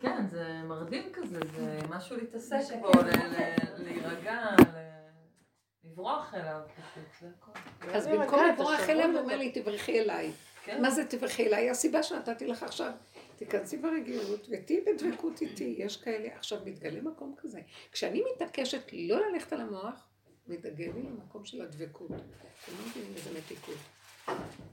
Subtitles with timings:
[0.00, 2.90] כן, זה מרדים כזה, זה משהו להתעסק בו,
[3.78, 4.46] להירגע,
[5.84, 6.60] לברוח אליו.
[7.92, 10.32] אז במקום לברוח אליו, הוא אומר לי, תברכי אליי.
[10.64, 10.82] כן.
[10.82, 11.70] מה זה תברכי אליי?
[11.70, 12.92] הסיבה שנתתי לך עכשיו,
[13.36, 15.74] תיכנסי ברגילות ותהיי בדבקות איתי.
[15.78, 17.60] יש כאלה, עכשיו מתגלה מקום כזה.
[17.92, 20.08] כשאני מתעקשת לא ללכת על המוח,
[20.46, 22.10] מתגלה לי למקום של הדבקות.
[22.10, 23.78] אתם לא מבינים איזה מתיקות.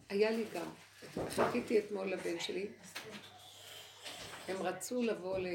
[0.10, 0.68] היה לי גם,
[1.30, 2.68] חיכיתי אתמול לבן שלי,
[4.48, 5.48] הם רצו לבוא ל...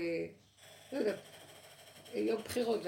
[0.93, 1.19] לא יודעת,
[2.15, 2.81] יום בחירות,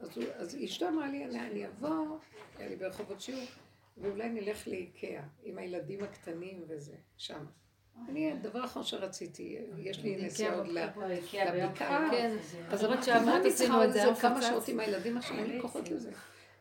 [0.00, 2.18] אז, אז אשתו אמרה לי, אני אבוא,
[2.58, 3.42] היה לי ברחובות שיעור,
[3.96, 7.44] ואולי נלך לאיקאה עם הילדים הקטנים וזה, שם.
[8.08, 12.36] אני, הדבר האחרון שרציתי, יש לי נסיעה עוד לבקעה, כן,
[12.68, 16.10] אז אמרת שאמרת עשינו את זה, כמה שעות עם הילדים עכשיו, אין לי כוחות לזה.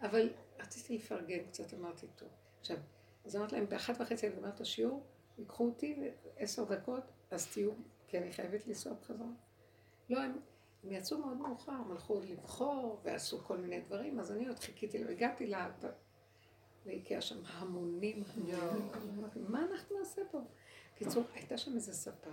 [0.02, 2.30] אבל רציתי לפרגן קצת, אמרתי, טוב.
[2.60, 2.78] עכשיו,
[3.26, 5.04] אז אמרתי להם, באחת וחצי אני גמרת השיעור,
[5.38, 5.96] ייקחו אותי
[6.38, 7.72] עשר דקות, אז תהיו,
[8.12, 9.28] כי אני חייבת לנסוע בחזרה.
[10.10, 10.40] לא, הם,
[10.84, 15.04] הם יצאו מאוד מאוחר, הם הלכו לבחור ועשו כל מיני דברים, אז אני עוד חיכיתי,
[15.10, 15.70] הגעתי לה,
[16.86, 18.24] והגיע שם המונים,
[19.36, 20.40] מה אנחנו נעשה פה?
[20.96, 22.30] קיצור, הייתה שם איזה ספה.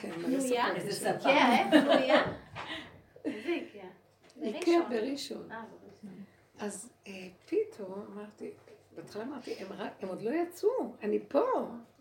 [0.00, 0.76] פנויה?
[0.76, 1.24] איזה ספה?
[1.24, 2.22] כן, פנויה?
[3.24, 3.88] איזה איקאה?
[4.42, 5.52] איקאה בראשון.
[5.52, 5.64] אה,
[6.58, 8.50] אז אה, פתאום אמרתי,
[8.96, 11.44] בהתחלה אמרתי, הם, רק, הם עוד לא יצאו, אני פה,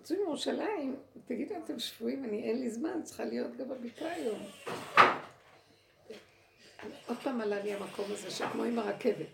[0.01, 4.39] יצאו מירושלים, תגידו, אתם שבויים, אני אין לי זמן, צריכה להיות גם בבקעה היום.
[7.07, 9.27] עוד פעם עלה לי המקום הזה, שכמו עם הרכבת.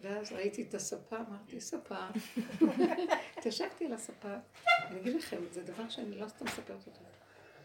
[0.00, 2.06] ואז ראיתי את הספה, אמרתי, ספה.
[3.36, 4.34] התיישבתי על הספה,
[4.66, 7.00] אני אגיד לכם, זה דבר שאני לא סתם מספרת אותו.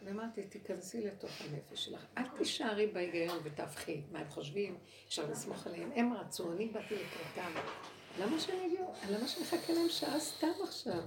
[0.04, 5.92] ואמרתי, תיכנסי לתוך הנפש שלך, אל תישארי בהיגיון ותהפכי מה הם חושבים, אפשר לסמוך עליהם.
[5.96, 7.60] הם רצו, אני באתי לקראתם.
[8.20, 8.86] למה שאני אגיע?
[9.10, 11.04] למה שאני אחכה להם שעה סתם עכשיו?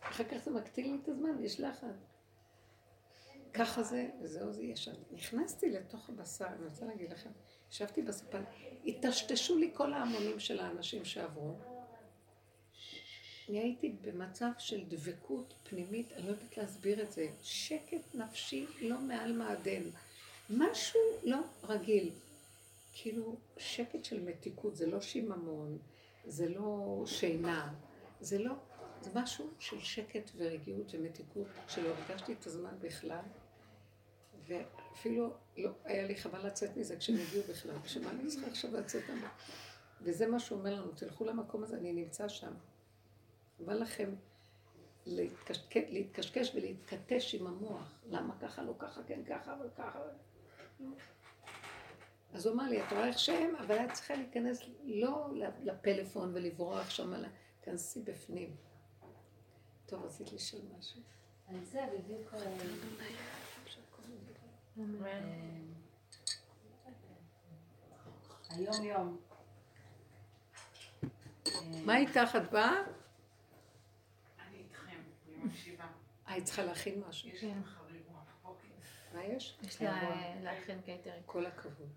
[0.00, 1.96] אחר כך זה מקטין לי את הזמן, יש לחץ.
[3.54, 4.92] ככה זה, וזהו זה ישר.
[5.10, 7.30] נכנסתי לתוך הבשר, אני רוצה להגיד לכם,
[7.70, 8.38] ישבתי בספה,
[8.84, 11.54] היטשטשו לי כל ההמונים של האנשים שעברו.
[13.48, 17.28] אני הייתי במצב של דבקות פנימית, אני לא יודעת להסביר את זה.
[17.42, 19.82] שקט נפשי לא מעל מעדן.
[20.50, 22.10] משהו לא רגיל.
[22.92, 25.78] כאילו, שקט של מתיקות, זה לא שיממון,
[26.26, 27.74] זה לא שינה,
[28.20, 28.54] זה לא,
[29.00, 33.24] זה משהו של שקט ורגיעות ומתיקות, שלא הרגשתי את הזמן בכלל,
[34.46, 38.76] ואפילו לא, היה לי חבל לצאת מזה כשהם הגיעו בכלל, בשביל מה אני צריכה עכשיו
[38.76, 39.26] לצאת מזה?
[40.02, 42.52] וזה מה שהוא אומר לנו, תלכו למקום הזה, אני נמצא שם.
[43.58, 44.14] חבל לכם
[45.66, 48.00] להתקשקש ולהתכתש עם המוח.
[48.06, 50.00] למה ככה, לא ככה, כן ככה, וככה.
[52.34, 55.28] אז הוא אמר לי, את רואה איך שהם, אבל את צריכה להיכנס לא
[55.62, 57.28] לפלאפון ולברוח שם, אלא
[57.60, 58.56] תכנסי בפנים.
[59.86, 61.00] טוב, רצית לשאול משהו.
[61.48, 62.34] על זה בדיוק...
[62.34, 62.40] אה,
[68.50, 69.18] היום יום.
[71.84, 72.36] מה איתך?
[72.36, 72.82] את באה?
[75.44, 75.84] מקשיבה.
[76.28, 77.28] אה, היא צריכה להכין משהו.
[77.28, 77.83] יש לי מחר
[79.14, 79.58] מה יש?
[79.62, 81.22] יש לה להכין קייטרינג.
[81.26, 81.88] כל הכבוד.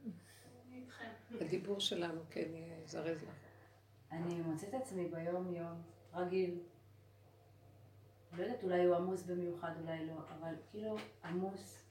[1.42, 2.50] הדיבור שלנו כן
[2.84, 3.36] יזרז לך.
[4.12, 5.82] אני מוצאת עצמי ביום יום
[6.14, 6.60] רגיל.
[8.34, 11.84] לא יודעת, אולי הוא עמוס במיוחד, אולי לא, אבל כאילו עמוס,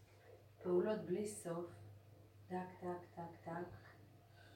[0.63, 1.67] פעולות בלי סוף,
[2.49, 3.53] טק, טק, טק, טק.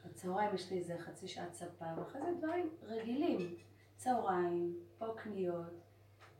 [0.07, 3.57] בצהריים יש לי איזה חצי שעת ספה, ואחרי זה דברים רגילים.
[3.97, 5.81] צהריים, פה קניות,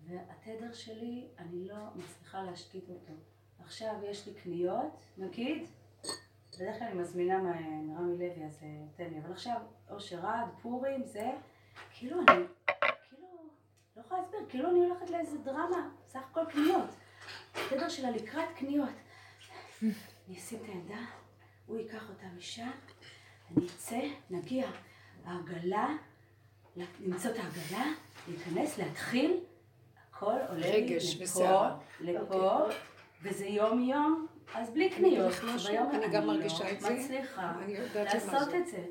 [0.05, 3.13] והתדר שלי, אני לא מצליחה להשתית אותו.
[3.65, 5.67] עכשיו יש לי קניות, נגיד,
[6.53, 7.43] בדרך כלל אני מזמינה
[7.83, 9.57] מרמי לוי, אז אה, תן לי, אבל עכשיו,
[9.91, 11.31] אושר עד, פורים, זה,
[11.93, 12.27] כאילו אני,
[13.09, 13.29] כאילו,
[13.97, 16.91] לא יכולה להסביר, כאילו אני הולכת לאיזה דרמה, סך הכל קניות.
[17.55, 18.89] התדר שלה לקראת קניות.
[19.83, 21.05] אני אשים את העמדה,
[21.67, 22.71] הוא ייקח אותה משם,
[23.51, 24.01] אני אצא,
[24.31, 24.71] נגיע,
[25.25, 25.89] העגלה,
[26.77, 27.85] למצוא את העגלה,
[28.29, 29.41] להיכנס, להתחיל,
[30.11, 31.69] הכל עולה לי לפה,
[32.01, 32.59] לפה,
[33.23, 35.33] וזה יום יום, אז בלי קניות.
[35.67, 36.91] ביום אני גם מרגישה את זה.
[36.95, 37.55] מצליחה
[37.95, 38.85] לעשות את זה.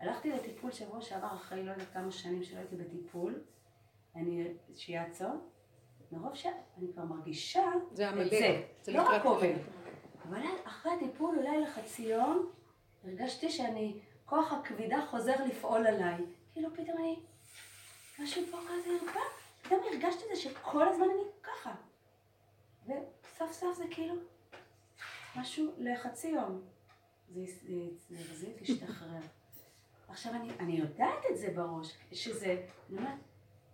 [0.00, 3.40] הלכתי לטיפול שבוע שעבר אחרי לא יודעת כמה שנים שלא הייתי בטיפול,
[4.16, 5.24] אני שיאצו,
[6.12, 9.54] מרוב שאני כבר מרגישה את זה, זה לא רק עובד.
[10.28, 12.50] אבל אחרי הטיפול אולי לחצי יום,
[13.04, 16.24] הרגשתי שאני, כוח הכבידה חוזר לפעול עליי.
[16.52, 17.16] כאילו פתאום אני,
[18.18, 19.20] משהו פה כזה הרבה.
[19.62, 21.74] פתאום הרגשתי את זה שכל הזמן אני ככה.
[23.36, 24.14] וסוף סוף זה כאילו
[25.36, 26.62] משהו לחצי יום.
[27.34, 29.08] זה החזיק להשתחרר.
[30.08, 32.46] עכשיו אני, אני יודעת את זה בראש, שזה,
[32.90, 33.14] אני אומרת,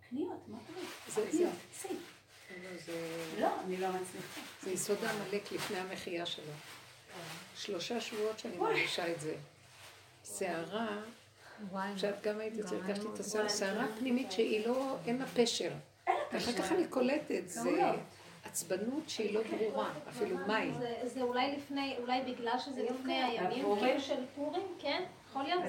[0.09, 0.85] קניות, מה קורה?
[1.07, 1.87] זה קניות, סי.
[2.63, 4.41] לא, זה- לא, אני לא מצליחה.
[4.63, 6.51] זה יסוד העמלק לפני המחייה שלו.
[7.55, 9.35] שלושה שבועות שאני מרגישה את זה.
[10.23, 11.01] סערה.
[11.95, 15.71] כשאת גם היית אצלי, גם הרגשתי את הסערה, סערה פנימית שהיא לא, אין לה פשר.
[16.07, 17.59] ואחר כך אני קולטת, זה.
[18.53, 20.71] עצבנות שהיא לא ברורה, אפילו מהי.
[20.73, 23.79] זה- זה אולי לפני, אולי בגלל שזה לפני הימים הפורים?
[23.85, 25.03] כאילו של פורים, כן?
[25.29, 25.63] יכול להיות?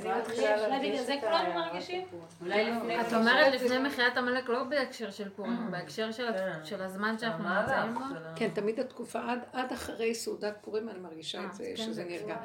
[0.67, 2.07] אולי בגלל זה כולנו מרגישים?
[2.43, 3.01] לפני...
[3.01, 6.65] את אומרת לפני מחיית עמלק לא בהקשר של פורים, בהקשר של כן.
[6.65, 8.01] של הזמן שאנחנו נמצאים בו.
[8.37, 11.93] כן, תמיד התקופה, עד, עד אחרי סעודת פורים אני מרגישה אה, את זה, כן, שזה
[11.93, 12.37] זה נרגע.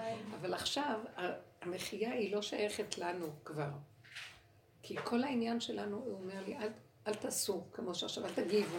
[0.41, 0.99] אבל עכשיו,
[1.61, 3.69] המחייה היא לא שייכת לנו כבר.
[4.83, 6.69] כי כל העניין שלנו, הוא אומר לי, אל,
[7.07, 8.77] אל תעשו כמו שעכשיו, אל תגיבו.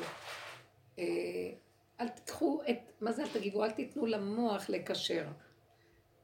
[1.00, 1.52] אה,
[2.00, 3.64] אל תיקחו את, מה זה אל תגיבו?
[3.64, 5.26] אל תיתנו למוח לקשר.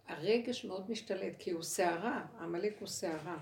[0.09, 3.37] הרגש מאוד משתלט, כי הוא סערה, עמלק הוא סערה,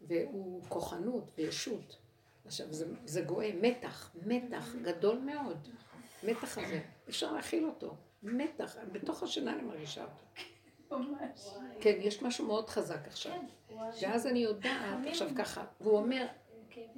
[0.00, 1.96] והוא כוחנות וישות.
[2.46, 5.68] עכשיו, זה, זה גואה, מתח, מתח גדול מאוד.
[6.22, 7.94] מתח הזה, אפשר להכיל אותו.
[8.22, 10.24] מתח, בתוך השינה אני מרגישה אותו.
[10.90, 11.48] ממש.
[11.80, 13.38] כן, יש משהו מאוד חזק עכשיו.
[14.02, 16.26] ואז אני יודעת, עכשיו ככה, והוא אומר,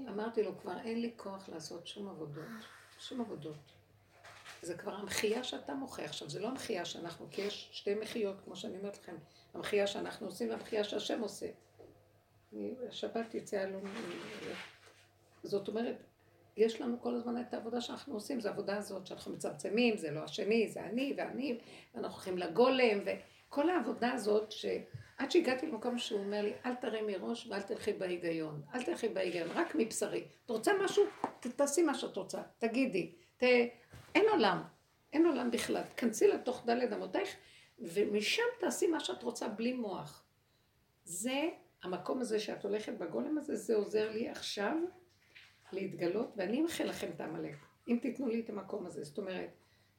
[0.09, 2.45] אמרתי לו, כבר אין לי כוח לעשות שום עבודות,
[3.01, 3.73] שום עבודות.
[4.63, 8.57] זה כבר המחייה שאתה מוחה עכשיו, זה לא המחייה שאנחנו, כי יש שתי מחיות, כמו
[8.57, 9.17] שאני אומרת לכם,
[9.55, 11.47] המחייה שאנחנו עושים והמחייה שהשם עושה.
[12.53, 13.79] אני, השבת יצאה לו,
[15.43, 15.97] זאת אומרת,
[16.57, 20.21] יש לנו כל הזמן את העבודה שאנחנו עושים, זו העבודה הזאת שאנחנו מצמצמים, זה לא
[20.21, 21.59] השני, זה אני ואני,
[21.95, 24.53] ואנחנו הולכים לגולם, וכל העבודה הזאת,
[25.21, 29.49] שעד שהגעתי למקום שהוא אומר לי, אל תרימי ראש ואל תלכי בהיגיון, אל תלכי בהיגיון,
[29.51, 30.25] רק מבשרי.
[30.45, 31.05] את רוצה משהו?
[31.41, 33.13] תעשי מה שאת רוצה, תגידי.
[33.37, 33.43] ת...
[34.15, 34.63] אין עולם,
[35.13, 35.83] אין עולם בכלל.
[35.83, 37.37] תכנסי לתוך דלת אמותייך,
[37.79, 40.25] ומשם תעשי מה שאת רוצה בלי מוח.
[41.05, 41.49] זה,
[41.83, 44.77] המקום הזה שאת הולכת בגולם הזה, זה עוזר לי עכשיו
[45.73, 47.55] להתגלות, ואני אמחה לכם את העמלק,
[47.89, 49.05] אם תיתנו לי את המקום הזה.
[49.05, 49.51] זאת אומרת,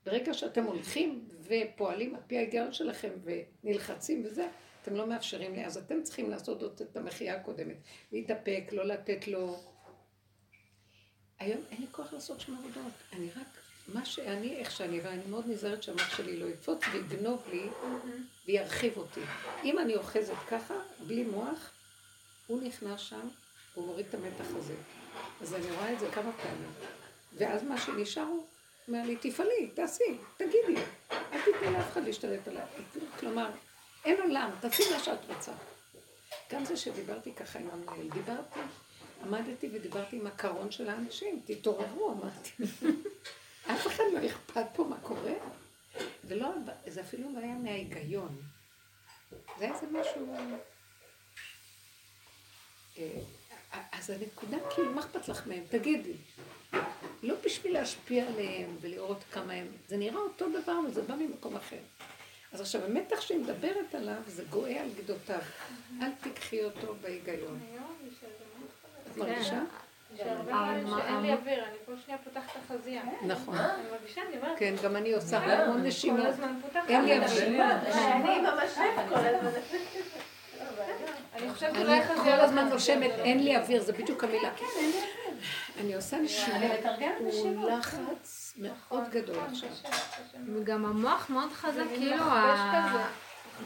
[0.06, 4.48] ברגע שאתם הולכים ופועלים על פי ההיגיון שלכם ונלחצים וזה,
[4.81, 7.75] אתם לא מאפשרים לי, אז אתם צריכים לעשות עוד את המחייה הקודמת.
[8.12, 9.60] להתאפק, לא לתת לו...
[11.39, 13.48] היום אין לי כוח לעשות שום עבודות, אני רק,
[13.88, 17.63] מה שאני, איך שאני, ואני מאוד נזהרת שהמוח שלי לא יקפוץ ויגנוב לי
[18.45, 19.22] וירחיב אותי.
[19.63, 20.74] אם אני אוחזת ככה,
[21.07, 21.72] בלי מוח,
[22.48, 23.27] הוא נכנס שם,
[23.74, 24.75] הוא מוריד את המתח הזה.
[25.42, 26.72] אז אני רואה את זה כמה פעמים.
[27.38, 28.45] ואז מה שנשאר הוא
[28.88, 30.81] אומר לי, תפעלי, תעשי, תגידי,
[31.12, 32.66] אל תתני לאף אחד להשתלט עליי.
[33.19, 33.50] כלומר,
[34.06, 35.51] אין עולם, תעשי מה שאת רוצה.
[36.51, 38.59] גם זה שדיברתי ככה עם המנהל, דיברתי,
[39.24, 42.50] עמדתי ודיברתי עם הקרון של האנשים, תתעוררו, אמרתי.
[43.71, 45.33] אף אחד לא אכפת פה מה קורה,
[46.24, 46.50] ולא,
[46.88, 48.42] זה אפילו לא היה מההיגיון.
[49.59, 50.36] זה איזה משהו...
[52.98, 53.21] אה,
[53.92, 55.63] אז הנקודה, כאילו, מה אכפת לך מהם?
[55.69, 56.13] תגידי.
[57.24, 59.68] לא בשביל להשפיע עליהם ולראות כמה הם...
[59.88, 61.80] זה נראה אותו דבר, אבל זה בא ממקום אחר.
[62.53, 65.39] אז עכשיו, המתח שהיא מדברת עליו, זה גואה על גדותיו.
[66.01, 67.59] אל תיקחי אותו בהיגיון.
[69.12, 69.62] את מרגישה?
[70.50, 73.03] פעמים מה- שאין לי אוויר, אני כל שנייה פותחת את החזייה.
[73.27, 73.57] נכון.
[73.57, 76.25] אני מרגישה, אני אומרת, כן, גם אני עושה המון כל נשימות.
[76.25, 76.89] הזמן פותחת.
[76.89, 77.63] אין לי אני אוויר.
[78.12, 78.69] אני ממש
[79.09, 79.51] כל הזמן.
[81.36, 84.50] אני חושבת אני אולי כל חזייה הזמן נושמת, אין לי אוויר, זה בדיוק המילה.
[85.80, 87.69] אני עושה אני נשימות, מתרגמת הוא.
[87.69, 89.69] לחץ מאוד גדול עכשיו.
[90.56, 93.08] וגם המוח מאוד חזק, כאילו, ה-.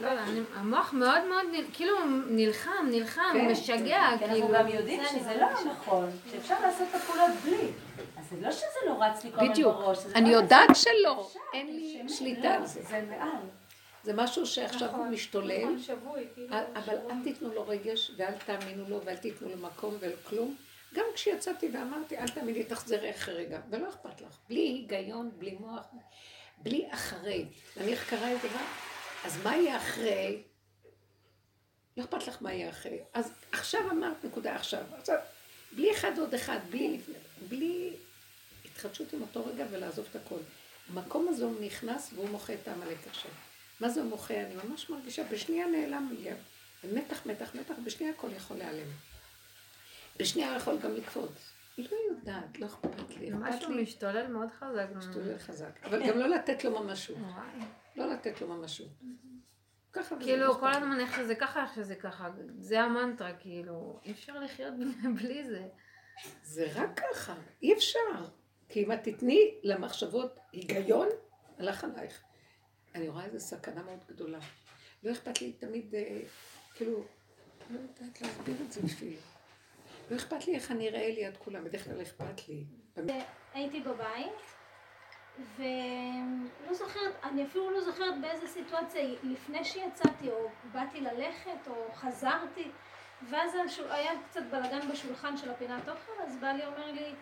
[0.00, 0.08] לא
[0.54, 1.94] המוח מאוד מאוד, כאילו,
[2.28, 3.50] נלחם, נלחם, כן.
[3.50, 4.48] משגע, כי אנחנו כאילו.
[4.52, 7.70] גם יודעים שזה לא נכון, שאפשר לעשות את הפעולות בלי.
[8.18, 9.76] אז זה לא שזה לא רץ לי כל הזמן בדיוק.
[9.76, 9.98] בראש.
[9.98, 10.76] זה אני לא יודעת.
[10.76, 12.82] שלא, אין לי שליטה על זה.
[12.82, 13.28] זה מעל.
[14.06, 16.96] זה משהו שעכשיו הוא נכון, משתולל, נכון, כאילו, אבל.
[17.10, 20.56] אל תיתנו לו רגש ואל תאמינו לו ואל תיתנו לו מקום ולכלום.
[20.94, 24.38] גם כשיצאתי ואמרתי, אל תאמיני, תחזרי אחרי רגע, ולא אכפת לך.
[24.48, 25.86] בלי היגיון, בלי מוח,
[26.58, 27.46] בלי אחרי.
[27.76, 28.64] נניח קרה איזה דבר,
[29.24, 30.42] אז מה יהיה אחרי?
[31.96, 32.98] לא אכפת לך מה יהיה אחרי.
[33.14, 34.82] אז עכשיו אמרת נקודה עכשיו.
[34.98, 35.18] עכשיו,
[35.72, 37.00] בלי אחד עוד אחד, בלי,
[37.48, 37.90] בלי
[38.64, 40.38] התחדשות עם אותו רגע ולעזוב את הכל.
[40.92, 43.30] המקום הזה הוא נכנס והוא מוחה את העמלק עכשיו.
[43.80, 44.34] מה זה מוחה?
[44.34, 46.30] אני ממש מרגישה, בשנייה נעלם לי.
[46.92, 48.88] מתח, מתח, מתח, בשנייה הכל יכול להיעלם.
[50.18, 51.52] בשנייה יכול גם לקפוץ.
[51.76, 53.30] היא לא יודעת, לא אכפת לי.
[53.32, 54.86] משהו משתולל מאוד חזק.
[54.94, 55.84] משתולל חזק.
[55.84, 57.16] אבל גם לא לתת לו ממשות.
[57.96, 58.88] לא לתת לו ממשות.
[60.20, 60.72] כאילו, כל.
[60.72, 62.30] הזמן איך שזה ככה, איך שזה ככה.
[62.58, 64.74] זה המנטרה, כאילו, אי אפשר לחיות
[65.16, 65.68] בלי זה.
[66.42, 68.24] זה רק ככה, אי אפשר.
[68.68, 71.08] כי אם את תתני למחשבות היגיון,
[71.58, 72.22] הלך עלייך.
[72.96, 74.38] אני רואה איזו סכנה מאוד גדולה.
[75.02, 76.20] לא אכפת לי תמיד, אה,
[76.74, 77.04] כאילו,
[77.70, 79.16] לא יודעת להסביר את זה בשבילי.
[80.10, 82.64] לא אכפת לי איך אני אראה ליד כולם, בדרך כלל אכפת לי.
[83.54, 84.56] הייתי בבית,
[85.56, 92.70] ולא זוכרת, אני אפילו לא זוכרת באיזה סיטואציה, לפני שיצאתי, או באתי ללכת, או חזרתי,
[93.30, 93.52] ואז.
[93.90, 97.14] היה קצת בלאגן בשולחן של הפינת אוכל, אז בעלי אומר לי,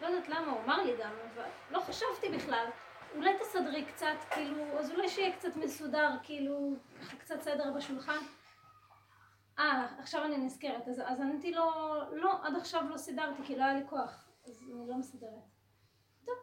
[0.00, 2.66] לא יודעת למה, הוא אמר לי גם, אבל לא חשבתי בכלל,
[3.16, 6.72] אולי תסדרי קצת, כאילו, אז אולי שיהיה קצת מסודר, כאילו,
[7.18, 8.18] קצת סדר בשולחן.
[9.58, 11.64] אה, עכשיו אני נזכרת, אז, אז עניתי לו,
[12.12, 15.30] לא, עד עכשיו לא סידרתי, כי לא היה לי כוח, אז אני לא מסדרת.
[16.26, 16.36] טוב,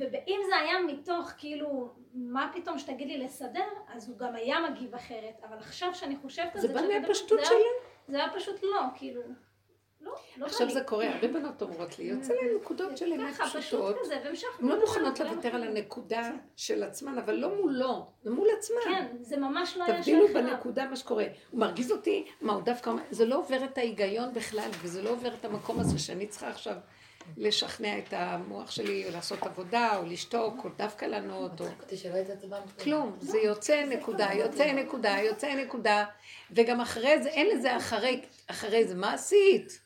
[0.00, 4.94] ואם זה היה מתוך, כאילו, מה פתאום שתגיד לי לסדר, אז הוא גם היה מגיב
[4.94, 7.48] אחרת, אבל עכשיו שאני חושבת על זה זה, בא מהפשטות מדברת,
[8.08, 8.18] זה.
[8.18, 9.34] היה- פשוט לא, כאילו, לא, לא
[10.42, 10.72] עכשיו לי.
[10.72, 13.96] זה קורה, הרבה בנות אומרות לי, יוצא להם נקודות של אמת פשוטות.
[14.12, 15.78] הן לא לדבר, מוכנות לוותר על יכולתי.
[15.78, 18.76] הנקודה של עצמן, אבל לא מולו, זה מול עצמן.
[18.84, 20.50] כן, זה ממש לא היה תבדילו שייך אליו.
[20.52, 21.24] בנקודה מה שקורה.
[21.50, 25.10] הוא מרגיז אותי, מה הוא דווקא אומר, זה לא עובר את ההיגיון בכלל, וזה לא
[25.10, 26.76] עובר את המקום הזה שאני צריכה עכשיו
[27.36, 31.66] לשכנע את המוח שלי, או לעשות עבודה, או לשתוק, או דווקא לענות, או...
[32.82, 36.04] כלום, זה יוצא נקודה, יוצא נקודה, יוצא נקודה,
[36.50, 39.85] וגם אחרי זה, אין לזה אחרי, אחרי זה, מה עשית?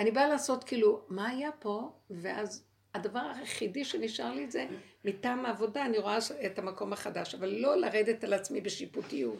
[0.00, 1.92] אני באה לעשות כאילו, מה היה פה?
[2.10, 2.64] ואז
[2.94, 4.66] הדבר היחידי שנשאר לי זה,
[5.04, 9.38] מטעם העבודה אני רואה את המקום החדש, אבל לא לרדת על עצמי בשיפוטיות,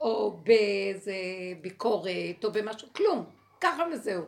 [0.00, 1.14] או באיזה
[1.60, 3.24] ביקורת, או במשהו, כלום,
[3.60, 4.24] ככה וזהו.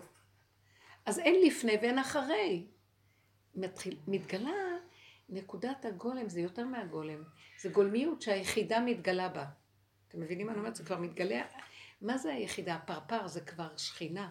[1.06, 2.66] אז אין לפני ואין אחרי.
[3.54, 4.76] מתחיל, מתגלה
[5.28, 7.23] נקודת הגולם, זה יותר מהגולם.
[7.61, 9.45] זה גולמיות שהיחידה מתגלה בה.
[10.09, 10.76] אתם מבינים מה אני אומרת?
[10.76, 11.42] זה כבר מתגלה.
[12.00, 12.75] מה זה היחידה?
[12.75, 14.28] הפרפר זה כבר שכינה.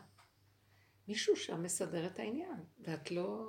[1.07, 3.45] מישהו שם מסדר את העניין, ואת לא...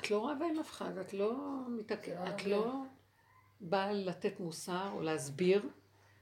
[0.00, 1.34] את לא רבה עם אף אחד, את לא
[1.68, 2.82] מתעכבת, את לא
[3.60, 5.68] באה לתת מוסר או להסביר,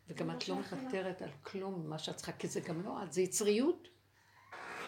[0.09, 3.21] וגם את לא מוותרת על כלום ממה שאת צריכה, כי זה גם לא את, זה
[3.21, 3.89] יצריות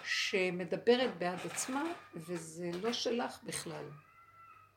[0.05, 3.85] שמדברת בעד עצמה, וזה לא שלך בכלל.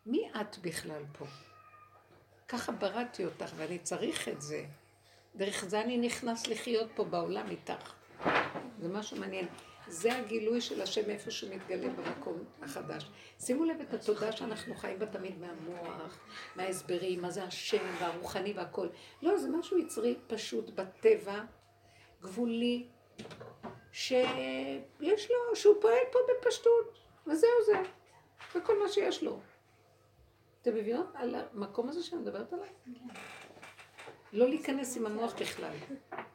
[0.06, 1.26] מי את בכלל פה?
[2.48, 4.66] ככה בראתי אותך, ואני צריך את זה.
[5.36, 7.94] דרך זה אני נכנס לחיות פה בעולם איתך.
[8.80, 9.48] זה משהו מעניין.
[9.88, 13.10] זה הגילוי של השם איפה שהוא מתגלה במקום החדש.
[13.40, 16.20] שימו לב את התודה שאנחנו חיים בה תמיד מהמוח,
[16.56, 18.88] מההסברים, מה זה השם והרוחני והכל.
[19.22, 21.42] לא, זה משהו יצרי פשוט בטבע,
[22.22, 22.88] גבולי,
[23.92, 27.82] שיש לו, שהוא פועל פה בפשטות, וזהו זה.
[28.54, 29.40] זה כל מה שיש לו.
[30.62, 32.66] אתם מבינות על המקום הזה שאני מדברת עליו?
[34.34, 35.72] לא להיכנס עם המוח בכלל.
[35.72, 36.26] לי היה ש...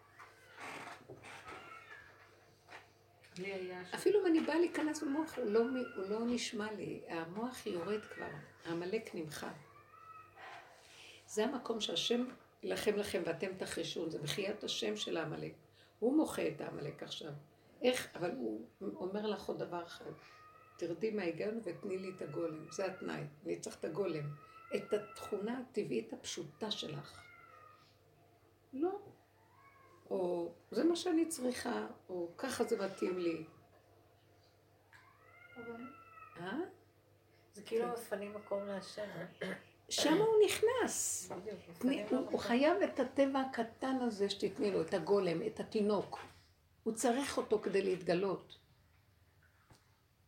[3.95, 5.61] אפילו אם אני באה להיכנס במוח, הוא לא,
[5.97, 7.01] הוא לא נשמע לי.
[7.09, 8.31] המוח יורד כבר,
[8.65, 9.55] העמלק נמחק.
[11.27, 12.25] זה המקום שהשם
[12.63, 15.53] יילחם לכם ואתם תחרשון, זה מחיית השם של העמלק.
[15.99, 17.33] הוא מוחה את העמלק עכשיו.
[17.83, 18.09] איך?
[18.15, 20.11] אבל הוא אומר לך עוד דבר אחד.
[20.77, 22.71] תרדי מההיגיון ותני לי את הגולם.
[22.71, 23.23] זה התנאי.
[23.47, 24.25] אני צריך את הגולם.
[24.77, 27.23] את התכונה הטבעית הפשוטה שלך.
[28.73, 29.12] לא.
[30.13, 33.45] או זה מה שאני צריכה, או ככה זה מתאים לי.
[36.41, 36.59] אה?
[37.55, 39.09] זה כאילו מפנים מקום להשם.
[39.89, 41.29] שם הוא נכנס.
[42.11, 42.41] הוא.
[42.41, 46.19] חייב את הטבע הקטן הזה שתתני לו, את הגולם, את התינוק.
[46.83, 48.59] הוא צריך אותו כדי להתגלות.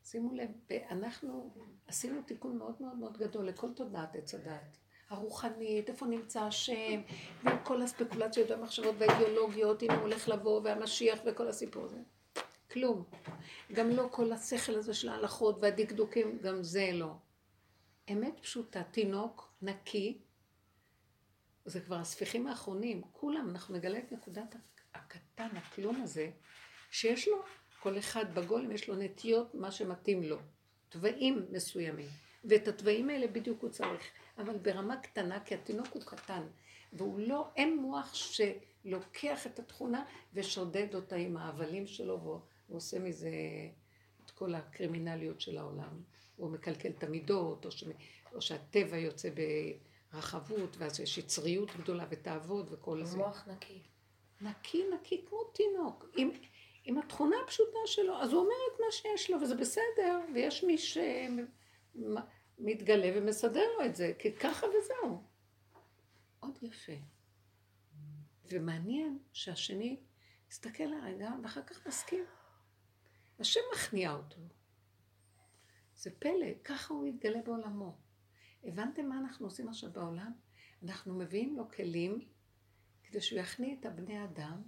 [0.04, 0.50] שימו לב,
[0.90, 1.54] אנחנו
[1.86, 4.83] עשינו תיקון מאוד מאוד מאוד גדול לכל תודעת עץ הדת.
[5.10, 7.00] הרוחנית, איפה נמצא השם,
[7.44, 11.98] ועם כל הספקולציות והמחשבות והאידיאולוגיות, אם הוא הולך לבוא, והמשיח וכל הסיפור הזה.
[12.70, 13.04] כלום.
[13.72, 17.14] גם לא כל השכל הזה של ההלכות והדקדוקים, גם זה לא.
[18.12, 20.18] אמת פשוטה, תינוק נקי,
[21.64, 24.56] זה כבר הספיחים האחרונים, כולם, אנחנו נגלה את נקודת
[24.94, 26.30] הקטן, הכלום הזה,
[26.90, 27.42] שיש לו,
[27.80, 30.38] כל אחד בגולם יש לו נטיות, מה שמתאים לו,
[30.88, 32.08] תוואים מסוימים,
[32.44, 36.42] ואת התוואים האלה בדיוק הוא צריך, אבל ברמה קטנה, כי התינוק הוא קטן,
[36.92, 43.30] והוא לא, אין מוח שלוקח את התכונה ושודד אותה עם ההבלים שלו, והוא עושה מזה
[44.24, 46.02] את כל הקרימינליות של העולם.
[46.36, 47.84] הוא מקלקל את המידות, או, ש...
[48.34, 49.28] או שהטבע יוצא
[50.12, 53.16] ברחבות, ואז יש יצריות גדולה ותאוות וכל זה.
[53.16, 53.82] מוח נקי.
[54.40, 56.06] נקי נקי כמו תינוק.
[56.16, 56.30] עם,
[56.84, 60.78] עם התכונה הפשוטה שלו, אז הוא אומר את מה שיש לו, וזה בסדר, ויש מי
[62.56, 65.22] שמתגלה ומסדר לו את זה, כי ככה וזהו.
[66.40, 66.92] עוד יפה.
[68.44, 70.00] ומעניין שהשני
[70.48, 72.24] מסתכל לרגע, ואחר כך מסכים.
[73.38, 74.40] השם מכניע אותו.
[75.94, 77.96] זה פלא, ככה הוא יתגלה בעולמו.
[78.64, 80.32] הבנתם מה אנחנו עושים עכשיו בעולם?
[80.82, 82.28] אנחנו מביאים לו כלים
[83.04, 84.62] כדי שהוא יכניע את הבני אדם,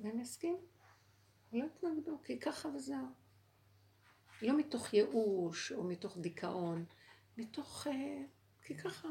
[0.00, 0.56] והם יסכים.
[1.52, 3.06] לא התנגדו, כי ככה וזהו.
[4.42, 6.84] לא מתוך ייאוש או מתוך דיכאון,
[7.36, 7.86] מתוך...
[7.86, 8.22] אה,
[8.62, 9.08] כי ככה.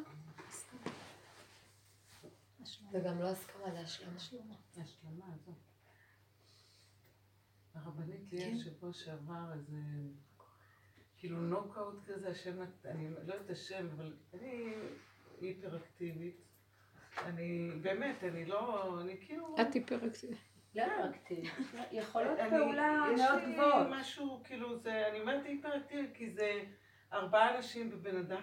[2.92, 4.18] וגם לא הסכמה להשלמה.
[4.78, 5.52] השלמה, זו.
[7.76, 8.54] הרבנית לי כן.
[8.56, 9.78] השבוע שעבר איזה,
[11.18, 14.74] כאילו נוקאוט כזה, השם, אני לא יודעת את השם, אבל אני
[15.42, 16.42] היפראקטיבית.
[17.26, 19.56] אני, באמת, אני לא, אני כאילו...
[19.62, 20.38] את היפראקטיבית.
[20.76, 21.52] לא אקטיבית.
[21.92, 23.88] יכולות אני- פעולה יש מאוד לי גבוהות.
[23.90, 26.64] משהו, כאילו, זה, אני אומרת היפראקטיבית כי זה
[27.14, 28.42] ארבעה אנשים בבן אדם.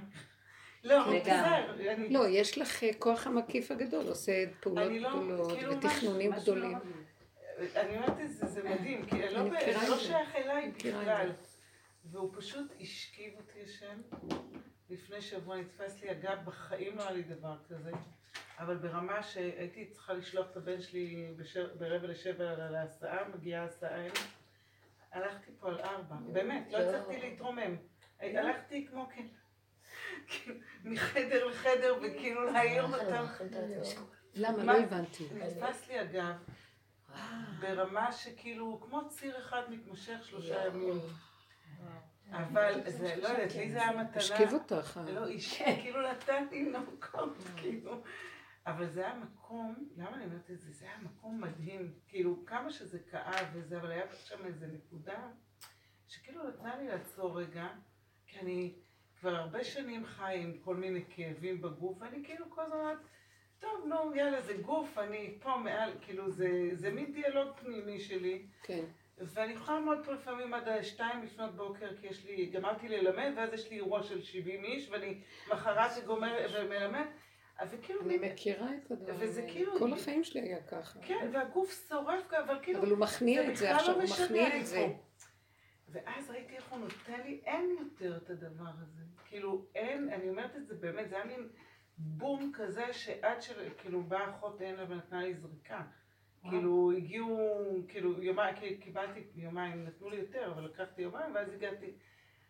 [0.84, 6.32] לא, אני- לא, יש לך אה, כוח המקיף הגדול, עושה פעולות לא- גדולות כאילו ותכנונים
[6.32, 6.72] גדולים.
[6.72, 7.76] לא מגניב.
[7.76, 9.50] אני אומרת את זה, זה מדהים, כי לא, אני
[9.88, 10.00] לא זה.
[10.00, 11.32] שייך אליי בכלל.
[12.04, 14.00] והוא פשוט השכיב אותי השם.
[14.90, 17.90] לפני שבוע נתפס לי הגב, בחיים לא היה לי דבר כזה.
[18.58, 21.34] אבל ברמה שהייתי צריכה לשלוח את הבן שלי
[21.78, 24.04] ברבע לשבע להסעה, מגיעה הסעה.
[25.12, 26.84] הלכתי פה על ארבע, באמת, לא לא.
[26.84, 27.76] הצלחתי להתרומם.
[28.22, 29.26] הלכתי כמו כן,
[30.28, 33.24] כאילו, מחדר לחדר, וכאילו להעיר אותם.
[34.34, 34.64] למה?
[34.64, 34.72] מה?
[34.72, 35.28] לא הבנתי.
[35.34, 36.36] נתפס לי הגב
[37.60, 41.00] ברמה שכאילו, כמו ציר אחד מתמשך שלושה ימים.
[42.30, 44.16] אבל זה, לא יודעת, לי זה היה מתנה.
[44.16, 45.00] השכיב אותך.
[45.06, 45.12] אה.
[45.12, 48.02] לא, אישי, כאילו נתן לי נוקות, כאילו.
[48.66, 50.72] אבל זה היה מקום, למה אני אומרת את זה?
[50.72, 51.94] זה היה מקום מדהים.
[52.08, 55.28] כאילו, כמה שזה כאב וזה, אבל היה שם איזה נקודה
[56.08, 57.68] שכאילו נתנה לי לעצור רגע,
[58.32, 58.72] כי אני
[59.20, 62.98] כבר הרבה שנים חי עם כל מיני כאבים בגוף, ואני כאילו כל הזמן אומרת,
[63.58, 68.42] טוב, נו, יאללה, זה גוף, אני פה מעל, כאילו, זה, זה מין דיאלוג פנימי שלי.
[68.62, 68.84] כן.
[69.18, 73.52] ואני יכולה לעמוד פה לפעמים עד שתיים לפנות בוקר, כי יש לי, גמרתי ללמד, ואז
[73.52, 75.20] יש לי אירוע של 70 איש, ואני
[75.52, 77.06] מחרת גומר ומלמד,
[77.70, 79.46] וכאילו, אני מכירה את הדברים וזה.
[79.48, 80.98] כאילו- כל החיים שלי היה ככה.
[81.02, 84.66] כן, והגוף שורף, אבל כאילו, אבל הוא מכניע את זה עכשיו, לא הוא מכניע את
[84.66, 84.88] זה.
[85.92, 89.02] ואז ראיתי איך הוא נותן לי, אין יותר את הדבר הזה.
[89.24, 91.48] כאילו, אין, אני אומרת את זה באמת, זה היה מין
[91.98, 95.82] בום כזה שעד של, כאילו, באה אחות הנה ונתנה לי זריקה.
[96.48, 97.38] כאילו, הגיעו,
[97.88, 101.92] כאילו, יומיים, קיבלתי יומיים, נתנו לי יותר, אבל לקחתי יומיים, ואז הגעתי.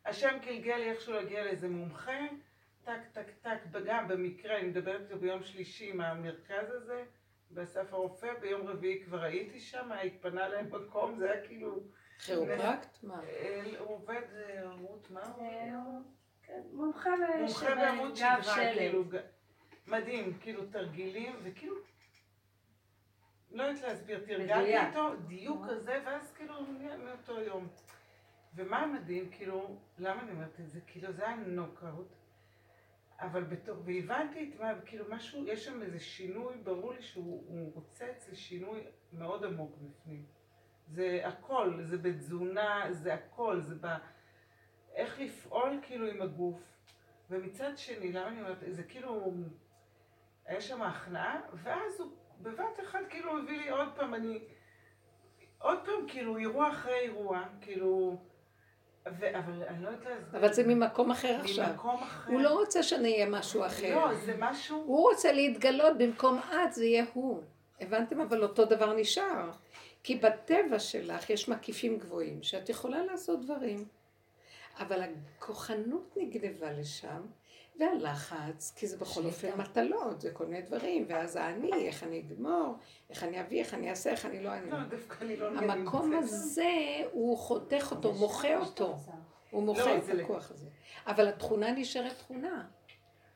[0.06, 2.20] השם גלגל לי איכשהו להגיע לאיזה מומחה,
[2.84, 7.04] טק, טק, טק, וגם במקרה, אני מדברת איתו ביום שלישי מהמרכז הזה,
[7.50, 11.82] באסף הרופא, ביום רביעי כבר הייתי שם, התפנה להם מקום, זה היה כאילו...
[12.22, 13.02] כירופרקט?
[13.02, 13.20] מה?
[13.24, 15.46] אה, הוא עובד, אה, רות, מה הוא?
[15.46, 15.72] אה,
[16.42, 17.10] כן, מומחה
[17.76, 18.72] בעמוד גב שדרה.
[18.74, 19.04] כאילו,
[19.86, 21.76] מדהים, כאילו תרגילים, וכאילו,
[23.50, 24.78] לא יודעת להסביר, תרגלתי.
[24.78, 26.54] איתו דיוק כזה, ואז כאילו,
[27.04, 27.68] מאותו יום.
[28.54, 30.80] ומה המדהים, כאילו, למה אני אומרת את זה?
[30.86, 32.14] כאילו, זה היה נוקאוט,
[33.20, 37.72] אבל בתור, והבנתי את מה, כאילו, משהו, יש שם איזה שינוי, ברור לי שהוא הוא
[37.74, 38.80] רוצה אצלי שינוי
[39.12, 40.41] מאוד עמוק בפנים.
[40.86, 43.86] זה הכל, זה בתזונה, זה הכל, זה ב...
[44.94, 46.60] איך לפעול כאילו עם הגוף.
[47.30, 49.32] ומצד שני, למה אני אומרת, זה כאילו,
[50.46, 54.38] היה שם הכנעה, ואז הוא בבת אחת כאילו הביא לי עוד פעם, אני,
[55.58, 58.16] עוד פעם כאילו אירוע אחרי אירוע, כאילו,
[59.18, 60.40] ו, אבל אני לא יודעת להסביר.
[60.40, 61.66] אבל זה ממקום אחר עכשיו.
[61.68, 62.32] ממקום אחר.
[62.32, 63.94] הוא לא רוצה שאני אהיה משהו אחר.
[63.94, 67.42] לא, זה משהו, הוא רוצה להתגלות במקום את, זה יהיה הוא.
[67.80, 68.20] הבנתם?
[68.20, 69.50] אבל אותו דבר נשאר.
[70.02, 73.84] כי בטבע שלך יש מקיפים גבוהים, שאת יכולה לעשות דברים.
[74.78, 77.22] אבל הכוחנות נגנבה לשם,
[77.80, 79.60] והלחץ, כי זה בכל אופן.
[79.60, 82.74] מטלות, זה כל מיני דברים, ואז האני, איך אני אגמור,
[83.10, 84.70] איך אני אביא, איך אני אעשה, איך אני לא אני.
[84.70, 84.76] לא,
[85.20, 86.12] אני לא המקום.
[86.14, 86.70] הזה,
[87.12, 88.96] הוא חותך אותו, מוחה אותו.
[89.50, 90.66] הוא מוחה לא, את הכוח הזה.
[91.06, 92.66] אבל התכונה נשארת תכונה.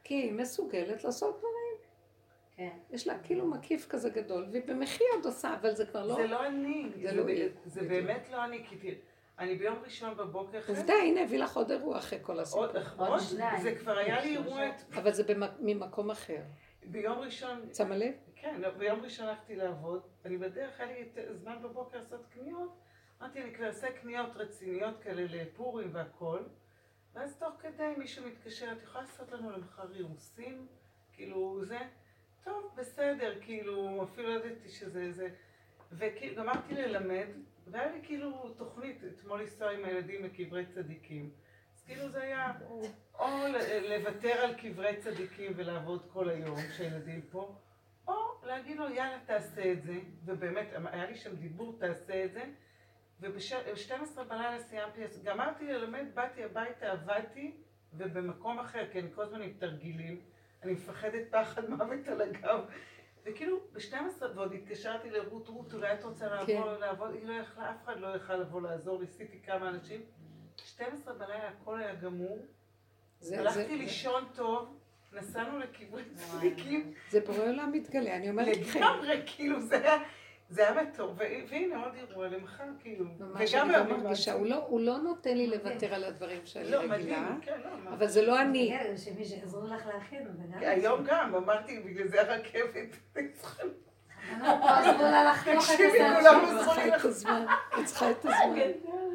[0.04, 1.65] כי היא מסוגלת לעשות דברים.
[2.56, 2.70] כן.
[2.90, 6.14] יש לה כאילו מקיף כזה גדול, והיא במחי עוד עושה, אבל זה כבר לא...
[6.14, 7.48] זה לא אני, זה זה, לא היא.
[7.64, 8.94] זה באמת לא אני, כי תראה,
[9.38, 12.66] אני ביום ראשון בבוקר, עובדה, הנה, הביא לך עוד אירוע אחרי כל הסיפור.
[12.66, 13.62] עוד, עוד עוד, שניים.
[13.62, 15.22] זה כבר היה לי אירוע, את- אבל זה
[15.60, 16.42] ממקום אחר.
[16.86, 18.14] ביום ראשון, שמה לב?
[18.36, 22.72] כן, לא, ביום ראשון הלכתי לעבוד, אני בדרך, היה לי זמן בבוקר לעשות קניות,
[23.22, 26.40] אמרתי, אני כבר אעשה קניות רציניות כאלה לפורים והכל,
[27.14, 30.66] ואז תוך כדי מישהו מתקשר, את יכולה לעשות לנו למחר אירוסים?
[31.12, 31.78] כאילו, זה,
[32.46, 35.28] טוב, בסדר, כאילו, אפילו לא ידעתי שזה זה,
[35.92, 37.26] וכאילו, גמרתי ללמד,
[37.66, 41.30] והיה לי כאילו תוכנית, אתמול לנסוע עם הילדים לקברי צדיקים.
[41.74, 42.52] אז כאילו זה היה
[43.18, 43.36] או
[43.88, 47.56] לוותר על קברי צדיקים ולעבוד כל היום כשהילדים פה,
[48.08, 52.44] או להגיד לו יאללה תעשה את זה, ובאמת היה לי שם דיבור תעשה את זה,
[53.20, 57.56] וב-12 בלילה סיימתי, גמרתי ללמד, באתי הביתה, עבדתי,
[57.92, 60.20] ובמקום אחר, כי אני כל הזמן עם תרגילים,
[60.66, 62.60] אני מפחדת פחד מוות על הגב,
[63.24, 63.94] וכאילו, ב-12,
[64.34, 66.52] ועוד התקשרתי לרות, רות, אולי את רוצה כן.
[66.54, 70.00] לעבור, לעבוד, היא לא יכלה, אף אחד לא יכל לבוא לעזור, ניסיתי כמה אנשים.
[70.64, 72.38] 12 בלילה הכל היה גמור,
[73.20, 74.76] זה- הלכתי זה- לישון טוב,
[75.12, 78.78] נסענו לכיוון צדיקים, זה בורא עולם מתגלה, אני אומרת לכם.
[78.80, 79.98] לגמרי, כאילו, זה היה,
[80.48, 84.64] זה היה מטור, והנה עוד אירוע למחר, כאילו, ממש, וגם אני גם מרגישה, הוא לא-
[84.66, 88.22] הוא לא נותן לי לוותר על הדברים שאני לא, רגילה, מדהים, כן, לא, אבל זה
[88.22, 88.76] לא אני.
[88.78, 90.58] כן, שמי שיעזרו לך להכין, וגם...
[90.60, 92.96] היום גם, אמרתי, בגלל זה הרכבת,
[95.30, 96.40] לחתוך תקשיבי, כולם.
[96.58, 97.44] עזרו את הזמן,
[97.76, 98.58] היא צריכה את הזמן.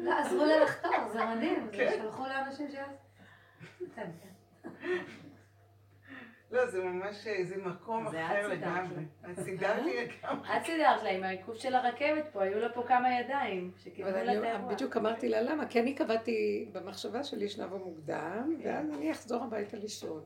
[0.02, 1.68] לא, עזרו לה לחתוך, זה מדהים.
[1.72, 1.92] כן.
[2.02, 2.92] שלחו לאנשים שיעשו.
[6.52, 6.64] כן, כן.
[6.64, 9.04] לא, זה ממש, זה מקום אחר לגמרי.
[9.30, 10.56] את סידרת לי לגמרי.
[10.56, 14.38] את סידרת לה עם העיכוב של הרכבת פה, היו לה פה כמה ידיים שקיבלו לה
[14.38, 14.74] את האירוע.
[14.74, 19.76] בדיוק אמרתי לה למה, כי אני קבעתי במחשבה שלי שנבוא מוקדם, ואז אני אחזור הביתה
[19.76, 20.24] לישון.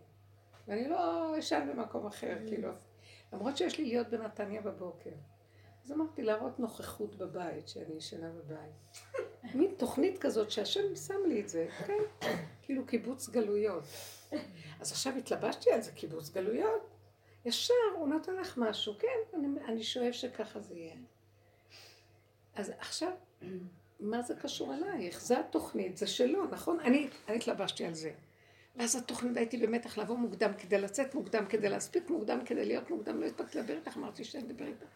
[0.68, 2.70] ואני לא אשן במקום אחר, כאילו,
[3.32, 5.10] למרות שיש לי להיות בנתניה בבוקר.
[5.84, 8.98] אז אמרתי להראות נוכחות בבית, שאני ישנה בבית.
[9.54, 12.28] מין תוכנית כזאת שהשם שם לי את זה, כן?
[12.62, 13.84] כאילו קיבוץ גלויות.
[14.80, 16.90] אז עכשיו התלבשתי על זה, קיבוץ גלויות.
[17.44, 20.96] ישר, הוא נותן לך משהו, כן, אני, אני שואף שככה זה יהיה.
[22.54, 23.12] אז עכשיו,
[24.00, 25.20] מה זה קשור אלייך?
[25.20, 26.80] זה התוכנית, זה שלו, נכון?
[26.80, 28.12] אני, אני התלבשתי על זה.
[28.76, 33.20] ואז התוכנית הייתי במתח לבוא מוקדם כדי לצאת מוקדם, כדי להספיק מוקדם, כדי להיות מוקדם,
[33.20, 34.86] לא הספקתי לדבר איתך, אמרתי שאני אדבר איתה.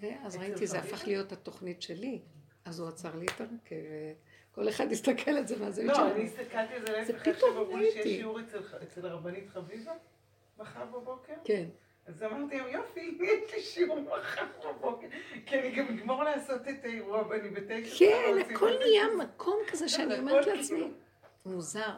[0.00, 2.20] ואז ראיתי, זה הפך להיות התוכנית שלי.
[2.64, 4.16] אז הוא עצר לי את הרכבת.
[4.56, 6.10] כל אחד הסתכל על זה מהזווית לא, שלו.
[6.10, 8.04] אני הסתכלתי על זה זה להפך, עכשיו אמרו לי שיש.
[8.04, 9.92] שיעור אצל- הרבנית חביבה,
[10.58, 11.32] מחר בבוקר.
[11.44, 11.68] כן.
[12.06, 15.06] אז אמרתי להם, יופי, יש לי שיעור מחר בבוקר.
[15.46, 17.96] כי אני גם אגמור לעשות את האירוע, ואני בתשע.
[17.98, 18.78] כן, הכל זה.
[18.78, 20.90] נהיה מקום כזה שאני אומרת כאילו- לעצמי,
[21.46, 21.90] מוזר.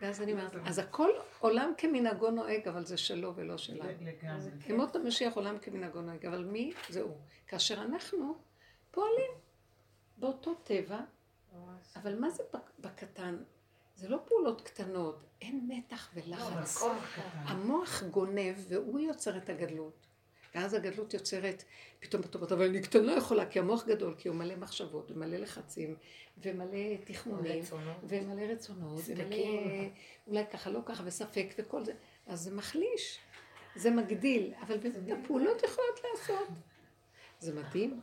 [0.00, 0.52] ואז אני אומרת.
[0.66, 3.88] אז הכל עולם כמנהגו נוהג, אבל זה שלו ולא שלנו.
[4.00, 4.50] לגמרי.
[4.68, 7.16] ימות המשיח עולם כמנהגו נוהג, אבל מי זה הוא?
[7.46, 8.34] כאשר אנחנו
[8.90, 9.30] פועלים
[10.18, 11.00] באותו טבע,
[11.96, 13.36] אבל מה זה בק- בקטן?
[13.96, 16.76] זה לא פעולות קטנות, אין מתח ולחץ.
[16.82, 17.22] קטן.
[17.46, 20.06] המוח גונב והוא יוצר את הגדלות.
[20.54, 21.64] ואז הגדלות יוצרת,
[21.98, 25.10] פתאום את אומרת, אבל אני קטן לא יכולה, כי המוח גדול, כי הוא מלא מחשבות,
[25.10, 25.96] ומלא לחצים,
[26.42, 27.64] ומלא תכנונים.
[28.02, 29.88] ומלא רצונות, ומלא.
[30.26, 31.92] אולי ככה, לא ככה, וספק וכל זה.
[32.26, 33.18] אז זה מחליש,
[33.76, 36.48] זה מגדיל, אבל באמת הפעולות יכולות לעשות.
[37.38, 38.00] זה מדהים.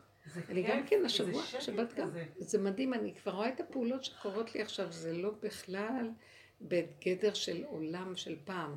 [0.50, 2.10] אני גם כן השבוע, שבת גם.
[2.38, 6.10] זה מדהים, אני כבר רואה את הפעולות שקורות לי עכשיו, זה לא בכלל
[6.62, 8.76] בגדר של עולם של פעם,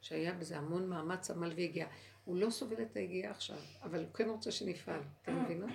[0.00, 1.86] שהיה בזה המון מאמץ עמל והגיע.
[2.24, 5.70] הוא לא סובל את היגיעה עכשיו, אבל הוא כן רוצה שנפעל, אתם מבינות?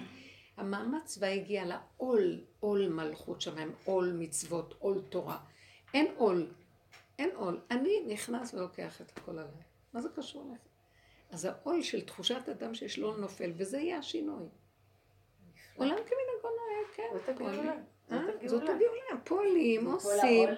[0.57, 5.37] המאמץ והיגיעה לעול, עול מלכות שמיים, עול מצוות, עול תורה.
[5.93, 6.51] אין עול,
[7.19, 7.59] אין עול.
[7.71, 9.63] אני נכנס ולוקח את הכל עליי.
[9.93, 10.61] מה זה קשור אליך?
[11.31, 14.45] אז העול של תחושת אדם שיש לו נופל, וזה יהיה השינוי.
[15.77, 17.03] עולם כמנהגו נוהג, כן.
[17.13, 17.53] זאת הגאולה.
[17.55, 17.83] פועלים.
[18.09, 18.17] זאת אה?
[18.17, 18.47] הגאולה.
[18.47, 20.49] זאת הגאולה, פועלים, עושים.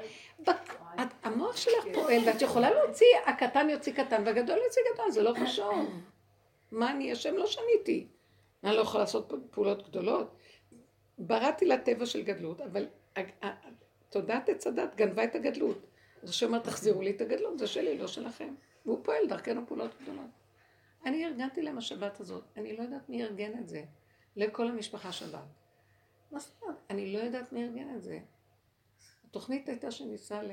[1.24, 5.90] המוח שלך פועל, ואת יכולה להוציא, הקטן יוציא קטן, והגדול יוציא גדול, זה לא חשוב.
[6.72, 7.36] מה אני אשם?
[7.36, 8.08] לא שניתי.
[8.64, 10.36] אני לא יכולה לעשות פעולות גדולות.
[11.18, 12.88] בראתי לטבע של גדלות, אבל
[14.10, 15.86] תודעת עץ הדת גנבה את הגדלות.
[16.24, 18.54] אז השם אומר, תחזירו לי את הגדלות, זה שלי, לא שלכם.
[18.86, 20.30] והוא פועל דרכנו פעולות גדולות.
[21.06, 23.84] אני ארגנתי להם השבת הזאת, אני לא יודעת מי ארגן את זה.
[24.36, 25.40] לכל המשפחה שבת.
[26.32, 26.78] מה זאת אומרת?
[26.90, 28.20] אני לא יודעת מי ארגן את זה.
[29.26, 30.52] התוכנית הייתה שניסע ל...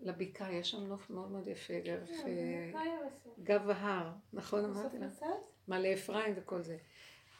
[0.00, 2.70] לבקעה, יש שם נוף מאוד מאוד יפה, דרך אה,
[3.42, 5.24] גב ההר, נכון אמרתי לך?
[5.68, 6.78] מעלה אפרים וכל זה.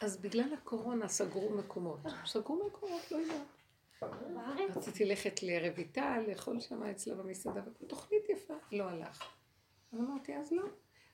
[0.00, 2.00] אז בגלל הקורונה סגרו מקומות.
[2.26, 4.76] סגרו מקומות, לא יודעת.
[4.76, 9.34] רציתי ללכת לרויטל, לאכול שם אצלה במסעדה, תוכנית יפה, לא הלך.
[9.92, 10.62] אז אמרתי, אז לא.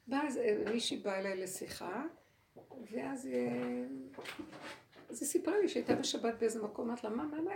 [0.06, 2.04] באה איזה, מישהי באה אליי לשיחה,
[2.90, 3.84] ואז אה,
[5.08, 7.52] אז היא סיפרה לי שהייתה בשבת באיזה מקום, אמרת לה, מה, מה, מה?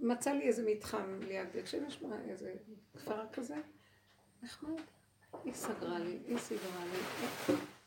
[0.00, 2.54] מצא לי איזה מתחם ליד בית שמש, מה, איזה
[2.96, 3.56] כפר כזה.
[4.42, 4.80] נחמד.
[5.44, 6.98] היא סגרה לי, היא סידרה לי,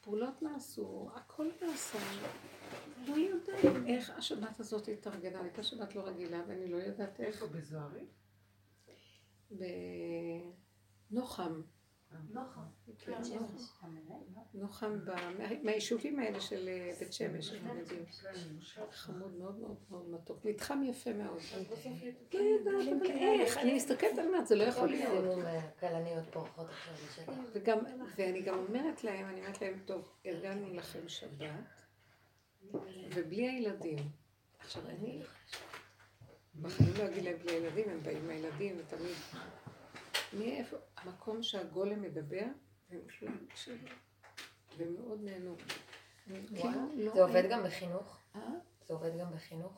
[0.01, 1.99] פעולות נעשו, הכל נעשה.
[3.07, 7.27] לא יודעת איך השבת הזאת התארגנה, הייתה שבת לא רגילה ואני לא יודעת איך.
[7.27, 8.05] איפה בזוהרי?
[11.11, 11.61] בנוחם.
[12.11, 12.61] כן, נוחם.
[13.23, 13.61] שמש.
[15.05, 17.51] ב- מה- מהיישובים האלה של אה, בית שמש.
[17.51, 17.57] כן,
[18.55, 18.81] מושב.
[18.91, 21.39] חמוד מאוד מאוד מאוד מתוק, מתחם יפה מאוד.
[22.33, 25.37] לא יודעת, אבל איך, אני מסתכלת על מה, זה לא יכול להיות.
[25.45, 25.69] אה,
[28.17, 31.81] ואני גם אומרת להם, אני אומרת להם, טוב, ארגנו לכם שבת,
[33.15, 33.97] ובלי הילדים.
[34.59, 35.21] עכשיו, אני
[36.61, 39.15] בחיים לא אגיד להם בלי הילדים, הם באים עם הילדים, ותמיד...
[40.33, 42.45] מאיפה, המקום שהגולם מדבר,
[42.89, 43.95] והם כאילו מקשיבים.
[44.77, 45.55] והם מאוד נהנו.
[46.27, 48.17] כאילו לא- זה עובד גם בחינוך?
[48.35, 48.41] אה?
[48.87, 49.73] זה עובד גם בחינוך?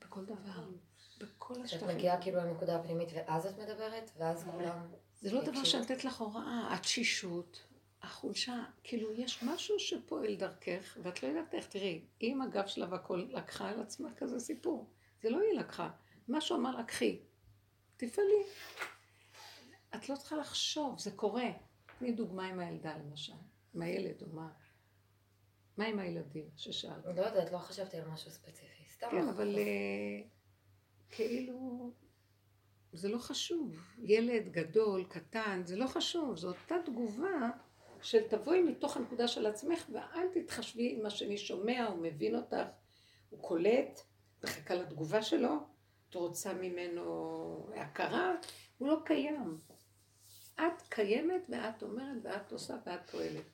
[0.00, 0.68] בכל דבר.
[1.18, 1.96] בכל כשאת השטחים.
[1.96, 4.86] מגיעה כאילו לנקודה הפנימית ואז את מדברת, ואז כולם...
[5.20, 5.66] זה לא דבר יקשיבו.
[5.66, 7.62] שאני נותנת לך הוראה, התשישות,
[8.02, 12.86] החולשה, כאילו יש משהו שפועל דרכך, ואת לא יודעת איך, תראי, היא עם הגב שלה
[12.90, 14.90] והכל לקחה על עצמה כזה סיפור.
[15.22, 15.90] זה לא היא לקחה,
[16.28, 17.20] משהו אמר לה, קחי,
[17.96, 18.42] תפעלי.
[19.94, 21.50] את לא צריכה לחשוב, זה קורה.
[21.98, 23.32] תני דוגמה עם הילדה למשל,
[23.74, 24.52] עם הילד או מה.
[25.76, 27.04] מה עם הילדים ששאלת?
[27.04, 28.84] לא יודעת, לא חשבתי על משהו ספציפי.
[28.88, 29.10] סתם.
[29.10, 30.22] כן, אבל אה,
[31.10, 31.90] כאילו,
[32.92, 33.76] זה לא חשוב.
[33.98, 36.36] ילד גדול, קטן, זה לא חשוב.
[36.36, 37.50] זו אותה תגובה
[38.02, 42.56] של תבואי מתוך הנקודה של עצמך ואל תתחשבי אם השני שומע או מבין אותך.
[43.30, 44.00] הוא קולט,
[44.44, 45.56] מחכה לתגובה שלו,
[46.08, 48.34] את רוצה ממנו הכרה,
[48.78, 49.58] הוא לא קיים.
[50.60, 53.44] את קיימת ואת אומרת ואת עושה ואת פועלת.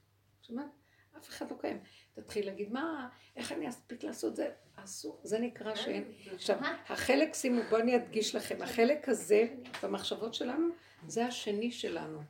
[0.42, 0.68] שומעת?
[1.16, 1.80] אף אחד לא קיים.
[2.14, 4.50] תתחיל להגיד, מה, איך אני אספיק לעשות זה?
[4.76, 5.20] אסור.
[5.24, 6.12] זה נקרא שאין.
[6.34, 6.58] עכשיו,
[6.88, 9.46] החלק, שימו, בואו אני אדגיש לכם, החלק הזה
[9.82, 10.68] במחשבות שלנו,
[11.06, 12.20] זה השני שלנו.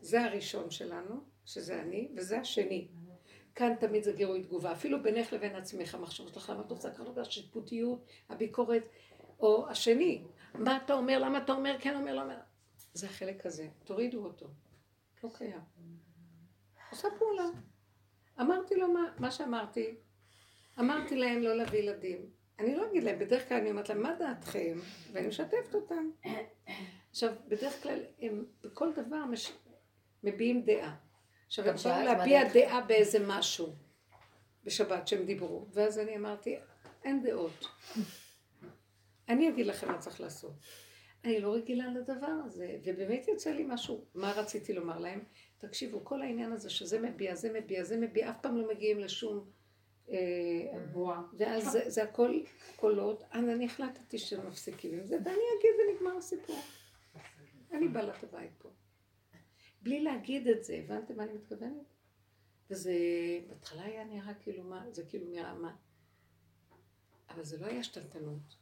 [0.00, 2.88] זה הראשון שלנו, שזה אני, וזה השני.
[3.54, 7.20] כאן תמיד זה גירוי תגובה, אפילו בינך לבין עצמך, המחשבות שלך, למה את רוצה ככה,
[7.20, 8.82] השיפוטיות, הביקורת,
[9.40, 10.22] או השני,
[10.54, 12.34] מה אתה אומר, למה אתה אומר, כן אומר, למה...
[12.94, 14.46] זה החלק הזה, תורידו אותו,
[15.24, 15.60] לא קיים.
[16.90, 17.46] עושה פעולה.
[18.40, 19.94] אמרתי לו מה, מה שאמרתי,
[20.80, 22.30] אמרתי להם לא להביא ילדים.
[22.58, 24.78] אני לא אגיד להם, בדרך כלל אני אומרת להם, מה דעתכם?
[25.12, 26.10] ואני משתפת אותם.
[27.10, 29.52] עכשיו, בדרך כלל הם בכל דבר מש...
[30.24, 30.96] מביעים דעה.
[31.46, 32.52] עכשיו, הם באו להביע?
[32.52, 33.74] דעה באיזה משהו
[34.64, 36.58] בשבת שהם דיברו, ואז אני אמרתי,
[37.04, 37.66] אין דעות.
[39.28, 40.52] אני אגיד לכם מה צריך לעשות.
[41.24, 45.24] אני לא רגילה לדבר הזה, ובאמת יצא לי משהו, מה רציתי לומר להם?
[45.58, 49.50] תקשיבו, כל העניין הזה שזה מביע, זה מביע, זה מביע, אף פעם לא מגיעים לשום...
[50.10, 51.22] אה, בועה.
[51.38, 52.40] ואז זה, זה הכל
[52.76, 56.58] קולות, אני החלטתי שמפסיקים עם זה, ואני אגיד ונגמר הסיפור.
[57.72, 58.70] אני בעלת הבית פה.
[59.82, 61.94] בלי להגיד את זה, הבנתם מה אני מתכוונת?
[62.70, 62.92] וזה,
[63.48, 65.76] בהתחלה היה נראה כאילו מה, זה כאילו נראה מה.
[67.28, 68.56] אבל זה לא היה שתלטנות.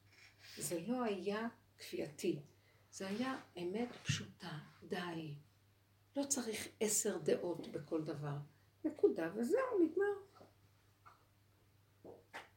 [0.57, 2.39] זה לא היה כפייתי.
[2.93, 5.35] זה היה אמת פשוטה, די.
[6.17, 8.37] לא צריך עשר דעות בכל דבר.
[8.85, 10.45] נקודה, וזהו, נגמר.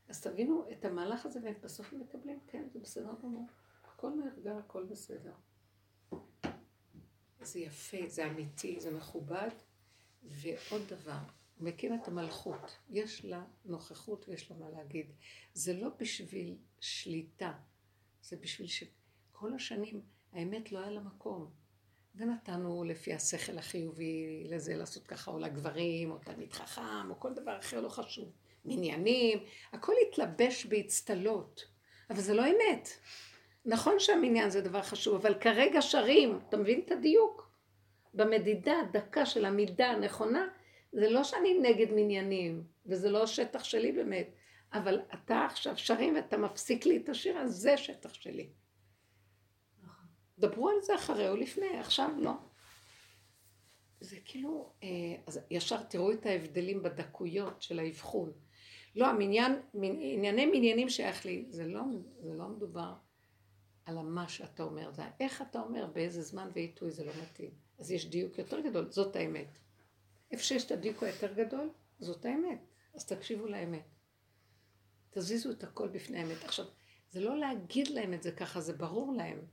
[0.07, 3.47] אז תבינו את המהלך הזה, והם בסוף מקבלים, כן, זה בסדר גמור.
[3.83, 5.33] הכל נרגע, הכל בסדר.
[7.41, 9.49] זה יפה, זה אמיתי, זה מכובד.
[10.23, 11.17] ועוד דבר,
[11.57, 12.77] הוא מקים את המלכות.
[12.89, 15.11] יש לה נוכחות ויש לה מה להגיד.
[15.53, 17.53] זה לא בשביל שליטה,
[18.21, 20.01] זה בשביל שכל השנים
[20.33, 21.63] האמת לא היה לה מקום.
[22.15, 27.59] ונתנו לפי השכל החיובי לזה לעשות ככה, או לגברים, או תלמיד חכם, או כל דבר
[27.59, 28.31] אחר לא חשוב.
[28.65, 29.39] מניינים,
[29.73, 31.65] הכל התלבש באצטלות,
[32.09, 32.89] אבל זה לא אמת.
[33.65, 37.49] נכון שהמניין זה דבר חשוב, אבל כרגע שרים, אתה מבין את הדיוק?
[38.13, 40.47] במדידה הדקה של המידה הנכונה,
[40.91, 44.27] זה לא שאני נגד מניינים, וזה לא שטח שלי באמת,
[44.73, 48.49] אבל אתה עכשיו שרים ואתה מפסיק לי את השיר, אז זה שטח שלי.
[50.39, 52.33] דברו על זה אחרי או לפני, עכשיו לא.
[53.99, 54.87] זה כאילו, אה,
[55.27, 58.31] אז ישר תראו את ההבדלים בדקויות של האבחון.
[58.95, 61.81] לא, המניין, ענייני מניינים שייך לי, זה לא,
[62.19, 62.93] זה לא מדובר
[63.85, 67.51] על המה שאתה אומר, זה איך אתה אומר, באיזה זמן ועיתוי זה לא מתאים.
[67.79, 69.57] אז יש דיוק יותר גדול, זאת האמת.
[70.31, 71.69] איפה שיש את הדיוק היותר גדול,
[71.99, 72.59] זאת האמת.
[72.95, 73.85] אז תקשיבו לאמת.
[75.11, 76.43] תזיזו את הכל בפני האמת.
[76.43, 76.65] עכשיו,
[77.09, 79.45] זה לא להגיד להם את זה ככה, זה ברור להם.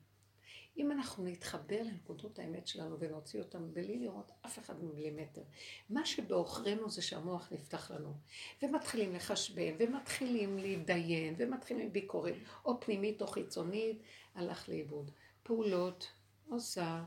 [0.81, 5.43] אם אנחנו נתחבר לנקודות האמת שלנו ונוציא אותם בלי לראות אף אחד ממילימטר,
[5.90, 8.14] מה שבעוכרינו זה שהמוח נפתח לנו,
[8.62, 14.03] ומתחילים לחשבן, ומתחילים להתדיין, ומתחילים ביקורת, או פנימית או חיצונית,
[14.35, 15.11] הלך לאיבוד.
[15.43, 16.12] פעולות,
[16.49, 17.05] עושה,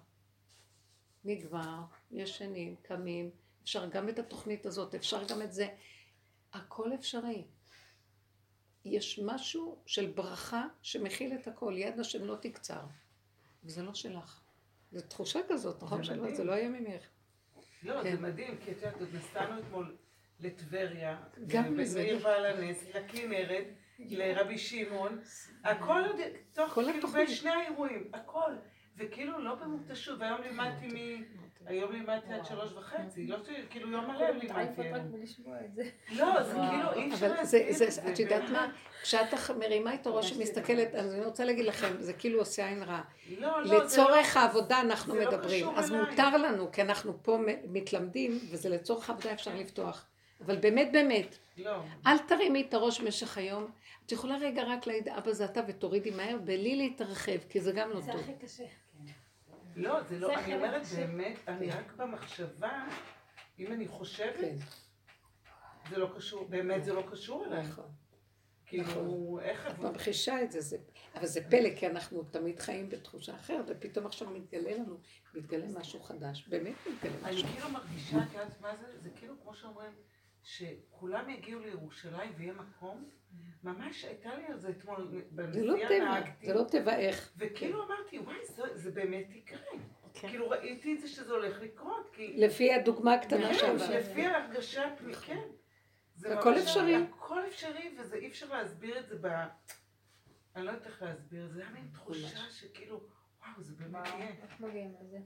[1.24, 1.80] נגמר,
[2.12, 3.30] ישנים, קמים,
[3.64, 5.68] אפשר גם את התוכנית הזאת, אפשר גם את זה,
[6.54, 7.44] הכל אפשרי.
[8.86, 12.82] יש משהו של ברכה שמכיל את הכל, יד השם לא תקצר.
[13.66, 14.42] וזה לא שלך.
[14.92, 16.22] זו תחושה כזאת, נכון זה שלא?
[16.22, 16.36] מדהים.
[16.36, 17.04] זה לא היה ממך.
[17.84, 18.16] לא, כן.
[18.16, 19.98] זה מדהים, כי את יודעת, עוד נסענו אתמול
[20.40, 22.00] לטבריה, גם לזה.
[22.00, 23.68] בעיר בעל הנס, לכנרת,
[24.00, 25.22] לרבי שמעון,
[25.64, 26.20] הכל עוד,
[26.54, 27.28] תוך כאילו בין.
[27.28, 28.52] שני האירועים, הכל,
[28.98, 31.24] וכאילו לא במוקדשות, והיום לימדתי
[31.66, 34.82] היום לימדתי עד שלוש וחצי, לא ש- כאילו יום מלא לימדתי
[35.76, 35.84] זה.
[36.12, 38.12] לא, זה כאילו אי אפשר אבל להסביר זה, את זה, זה.
[38.14, 38.72] את יודעת מה?
[39.02, 39.28] כשאת
[39.60, 43.02] מרימה את הראש ומסתכלת, אז אני רוצה להגיד לכם, זה כאילו עושה עין רע.
[43.38, 45.92] לא, לא, זה לצורך לא- העבודה אנחנו זה לא מדברים, אז.
[45.92, 50.06] מותר לנו, כי אנחנו פה מתלמדים, וזה לצורך העבודה אפשר לפתוח.
[50.46, 51.76] אבל באמת באמת, לא.
[52.08, 53.68] אל תרימי את הראש במשך היום.
[54.06, 57.90] את יכולה רגע רק להגיד, אבא זה אתה ותורידי מהר, בלי להתרחב, כי זה גם
[57.90, 58.22] לא זה טוב.
[58.22, 58.64] הכי קשה.
[59.76, 62.86] לא, זה לא, אני אומרת באמת, אני רק במחשבה,
[63.60, 67.68] אם אני חושבת, כן, זה לא קשור, באמת זה לא קשור אליי.
[67.68, 67.92] נכון.
[68.66, 69.68] כאילו, איך...
[69.68, 70.78] את ממחישה את זה, זה,
[71.16, 74.98] אבל זה פלא, כי אנחנו תמיד חיים בתחושה אחרת, ופתאום עכשיו מתגלה לנו,
[75.34, 77.48] מתגלה משהו חדש, באמת מתגלה אני משהו.
[77.48, 79.00] כאילו מרגישה, את יודעת מה זה?
[79.02, 79.92] זה כאילו כמו שאומרים,
[80.44, 83.10] שכולם יגיעו לירושלים ויהיה מקום,
[83.64, 87.34] ממש הייתה לי על זה אתמול, לא בנסיעה נהגתי, זה לא טבע איך.
[87.38, 88.36] וכאילו אמרתי, וואי,
[88.76, 89.60] זה- באמת יקרה.
[90.14, 92.34] כאילו ראיתי את זה שזה הולך לקרות, כי...
[92.38, 93.90] לפי הדוגמה הקטנה כן, שעברת.
[93.90, 95.48] לפי ההרגשה הפנימית, כן.
[96.16, 96.96] זה הכל אפשרי.
[96.96, 99.28] הכל אפשרי, וזה אי אפשר להסביר את זה ב...
[100.56, 103.02] אני לא יודעת איך להסביר, זה היה מין תחושה שכאילו,
[103.42, 104.28] וואו, זה באמת יהיה.
[104.44, 105.18] איך מגיעים לזה?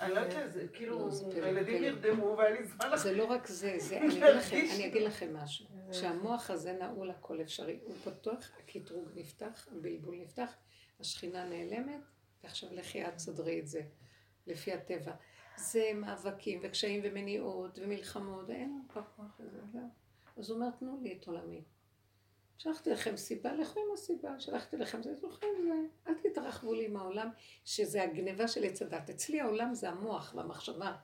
[0.00, 1.82] אני לא יודעת, זה כאילו, לא, זה פלא, הילדים.
[1.82, 5.66] נרדמו והיה לי זמן זה לא רק זה, זה, אני אגיד לכם, משהו.
[5.90, 10.54] כשהמוח הזה נעול הכל אפשרי, הוא פתוח, הקטרוג נפתח, הבלבול נפתח,
[11.00, 12.00] השכינה נעלמת,
[12.44, 13.82] ועכשיו לכי את סדרי את זה,
[14.46, 15.12] לפי הטבע.
[15.56, 19.78] זה מאבקים וקשיים ומניעות ומלחמות, אין לנו כבר כוח לזה.
[20.36, 21.64] אז הוא אומר, תנו לי את עולמי.
[22.58, 25.74] שלחתי לכם סיבה, לכו עם הסיבה, שלחתי לכם זה, זוכרים זה,
[26.06, 27.28] אל תתרחבו לי עם העולם,
[27.64, 29.10] שזה הגניבה של עץ הדת.
[29.10, 30.96] אצלי העולם זה המוח והמחשבה.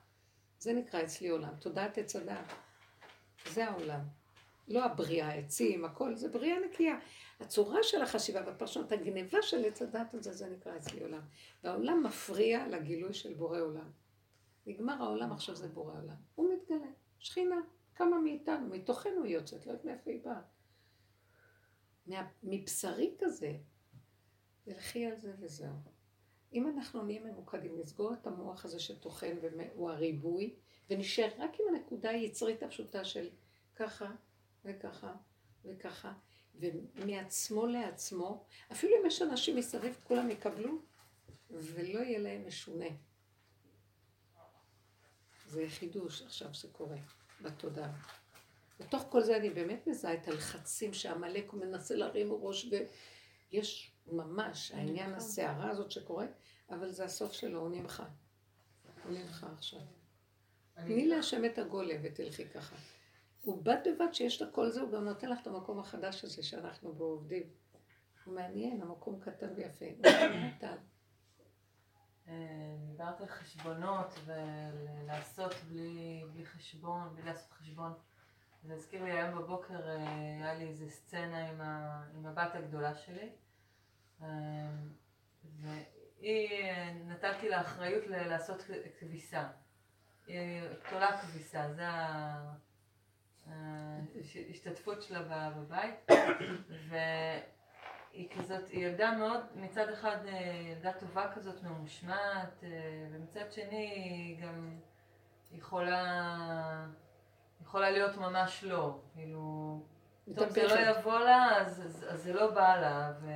[0.59, 2.53] זה נקרא אצלי עולם, תודעת עץ הדת.
[3.51, 4.01] זה העולם.
[4.69, 6.99] לא הבריאה, העצים, הכל, זה בריאה נקייה.
[7.41, 11.21] הצורה של החשיבה והפרשנות, הגניבה של עץ הדת הזה, זה נקרא אצלי עולם.
[11.65, 13.91] והעולם מפריע לגילוי של בורא עולם.
[14.67, 16.17] נגמר העולם, עכשיו זה בורא עולם.
[16.35, 16.91] הוא מתגלה.
[17.19, 17.57] שכינה,
[17.95, 20.41] כמה מאיתנו, מתוכנו היא יוצאת, לא יודעת מאיפה היא באה.
[22.43, 23.57] מבשרי כזה,
[24.65, 25.77] תלכי על זה וזהו.
[26.53, 30.55] אם אנחנו נהיה ממוקדים, נסגור את המוח הזה שטוחן והוא הריבוי,
[30.91, 33.31] ונשאר רק עם הנקודה היצרית הפשוטה של
[33.77, 34.11] ככה
[34.65, 35.15] וככה
[35.65, 36.12] וככה,
[36.55, 40.79] ומעצמו לעצמו, אפילו אם יש אנשים מסביב, כולם יקבלו,
[41.51, 42.87] ולא יהיה להם משונה.
[45.47, 46.97] זה חידוש עכשיו שקורה
[47.43, 48.21] בתודעה.
[48.87, 52.73] בתוך כל זה אני באמת מזהה את הלחצים שעמלק הוא מנסה להרים ראש,
[53.53, 56.27] ויש ממש העניין הסערה הזאת שקורה,
[56.71, 58.05] אבל זה הסוף שלו, הוא נמחה.
[59.05, 59.81] הוא נמחה עכשיו.
[60.75, 62.77] תני להשם את הגולם ותלכי ככה.
[63.45, 66.92] ובד בבד שיש את הכל זה, הוא גם נותן לך את המקום החדש הזה שאנחנו
[66.92, 67.42] בו עובדים.
[68.25, 69.85] הוא מעניין, המקום קטן ויפה.
[69.97, 70.07] הוא.
[72.29, 77.92] אה, דיברת על חשבונות ולעשות בלי, בלי חשבון, בלי לעשות חשבון.
[78.62, 79.96] זה הזכיר לי היום בבוקר, אה,
[80.42, 83.31] היה לי איזה סצנה עם, ה, עם הבת הגדולה שלי.
[84.22, 84.29] אה,
[85.61, 88.64] והיא, אה, נתתי לה אחריות ל- לעשות
[88.98, 89.48] כביסה.
[90.27, 91.83] היא תולה כביסה, זה
[93.46, 96.11] ההשתתפות שלה בבית.
[96.88, 100.16] והיא כזאת, היא ילדה מאוד, מצד אחד
[100.70, 102.64] ילדה טובה כזאת, ממושמעת,
[103.12, 104.79] ומצד שני גם
[105.53, 106.87] יכולה,
[107.72, 109.80] יכולה להיות ממש לא, כאילו,
[110.37, 110.74] טוב, זה לא.
[110.74, 113.30] יבוא לה, אז, אז, אז זה לא בא לה, ו...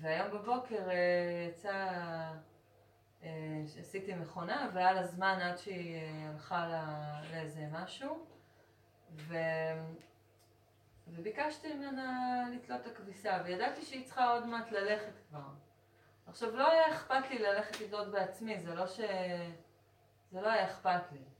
[0.00, 1.92] והיום בבוקר אה, יצא,
[3.22, 3.28] אה,
[3.80, 8.26] עשיתי מכונה, והיה לה זמן עד שהיא אה, הלכה ל- לאיזה משהו,
[9.16, 9.34] ו...
[11.08, 15.48] וביקשתי ממנה לתלות את הכביסה, וידעתי שהיא צריכה עוד מעט ללכת כבר.
[16.26, 19.00] עכשיו, לא היה אכפת לי ללכת לתלות בעצמי, זה לא ש...
[20.30, 21.31] זה לא היה אכפת לי.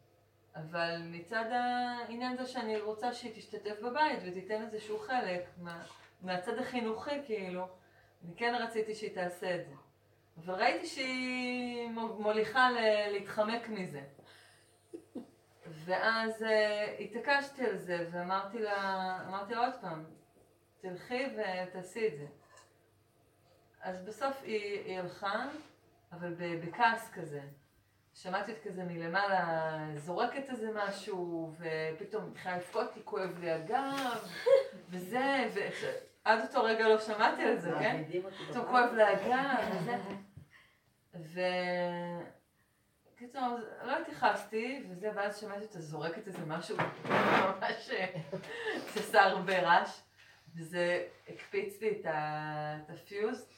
[0.56, 5.82] אבל מצד העניין זה שאני רוצה שהיא תשתתף בבית ותיתן איזשהו חלק מה,
[6.22, 7.68] מהצד החינוכי כאילו,
[8.24, 9.74] אני כן רציתי שהיא תעשה את זה.
[10.38, 14.02] אבל ראיתי שהיא מו- מוליכה ל- להתחמק מזה.
[15.66, 20.04] ואז אה, התעקשתי על זה ואמרתי לה, אמרתי לה עוד פעם,
[20.80, 22.26] תלכי ותעשי את זה.
[23.80, 25.46] אז בסוף היא, היא הלכה,
[26.12, 26.34] אבל
[26.66, 27.40] בכעס כזה.
[28.14, 34.28] שמעתי את כזה מלמעלה, זורקת איזה משהו, ופתאום התחילה לבכות לי, כואב לי הגב,
[34.88, 35.48] וזה,
[36.24, 38.02] ועד אותו רגע לא שמעתי על זה, כן?
[38.50, 39.96] פתאום כואב לי הגב, וזה.
[41.14, 41.40] ו...
[43.16, 47.90] קיצור, אז לא התייחסתי, וזה, ואז שמעתי אותה זורקת איזה משהו, ממש
[48.96, 50.00] עשה הרבה רעש,
[50.56, 53.48] וזה הקפיץ לי את הפיוז,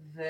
[0.00, 0.22] ו...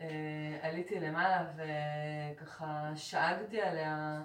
[0.00, 4.22] אה, עליתי למעלה וככה שאגתי עליה,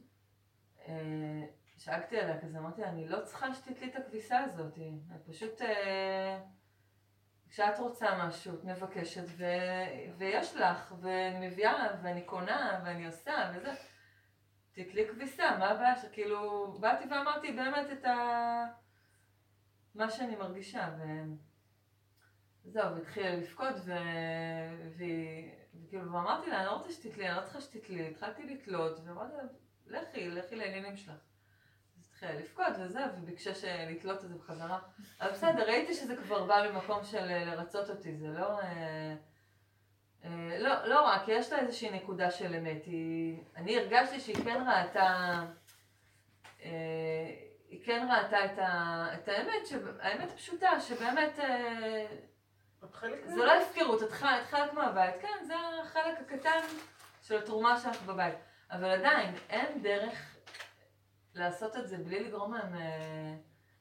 [0.88, 1.44] אה,
[1.78, 6.40] שאגתי עליה כזה, אמרתי לה, אני לא צריכה שתתלי את הכביסה הזאת, אני פשוט, אה,
[7.48, 9.44] כשאת רוצה משהו, את מבקשת, ו,
[10.18, 13.72] ויש לך, ואני מביאה, ואני קונה, ואני עושה, וזה,
[14.72, 18.16] תתלי כביסה, מה הבעיה שכאילו, באתי ואמרתי באמת את ה...
[19.94, 21.02] מה שאני מרגישה, ו...
[22.66, 23.92] זהו, והתחילה לבכות, ו...
[24.96, 30.00] וכאילו, ואמרתי לה, אני לא רוצה שתתלי, אני לא צריכה שתתלי, התחלתי לתלות, ואמרתי לה,
[30.00, 31.10] לכי, לכי לעניינים שלך.
[31.98, 34.78] אז התחילה לבכות וזה, וביקשה לתלות את זה בחזרה.
[35.20, 38.60] אבל בסדר, ראיתי שזה כבר בא ממקום של אה, לרצות אותי, זה לא...
[38.60, 39.14] אה,
[40.24, 42.84] אה, לא, לא רק, יש לה איזושהי נקודה של אמת.
[42.84, 45.42] היא, אני הרגשתי שהיא כן ראתה,
[47.68, 51.38] היא כן ראתה את, ה, את האמת, ש, האמת הפשוטה, שבאמת
[53.26, 56.60] זה לא הפקרות, את חלק, את חלק מהבית, כן, זה החלק הקטן
[57.22, 58.34] של התרומה שלך בבית.
[58.70, 60.36] אבל עדיין, אין דרך
[61.34, 63.34] לעשות את זה בלי לגרום להם אה,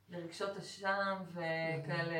[0.09, 2.15] לרגשות אשם וכאלה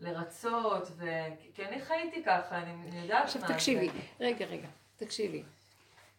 [0.00, 1.06] לרצות, ו...
[1.54, 3.98] כי אני חייתי ככה, אני יודעת עכשיו מה תקשיבי, זה.
[4.20, 5.42] רגע, רגע, תקשיבי.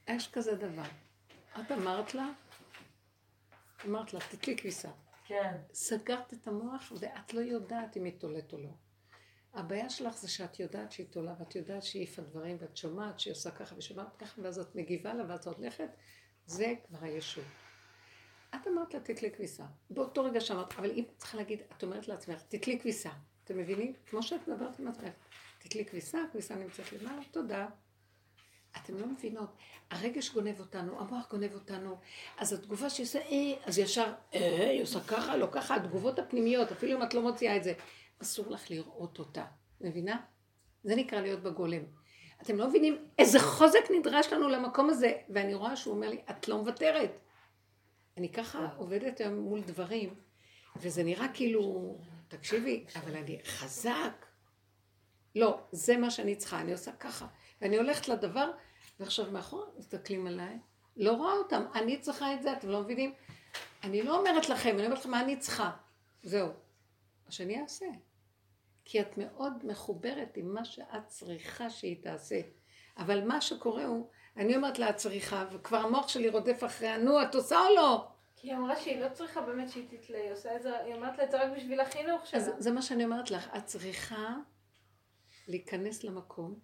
[0.07, 0.83] יש כזה דבר.
[1.61, 2.27] את אמרת לה,
[3.85, 4.89] אמרת לה, תתלי כביסה.
[5.25, 8.69] כן, סגרת את המוח ואת לא יודעת אם היא תולת או לא.
[9.53, 13.31] הבעיה שלך זה שאת יודעת שהיא תולה ואת יודעת שהיא העיפה דברים ואת שומעת שהיא
[13.31, 15.89] עושה ככה ושומעת ככה ואז את מגיבה לה ואת הולכת,
[16.45, 17.45] זה כבר הישות.
[18.55, 19.63] את אמרת לה תתלי כביסה.
[19.89, 23.09] באותו רגע שאמרת, אבל אם את צריכה להגיד, את אומרת לעצמך, תתלי כביסה.
[23.43, 23.93] אתם מבינים?
[24.05, 25.11] כמו שאת מדברת עם עצמך.
[25.59, 27.67] תתלי כביסה, הכביסה נמצאת למעלה, תודה.
[28.77, 29.49] אתם לא מבינות,
[29.91, 31.97] הרגש גונב אותנו, המוח גונב אותנו,
[32.37, 36.71] אז התגובה שהיא עושה, אה, אז ישר, אה, היא עושה ככה, לא ככה, התגובות הפנימיות,
[36.71, 37.73] אפילו אם את לא מוציאה את זה,
[38.23, 39.45] אסור לך לראות אותה,
[39.81, 40.21] מבינה?
[40.83, 41.81] זה נקרא להיות בגולם.
[42.41, 46.47] אתם לא מבינים איזה חוזק נדרש לנו למקום הזה, ואני רואה שהוא אומר לי, את
[46.47, 47.19] לא מוותרת.
[48.17, 50.15] אני ככה עובדת היום מול דברים,
[50.75, 51.95] וזה נראה כאילו,
[52.27, 54.25] תקשיבי, אבל אני חזק.
[55.35, 57.27] לא, זה מה שאני צריכה, אני עושה ככה.
[57.61, 58.51] ואני הולכת לדבר,
[58.99, 60.59] ועכשיו מאחור מסתכלים עליי,
[60.97, 63.13] לא רואה אותם, אני צריכה את זה, אתם לא מבינים?
[63.83, 65.71] אני לא אומרת לכם, אני אומרת לכם מה אני צריכה.
[66.23, 66.47] זהו.
[67.25, 67.85] מה שאני אעשה.
[68.85, 72.41] כי את מאוד מחוברת עם מה שאת צריכה שהיא תעשה.
[72.97, 77.21] אבל מה שקורה הוא, אני אומרת לה, את צריכה, וכבר המוח שלי רודף אחריה, נו,
[77.21, 78.07] את עושה או לא?
[78.35, 81.17] כי היא אמרה שהיא לא צריכה באמת שהיא תתלה, היא עושה את זה, היא אומרת
[81.17, 82.39] לה את זה רק בשביל החינוך שלה.
[82.39, 84.35] אז זה מה שאני אומרת לך, את צריכה
[85.47, 86.59] להיכנס למקום.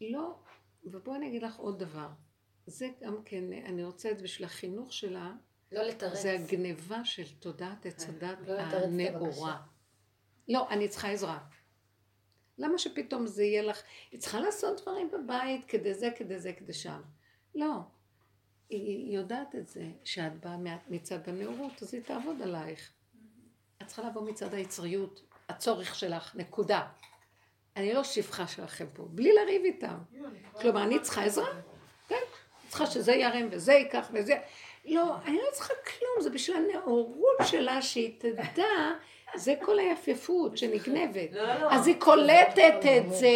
[0.00, 0.38] לא,
[0.84, 2.08] ובואי אני אגיד לך עוד דבר.
[2.66, 5.32] זה גם כן, אני רוצה את זה בשביל החינוך שלה,
[5.72, 6.22] לא לתרץ.
[6.22, 9.62] זה הגניבה של תודעת עץ הדת לא הנאורה.
[10.50, 11.38] לא, אני צריכה עזרה.
[12.58, 13.82] למה שפתאום זה יהיה לך,
[14.12, 17.00] היא צריכה לעשות דברים בבית, כדי זה, כדי זה, כדי שם.
[17.54, 17.74] לא.
[18.68, 20.56] היא יודעת את זה, שאת באה
[20.88, 22.92] מצד הנאורות, אז היא תעבוד עלייך.
[23.82, 26.88] את צריכה לבוא מצד היצריות, הצורך שלך, נקודה.
[27.76, 29.98] אני לא שפחה שלכם פה, בלי לריב איתם.
[30.52, 31.60] כלומר, אני צריכה עזרה?
[32.08, 32.16] כן.
[32.68, 34.34] צריכה שזה ירם וזה ייקח וזה...
[34.84, 38.64] לא, אני לא צריכה כלום, זה בשביל הנאורות שלה, שהיא תדע,
[39.36, 41.32] זה כל היפיפות שנגנבת.
[41.32, 41.72] לא, לא.
[41.72, 43.28] אז היא קולטת את זה,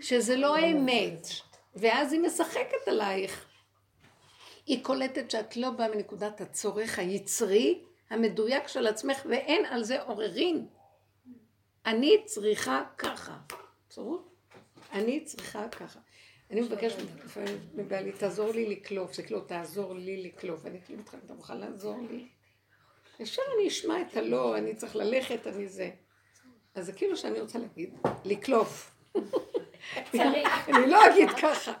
[0.00, 1.26] שזה לא אמת,
[1.74, 3.46] ואז היא משחקת עלייך.
[4.66, 7.80] היא קולטת שאת לא באה מנקודת הצורך היצרי,
[8.10, 10.66] המדויק של עצמך, ואין על זה עוררין.
[11.86, 13.36] אני צריכה ככה.
[13.88, 14.16] בסדר?
[14.92, 15.98] אני צריכה ככה.
[16.50, 16.96] אני מבקשת
[17.74, 20.66] מבעלי, תעזור לי לקלוף, זה כאילו, תעזור לי לקלוף.
[20.66, 22.26] אני כאילו אתה מוכן לעזור לי?
[23.20, 25.90] ישר אני אשמע את הלא, אני צריך ללכת, אני זה.
[26.74, 27.94] אז זה כאילו שאני רוצה להגיד,
[28.24, 28.90] לקלוף.
[30.14, 31.72] אני לא אגיד ככה.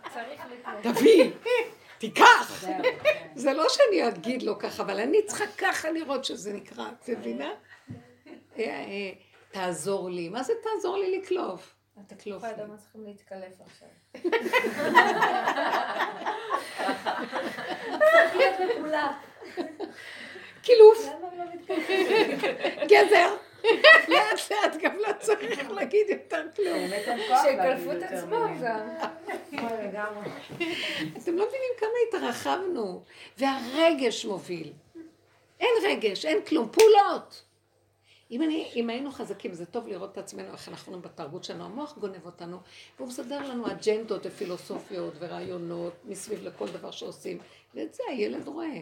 [0.82, 1.30] תביא,
[1.98, 2.64] תיקח.
[3.34, 7.52] זה לא שאני אגיד לו ככה, אבל אני צריכה ככה לראות שזה נקרא, את מבינה?
[8.58, 9.12] אה, אה,
[9.50, 10.28] תעזור לי.
[10.28, 11.76] מה זה תעזור לי לקלוף?
[12.06, 12.48] תקלוף לי.
[12.48, 13.88] האדמה צריכים להתקלף עכשיו.
[18.12, 19.10] צריך להיות מקולף.
[20.66, 22.84] קילוף, הוא לא?
[22.86, 23.36] גזר.
[24.08, 26.88] לאט לאט גם לא צריך להגיד יותר כלום.
[27.42, 28.62] שיקלפו את עצמם.
[29.92, 30.12] גם.
[31.16, 33.02] אתם לא מבינים כמה התרחבנו,
[33.38, 34.72] והרגש מוביל.
[35.60, 37.42] אין רגש, אין כלום, פעולות.
[38.30, 41.98] אם, אני, אם היינו חזקים, זה טוב לראות את עצמנו, איך אנחנו בתרבות שלנו, המוח
[41.98, 42.58] גונב אותנו,
[42.96, 47.38] והוא מסדר לנו אג'נדות ופילוסופיות ורעיונות מסביב לכל דבר שעושים,
[47.74, 48.78] ואת זה הילד רואה.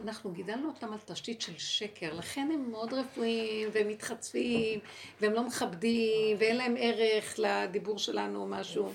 [0.00, 4.80] אנחנו גידלנו אותם על תשתית של שקר, לכן הם מאוד רפואיים, והם מתחצפים,
[5.20, 8.92] והם לא מכבדים, ואין להם ערך לדיבור שלנו או משהו.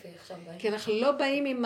[0.60, 1.66] כי אנחנו לא באים עם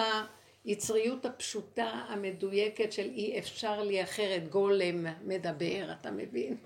[0.66, 6.58] היצריות הפשוטה, המדויקת של אי אפשר לי אחרת, גולם מדבר, אתה מבין?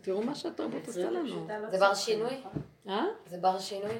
[0.00, 1.46] תראו מה שהתרבות עושה לנו.
[1.70, 2.34] זה בר שינוי?
[2.88, 3.04] אה?
[3.26, 3.94] זה בר שינוי?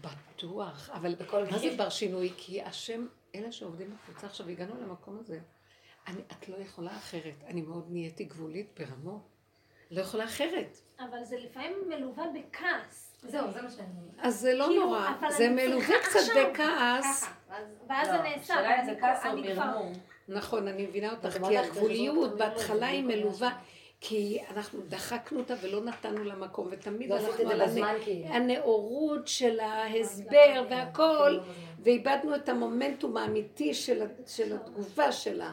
[0.00, 1.74] בטוח, אבל בכל מה זה?
[1.76, 2.32] בר שינוי?
[2.36, 5.38] כי השם, אלה שעובדים בקבוצה עכשיו, הגענו למקום הזה.
[6.06, 7.44] אני, את לא יכולה אחרת.
[7.46, 9.20] אני מאוד נהייתי גבולית ברמות.
[9.90, 10.78] לא יכולה אחרת.
[11.00, 13.16] אבל זה לפעמים מלווה בכעס.
[13.22, 13.86] זהו, זה מה שאני...
[14.18, 15.10] אז זה לא כאילו, נורא.
[15.36, 17.30] זה מלווה קצת בכעס.
[17.88, 19.36] ואז לא, זה נעשה, השאלה אם זה כעס או.
[19.36, 19.92] מרמור.
[20.28, 23.58] נכון, אני מבינה אותך, כי אומרת הגבוליות בהתחלה היא מלווה.
[24.00, 28.00] כי אנחנו דחקנו אותה ולא נתנו לה מקום, ותמיד לא הלכנו את על.
[28.24, 31.38] הנאורות של ההסבר והכל.
[31.84, 33.74] ואיבדנו את המומנטום האמיתי
[34.26, 35.52] של התגובה שלה.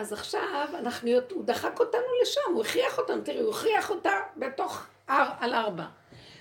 [0.00, 4.86] אז עכשיו אנחנו, הוא דחק אותנו לשם, הוא הכריח אותנו, תראי, הוא הכריח אותה בתוך
[5.08, 5.86] הר על ארבע.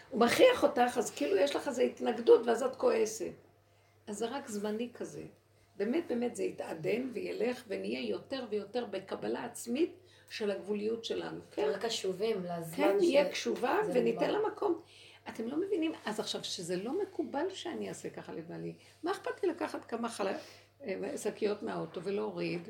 [0.09, 3.31] הוא מכריח אותך, אז כאילו יש לך איזו התנגדות ואז את כועסת.
[4.07, 5.23] אז זה רק זמני כזה.
[5.77, 9.95] באמת באמת זה יתעדן וילך ונהיה יותר ויותר בקבלה עצמית
[10.29, 11.39] של הגבוליות שלנו.
[11.51, 13.03] כן, יותר קשובים לזמן כן, ש...
[13.03, 14.29] נהיה קשובה וניתן.
[14.29, 14.81] לה מקום.
[15.29, 19.49] אתם לא מבינים, אז עכשיו, שזה לא מקובל שאני אעשה ככה לבעלי, מה אכפת לי
[19.49, 20.27] לקחת כמה חל...
[20.83, 22.69] אה, שקיות מהאוטו ולהוריד,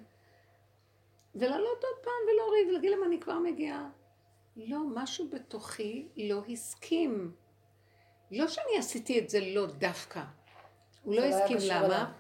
[1.36, 3.90] ולעלות עוד פעם ולהוריד, ולהגיד להם אני כבר מגיעה.
[4.58, 7.32] לא, משהו בתוכי לא הסכים.
[8.32, 10.24] לא שאני עשיתי את זה לא דווקא.
[11.04, 12.12] הוא לא לא הסכים, למה?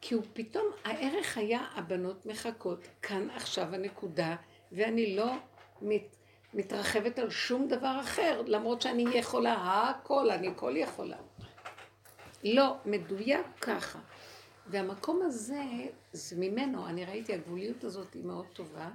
[0.00, 4.36] כי הוא פתאום, הערך היה הבנות מחכות, כאן עכשיו הנקודה,
[4.72, 5.32] ואני לא
[5.82, 6.16] מת,
[6.54, 9.54] מתרחבת על שום דבר אחר, למרות שאני יכולה
[9.90, 11.16] הכל, אני כל יכולה.
[12.44, 13.98] לא, מדויק ככה.
[14.70, 15.62] והמקום הזה,
[16.12, 18.90] זה ממנו, אני ראיתי, הגבוליות הזאת היא מאוד טובה,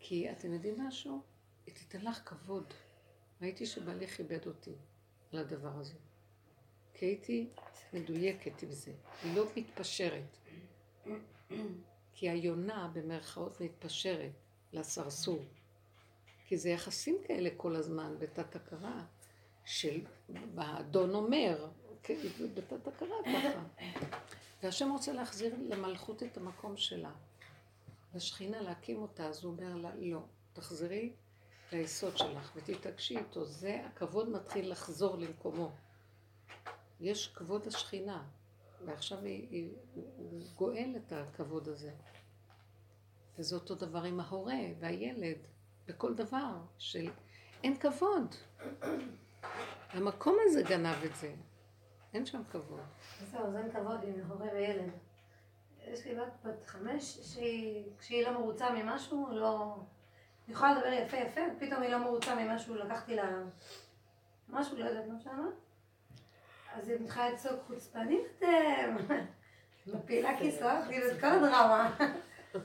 [0.00, 1.20] כי אתם יודעים משהו?
[1.66, 2.74] היא תיתן לך כבוד.
[3.42, 4.74] ראיתי שבעלי כיבד אותי
[5.32, 5.94] על הדבר הזה.
[6.94, 7.48] כי הייתי
[7.92, 10.36] מדויקת עם זה, היא לא מתפשרת.
[12.14, 14.32] כי היונה במרכאות מתפשרת
[14.72, 15.44] לסרסור.
[16.46, 19.04] כי זה יחסים כאלה כל הזמן בתת הכרה
[19.64, 20.00] של
[20.56, 21.68] האדון אומר,
[22.02, 22.14] כן,
[22.54, 23.62] בתת הכרה ככה.
[24.62, 27.12] והשם רוצה להחזיר למלכות את המקום שלה.
[28.14, 30.20] לשכינה להקים אותה, אז הוא אומר לה, לא,
[30.52, 31.12] תחזרי
[31.72, 35.70] ליסוד שלך ותתעקשי איתו, זה הכבוד מתחיל לחזור למקומו.
[37.00, 38.24] יש כבוד השכינה,
[38.86, 41.92] ועכשיו היא, היא, הוא גואל את הכבוד הזה.
[43.38, 45.38] וזה אותו דבר עם ההורה והילד,
[45.86, 47.10] בכל דבר, של
[47.64, 48.34] אין כבוד.
[49.90, 51.34] המקום הזה גנב את זה,
[52.14, 52.80] אין שם כבוד.
[53.30, 54.90] זהו, זה אין כבוד עם הורה וילד.
[55.86, 59.76] יש לי בת בת חמש, שהיא, כשהיא לא מרוצה ממשהו, לא...
[60.46, 63.24] היא יכולה לדבר יפה יפה, פתאום היא לא מרוצה ממשהו, לקחתי לה
[64.48, 65.54] משהו, לא יודעת מה שאמרת.
[66.74, 69.14] אז היא מתחילה לצעוק חוצפנים אתם,
[69.94, 71.96] מפילה כיסאות, כאילו את כל הדרמה.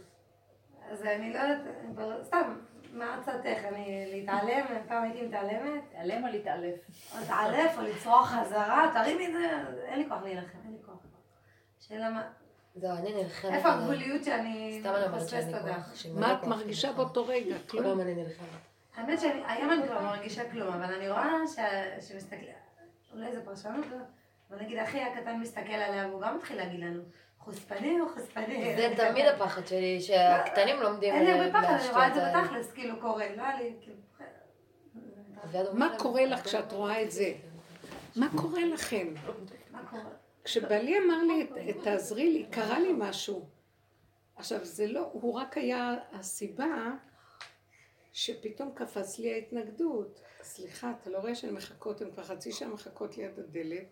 [0.90, 2.56] אז אני לא יודעת, סתם,
[2.94, 3.60] מה הצעתך?
[3.66, 4.66] אני להתעלם?
[4.88, 5.82] פעם הייתי מתעלמת?
[5.92, 6.76] תיעלם או להתעלף?
[7.14, 9.50] או להתעלף, או לצרוח חזרה, תרימי את זה,
[9.86, 10.96] אין לי כוח להילחם, אין לי כוח.
[11.80, 12.24] שאלה מה,
[12.76, 13.52] זהו, אני נלחמת.
[13.54, 14.82] איפה הגבוליות שאני
[15.14, 15.48] מפספסת.
[15.96, 16.94] שמלא מה את מרגישה.
[16.94, 17.56] באותו רגע?
[17.68, 18.00] כל כלום.
[18.00, 18.48] אני נלחמת.
[18.96, 22.46] האמת שהיום אני כבר לא מרגישה כלום, אבל אני רואה ש- שמסתכל,
[23.14, 23.86] אולי זו פרשנות?
[24.50, 27.02] אבל נגיד אחי הקטן מסתכל עליה והוא גם מתחיל להגיד לנו,
[27.44, 28.76] חוספני או חוספני?
[28.78, 32.72] זה תמיד הפחד שלי, שהקטנים לומדים אין לי הרבה פחד, אני רואה את זה בתכלס,
[32.72, 33.98] כאילו קורה, לא היה לי, כאילו...
[35.74, 37.34] מה קורה לך כשאת רואה את זה?
[38.16, 39.08] מה קורה לכם?
[40.44, 43.46] כשבעלי אמר לי, "ת- תעזרי לי, קרה לי משהו.
[44.36, 46.66] עכשיו, זה לא, הוא רק היה הסיבה
[48.14, 50.22] שפתאום קפץ לי ההתנגדות.
[50.42, 53.86] סליחה, אתה לא רואה שהן מחכות, הן כבר חצי שעה מחכות ליד הדלת,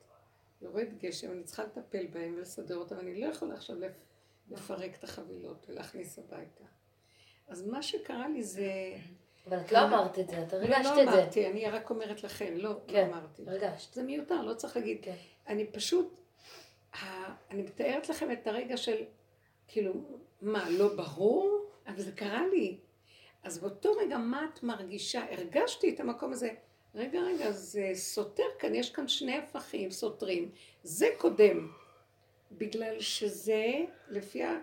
[0.61, 3.91] יורד גשם, אני צריכה לטפל בהן ולסדר אותן, אני לא יכולה עכשיו לפ-
[4.51, 6.63] לפרק את החבילות ולהכניס הביתה.
[7.47, 8.65] אז מה שקרה לי זה...
[9.47, 11.21] אבל את לא אמרת את זה, את לא, הרגשת לא את זה.
[11.21, 13.43] אמרתי, אני רק אומרת לכם, לא, לא כן, אמרתי.
[13.47, 13.93] הרגשת.
[13.93, 14.97] זה מיותר, לא צריך להגיד.
[15.01, 15.15] כן.
[15.47, 16.13] אני פשוט,
[17.51, 19.03] אני מתארת לכם את הרגע של,
[19.67, 19.93] כאילו,
[20.41, 21.65] מה, לא ברור?
[21.87, 22.77] אבל זה קרה לי.
[23.43, 25.25] אז באותו רגע, מה את מרגישה?
[25.31, 26.49] הרגשתי את המקום הזה.
[26.95, 30.51] רגע, רגע, זה סותר כאן, יש כאן שני הפכים סותרים.
[30.83, 31.71] זה קודם,
[32.51, 33.63] בגלל שזה,
[34.09, 34.57] לפי ה...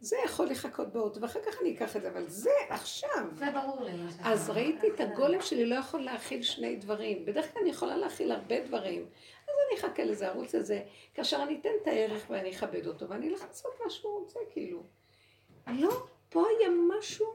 [0.00, 3.26] זה יכול לחכות באוטו, ואחר כך אני אקח את זה, אבל זה עכשיו.
[3.34, 3.92] זה ברור לי.
[4.24, 4.50] אז.
[4.50, 7.24] ראיתי את הגולם שלי לא יכול להכיל שני דברים.
[7.24, 9.06] בדרך כלל אני יכולה להכיל הרבה דברים.
[9.48, 10.82] אז אני אחכה לזה, ערוץ לזה,
[11.14, 14.82] כאשר אני אתן את הערך ואני אכבד אותו, ואני אלך לעשות מה שהוא רוצה, כאילו.
[15.66, 16.68] לא, פה היה
[16.98, 17.26] משהו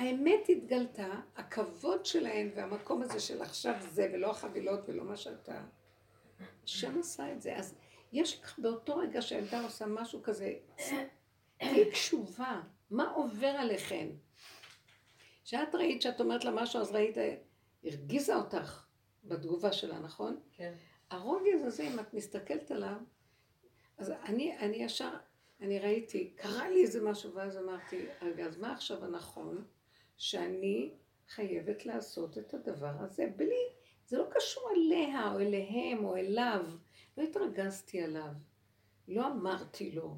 [0.00, 5.64] שהאמת התגלתה, הכבוד שלהן והמקום הזה של עכשיו זה, ולא החבילות ולא מה שאתה...
[6.64, 7.56] השם עשה את זה.
[7.56, 7.74] אז
[8.12, 10.54] יש לך באותו רגע שהילדה עושה משהו כזה,
[11.58, 14.08] תהיי קשובה, מה עובר עליכן?
[15.44, 17.16] כשאת ראית שאת אומרת לה משהו, אז ראית,
[17.84, 18.84] הרגיזה אותך
[19.24, 20.40] בתגובה שלה, נכון?
[20.52, 20.72] כן.
[21.10, 22.96] הרוגז הזה, אם את מסתכלת עליו,
[23.98, 25.10] אז אני, אני ישר,
[25.60, 29.64] אני ראיתי, קרה לי איזה משהו, ואז אמרתי, רגע, אז מה עכשיו הנכון?
[30.20, 30.90] שאני
[31.28, 33.64] חייבת לעשות את הדבר הזה בלי,
[34.06, 36.66] זה לא קשור אליה או אליהם או אליו,
[37.16, 38.32] לא התרגזתי עליו,
[39.08, 40.16] לא אמרתי לו,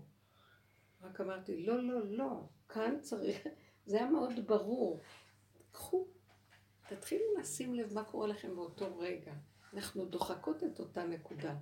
[1.03, 3.47] רק אמרתי, לא, לא, לא, כאן צריך,
[3.87, 5.01] זה היה מאוד ברור.
[5.73, 6.07] קחו,
[6.89, 9.33] תתחילו לשים לב מה קורה לכם באותו רגע.
[9.75, 11.55] אנחנו דוחקות את אותה נקודה.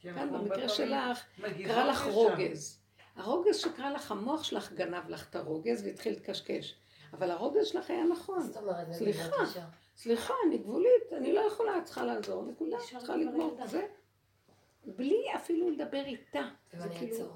[0.00, 2.06] כאן במקרה שלך, קרה לך.
[2.06, 2.80] רוגז.
[3.16, 6.80] הרוגז שקרה לך, המוח שלך גנב לך את הרוגז והתחיל לקשקש.
[7.12, 8.40] אבל הרוגז שלך היה נכון.
[8.40, 9.36] זאת אומרת, סליחה.
[9.96, 13.86] סליחה, אני גבולית, אני לא יכולה, את צריכה לעזור, נקודה, צריכה לגמור זה.
[14.86, 16.48] בלי אפילו לדבר איתה.
[16.72, 17.26] זה כאילו.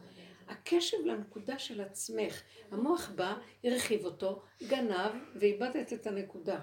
[0.49, 2.43] הקשב לנקודה של עצמך.
[2.70, 6.59] המוח בא, הרחיב אותו, גנב, ואיבדת את הנקודה.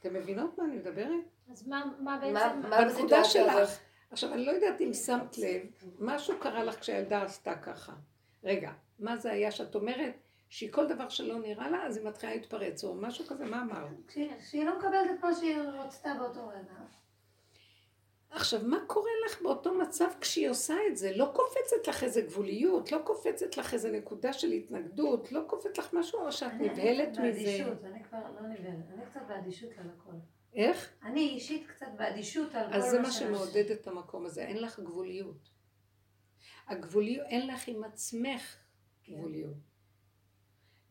[0.00, 1.24] אתם מבינות מה אני מדברת?
[1.52, 1.84] אז מה,
[2.20, 2.60] בעצם...
[2.68, 3.24] מה בנקודה?
[3.24, 3.80] שלך.
[4.10, 5.62] עכשיו, אני לא יודעת אם שמת לב,
[5.98, 7.92] משהו קרה לך כשהילדה עשתה ככה.
[8.44, 10.14] רגע, מה זה היה שאת אומרת
[10.54, 14.12] שהיא כל דבר שלא נראה לה, אז היא מתחילה להתפרץ, או משהו כזה, מה אמרת?
[14.50, 16.74] שהיא לא מקבלת את מה שהיא רצתה באותו רגע.
[18.30, 21.16] עכשיו, מה קורה לך באותו מצב כשהיא עושה את זה?
[21.16, 25.92] לא קופצת לך איזה גבוליות, לא קופצת לך איזה נקודה של התנגדות, לא קופץ לך
[25.92, 27.20] משהו, או שאת אני נבהלת מזה.
[27.20, 30.16] באדישות, אני כבר לא נבהלת, אני קצת באדישות על הכל.
[30.54, 30.92] איך?
[31.02, 34.62] אני אישית קצת באדישות על כל מה אז זה מה שמעודד את המקום הזה, אין
[34.62, 35.48] לך גבוליות.
[36.68, 38.56] הגבוליות, אין לך עם עצמך
[39.08, 39.73] גבוליות.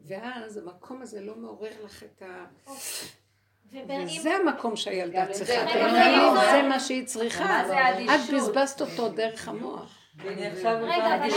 [0.07, 2.45] ואז המקום הזה לא מעורר לך את ה...
[3.73, 5.53] וזה המקום שהילדה צריכה.
[5.53, 6.51] רגע.
[6.51, 7.61] זה מה שהיא צריכה.
[8.15, 8.33] את?
[8.33, 9.97] בזבזת אותו דרך המוח.
[10.15, 10.47] והנה
[10.81, 11.29] רגע, אבל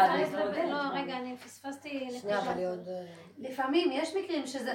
[0.00, 0.40] אני לא.
[0.70, 2.08] לא, רגע, אני פספסתי.
[2.30, 2.40] אה,
[3.38, 4.72] לפעמים יש מקרים שזה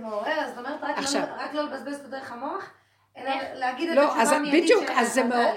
[0.00, 0.98] מעורר, אז זאת אומרת רק.
[1.54, 2.70] לא- לא לבזבז אותו דרך המוח?
[3.54, 4.84] להגיד את לא, התשובה אז המיידית בדיוק,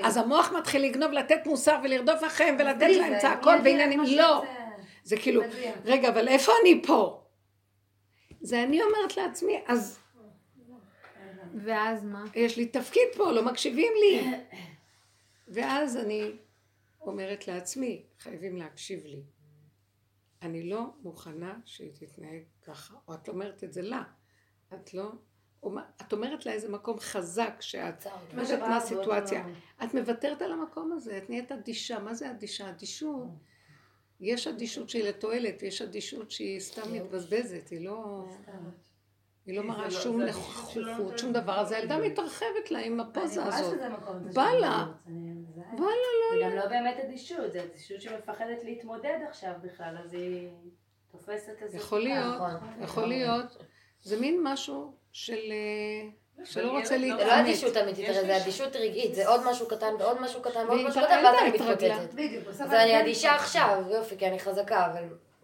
[0.04, 4.02] אז, המוח מתחיל לגנוב, לתת מוסר ולרדוף אחריהם ולתת להם צעקות ועניינים.
[4.02, 4.44] את מה לא.
[5.04, 5.42] זה כאילו.
[5.86, 7.24] רגע, אבל איפה אני פה?
[8.42, 10.00] זה אני אומרת לעצמי, אז
[11.56, 12.24] ואז מה?
[12.36, 14.32] יש לי תפקיד פה, לא מקשיבים לי.
[15.48, 16.32] ואז אני
[17.02, 19.24] אומרת לעצמי, חייבים להקשיב לי.
[20.42, 22.94] אני לא מוכנה שהיא תתנהג ככה.
[23.08, 24.04] או את אומרת את זה לה.
[24.74, 25.12] את לא...
[25.64, 28.06] או מה- את אומרת לה איזה מקום חזק שאת...
[28.34, 29.46] מה הסיטואציה.
[29.84, 32.00] את מוותרת על המקום הזה, את נהיית אדישה.
[32.00, 32.70] מה זה אדישה?
[32.70, 33.28] אדישות.
[34.22, 38.26] יש אדישות שהיא לתועלת, ויש אדישות שהיא סתם מתבזבזת, היא לא...
[39.46, 41.98] היא לא מראה לא- שום נותנת שום דבר, אז הילדה.
[41.98, 43.80] מתרחבת לה עם הפוזה הזאת.
[44.34, 44.86] בא לה.
[45.78, 50.50] בא לה, זה גם לא באמת אדישות, זה אדישות שמפחדת להתמודד עכשיו בכלל, אז היא
[51.12, 51.78] תופסת איזה...
[51.78, 52.84] יכול להיות, נכון.
[52.84, 53.58] יכול להיות.
[54.02, 55.54] זה מין משהו של...
[56.44, 57.46] שלא רוצה ילד לא- זה לא להתעמת.
[57.46, 61.22] אדישות אמיתית, זה אדישות רגעית, זה עוד משהו קטן ועוד משהו קטן ועוד משהו קטן,
[61.26, 61.50] ואז אני.
[61.50, 62.62] מתפוצצת.
[62.62, 65.04] אז אני אני- אדישה עכשיו, יופי, כי אני חזקה, אבל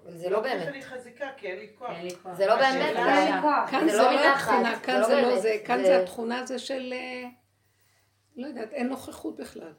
[0.10, 0.68] זה לא באמת.
[0.68, 1.92] אני חזקה, כי אין לי כוח.
[2.38, 3.32] זה לא באמת, זה-.
[3.72, 6.00] כאן זה זה לא לא התכונה, זה כאן לא זה לא זה, כאן זה- זה
[6.04, 6.94] התכונה זה של...
[6.94, 7.24] אה,
[8.38, 9.74] לא יודעת, אין נוכחות בכלל.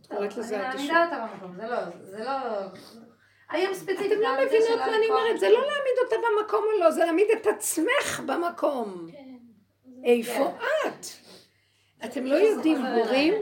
[0.00, 0.90] את קוראת לזה אני אדישות.
[0.90, 2.32] מעמידה אותה במקום, זה לא, זה לא...
[3.50, 5.06] היום ספציפית, אתם לא זה מבינות מה אני.
[5.08, 9.08] אומרת, זה לא להעמיד אותה במקום או לא, זה להעמיד את עצמך במקום.
[9.12, 9.27] כן.
[10.04, 10.50] איפה
[10.86, 11.06] את?
[12.04, 13.34] אתם לא יודעים הורים.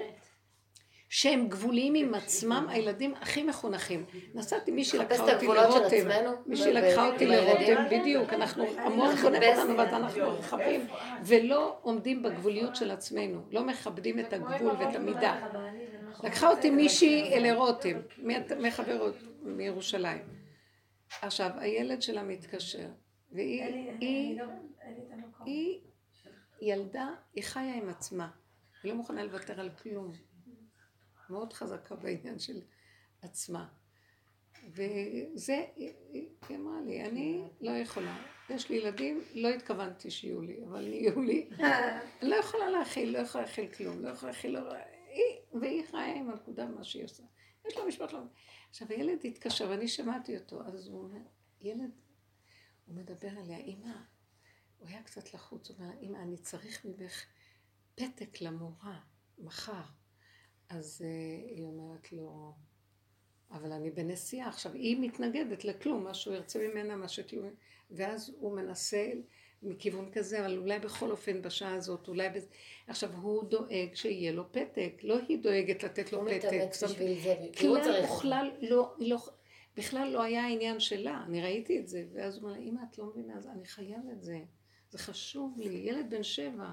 [1.09, 4.05] שהם גבוליים עם עצמם, הילדים הכי מחונכים.
[4.35, 5.87] נסעתי, מישהי לקחה את אותי לרותם.
[5.97, 6.31] עצמנו.
[6.47, 7.77] מישי ב- לקחה אותי הילדים.
[7.77, 9.93] לרותם, בדיוק, אנחנו, המוח חונק אותנו ואז.
[9.95, 10.87] אנחנו רחבים,
[11.25, 15.49] ולא עומדים בגבוליות של עצמנו, לא מכבדים את הגבול ואת המידה.
[16.25, 17.97] לקחה אותי מישהי לרותם,
[18.61, 20.23] מחברות מירושלים.
[21.23, 22.87] עכשיו, הילד שלה מתקשר,
[23.33, 23.63] והיא
[25.45, 25.81] היא-
[26.67, 28.31] ילדה, היא חיה עם עצמה,
[28.83, 30.13] היא לא מוכנה לוותר על כלום.
[31.31, 32.61] מאוד חזקה בעניין של
[33.23, 33.69] עצמה.
[34.71, 38.17] וזה, היא אמרה לי, אני לא יכולה.
[38.51, 41.49] יש לי ילדים, לא התכוונתי שיהיו לי, אבל יהיו לי.
[42.23, 44.51] אני לא יכולה להכיל, לא יכולה להכיל כלום, לא יכולה להכיל...
[44.51, 44.73] לא...
[45.09, 47.23] היא, והיא חיה עם הנקודה מה שהיא עושה.
[47.69, 48.21] יש לה משפט לא...
[48.71, 51.21] עכשיו, הילד התקשר, ואני שמעתי אותו, אז הוא אומר,
[51.61, 51.91] ילד,
[52.87, 53.95] הוא מדבר עליה, אמא,
[54.79, 57.25] הוא היה קצת לחוץ, הוא אומר, אמא, אני צריך ממך
[57.95, 59.01] פתק למורה,
[59.39, 59.83] מחר.
[60.69, 62.55] אז uh, היא אומרת לו,
[63.51, 64.49] אבל אני בנסיעה.
[64.49, 67.51] עכשיו, היא מתנגדת לכלום, מה שהוא ירצה ממנה, מה שכלום.
[67.91, 69.11] ואז הוא מנסה
[69.63, 72.31] מכיוון כזה, אבל אולי בכל אופן בשעה הזאת, אולי...
[72.31, 72.49] בז...
[72.87, 76.49] עכשיו, הוא דואג שיהיה לו פתק, לא היא דואגת לתת לו פתק.
[77.59, 78.03] כלל.
[78.03, 79.19] בכלל לא, לא,
[79.77, 83.07] בכלל לא היה העניין שלה, אני ראיתי את זה, ואז הוא אומר אמא, את לא
[83.07, 84.39] מבינה, אני חייב את זה,
[84.97, 86.67] זה חשוב לי, ילד בן שבע.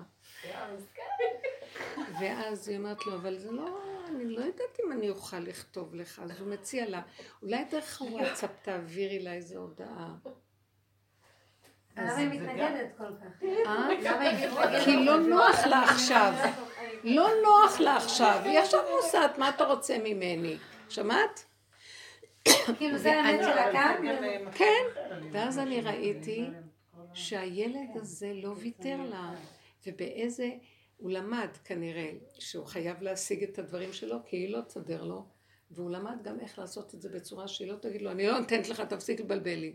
[2.20, 6.20] ואז היא אומרת לו, אבל זה לא, אני לא יודעת אם אני אוכל לכתוב לך,
[6.20, 7.02] אז הוא מציע לה,
[7.42, 10.16] אולי דרך הוואטסאפ תעבירי לה איזה הודעה.
[11.98, 13.44] למה היא מתנגדת כל כך?
[13.44, 14.84] אה?
[14.86, 16.34] כי לא נוח לה עכשיו.
[17.04, 18.42] לא נוח לה עכשיו.
[18.44, 20.58] היא עכשיו נוסעת, מה אתה רוצה ממני?
[20.90, 21.46] שמעת?
[22.78, 24.06] כאילו זה האמת שלה כאן?
[24.54, 24.84] כן.
[25.32, 26.50] ואז אני ראיתי
[27.14, 29.36] שהילד הזה לא ויתר לה,
[29.88, 30.52] ובאיזה...
[30.98, 35.26] הוא למד כנראה שהוא חייב להשיג את הדברים שלו, כי היא לא תסדר לו,
[35.72, 38.70] והוא למד גם איך לעשות את זה בצורה שהיא לא תגיד לו, אני לא נותנת
[38.70, 39.74] לך, תפסיק לבלבל לי.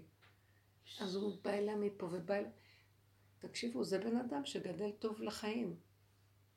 [1.01, 2.51] אז הוא בא אליה מפה ובא אליה...
[3.39, 5.77] תקשיבו, זה בן אדם שגדל טוב לחיים.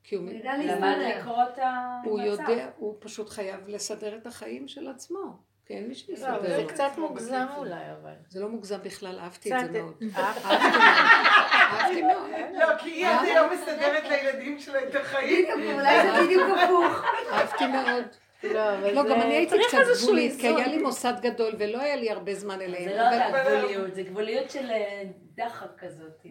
[0.04, 1.58] כי הוא, הוא הוא- למד לקרוא את
[2.04, 2.42] הוא המצב.
[2.50, 5.42] יודע, הוא פשוט חייב לסדר את החיים של עצמו.
[5.66, 6.64] כן, מי לא, שיסדר אבל זה.
[6.68, 8.12] קצת מוגזם אולי, אבל.
[8.28, 9.94] זה לא מוגזם בכלל, אהבתי את זה מאוד.
[10.16, 10.44] אהבת?
[10.44, 12.30] אהבתי מאוד.
[12.32, 12.70] אהבתי מאוד.
[12.70, 15.44] לא, כי היא עד היום מסדרת לילדים שלה את החיים.
[15.44, 17.04] בדיוק, אולי זה בדיוק הפוך.
[17.32, 18.04] אהבתי מאוד.
[18.42, 19.02] לא, לא.
[19.02, 20.48] גם אני הייתי קצת גבולית, כי.
[20.48, 22.88] היה לי מוסד גדול ולא היה לי הרבה זמן אליהם.
[22.88, 25.02] זה לא גבוליות, זה גבוליות של אה,
[25.34, 26.26] דחק כזאת.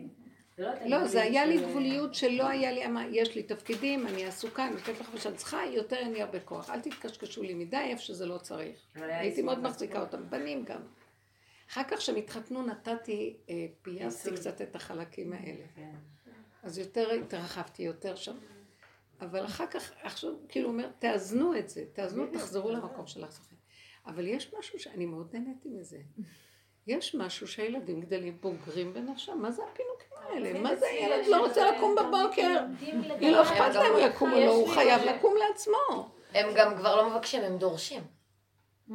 [0.61, 4.73] לא לא, זה היה לי גבוליות שלא היה לי, יש לי תפקידים, אני עסוקה, אני
[4.73, 6.69] נותנת לך ושאת צריכה, יותר אין לי הרבה כוח.
[6.69, 8.75] אל תתקשקשו לי מדי איפה שזה לא צריך.
[8.95, 10.81] הייתי מאוד מחזיקה אותם, בנים גם.
[11.71, 14.35] אחר כך כשהם התחתנו נתתי, אה, פייסתי.
[14.35, 15.65] קצת את החלקים האלה.
[15.75, 15.91] כן.
[16.63, 18.37] אז יותר התרחבתי, יותר שם.
[19.21, 23.39] אבל אחר כך, עכשיו, כאילו אומר, תאזנו את זה, תאזנו, תחזרו למקום שלך.
[24.05, 25.97] אבל יש משהו שאני מאוד נהניתי מזה.
[26.87, 30.59] יש משהו שהילדים גדלים בוגרים בנפשם, מה זה הפינוקים האלה?
[30.59, 32.59] מה זה ילד לא רוצה לקום בבוקר?
[33.19, 36.09] היא לא אכפת להם הוא יקום או לא, הוא חייב לקום לעצמו.
[36.33, 38.01] הם גם כבר לא מבקשים, הם דורשים.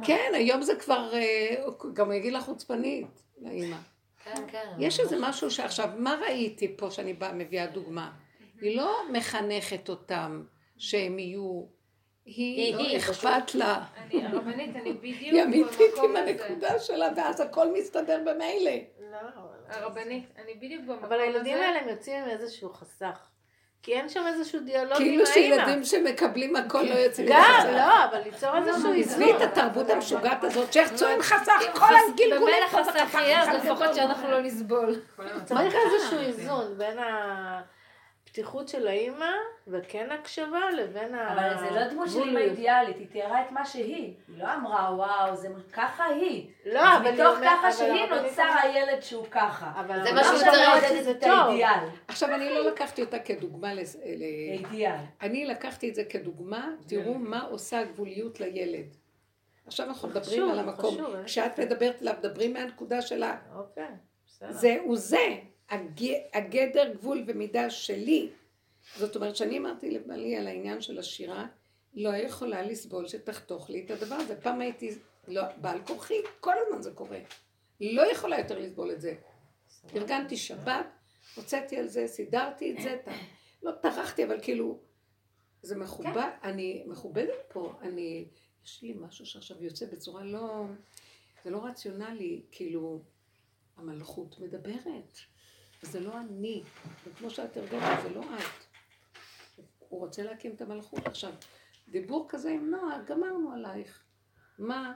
[0.03, 1.55] כן, היום זה כבר, אה,
[1.93, 3.77] גם יגיד לך חוצפנית, לאמא.
[4.23, 4.71] כן, כן.
[4.79, 8.11] יש איזה משהו שעכשיו, מה ראיתי פה שאני באה, מביאה דוגמה?
[8.61, 10.43] היא לא מחנכת אותם
[10.77, 11.63] שהם יהיו,
[12.35, 13.79] היא, לא היא, אכפת לה.
[14.03, 16.31] אני, הרבנית, אני בדיוק היא אמיתית במקום עם הזה.
[16.45, 18.71] הנקודה שלה, ואז הכל מסתדר במילא.
[19.11, 21.05] לא, אבל- הרבנית, אני בדיוק במקום הזה.
[21.07, 23.17] אבל הילדים האלה הם יוצאים עם איזשהו חסך.
[23.83, 25.33] כי אין שם איזשהו דיאלוג עם כאילו האמא.
[25.33, 27.67] שילדים שמקבלים הכל לא יוצאים גם.
[27.73, 29.21] לא, אבל ליצור איזשהו איזון.
[29.23, 32.55] עזבי את התרבות המשוגעת הזאת, שיחצו עם חסך, כל הגלגולים.
[32.71, 34.95] במלך חסך יהיה, אז לפחות שאנחנו לא נסבול.
[35.45, 36.97] צריך איזשהו איזון בין
[38.37, 39.31] הפתיחות של האימא,
[39.67, 41.33] וכן הקשבה, לבין ה...
[41.33, 42.39] אבל זה לא דמות של אימא.
[42.39, 43.95] אידיאלית, היא תיארה את מה שהיא.
[44.27, 46.47] היא לא אמרה, וואו, זה ככה היא.
[46.65, 49.71] לא, אז אבל היא מתוך אומרת- ככה אבל שהיא נוצר הילד שהוא ככה.
[49.75, 50.89] אבל זה מה שהוא צריך.
[50.89, 51.23] שזה את.
[51.23, 51.89] האידיאל.
[52.07, 53.79] עכשיו, אני לא לקחתי אותה כדוגמה ל...
[54.51, 54.95] האידיאל.
[55.21, 58.95] אני לקחתי את זה כדוגמה, תראו מה עושה הגבוליות לילד.
[59.67, 60.93] עכשיו אנחנו מדברים חשוב, על המקום.
[60.95, 61.23] חשוב, אה?
[61.23, 63.37] כשאת מדברת אליו, מדברים מהנקודה שלה.
[63.55, 63.83] אוקיי,
[64.27, 64.51] בסדר.
[64.51, 65.27] זהו זה,
[65.69, 68.29] הג- הגדר גבול ומידה שלי.
[68.97, 71.45] זאת אומרת, שאני אמרתי לבעלי על העניין של השירה,
[71.93, 74.41] לא יכולה לסבול שתחתוך לי את הדבר הזה.
[74.41, 74.89] פעם הייתי,
[75.27, 77.19] לא, בעל כורחי, כל הזמן זה קורה.
[77.81, 79.15] לא יכולה יותר לסבול את זה.
[79.95, 80.85] ארגנתי שבת,
[81.35, 83.09] הוצאתי על זה, סידרתי את זה, ט-
[83.63, 84.79] לא טרחתי, אבל כאילו,
[85.61, 88.25] זה מכובד, אני מכובדת פה, אני,
[88.65, 90.65] יש לי משהו שעכשיו יוצא בצורה לא,
[91.43, 93.01] זה לא רציונלי, כאילו,
[93.77, 95.17] המלכות מדברת,
[95.83, 96.63] וזה לא אני,
[97.07, 98.63] וכמו שאת הרגשת, זה לא את.
[99.89, 101.07] הוא רוצה להקים את המלכות.
[101.07, 101.31] עכשיו,
[101.87, 104.03] דיבור כזה עם נועה, גמרנו עלייך.
[104.59, 104.93] מה?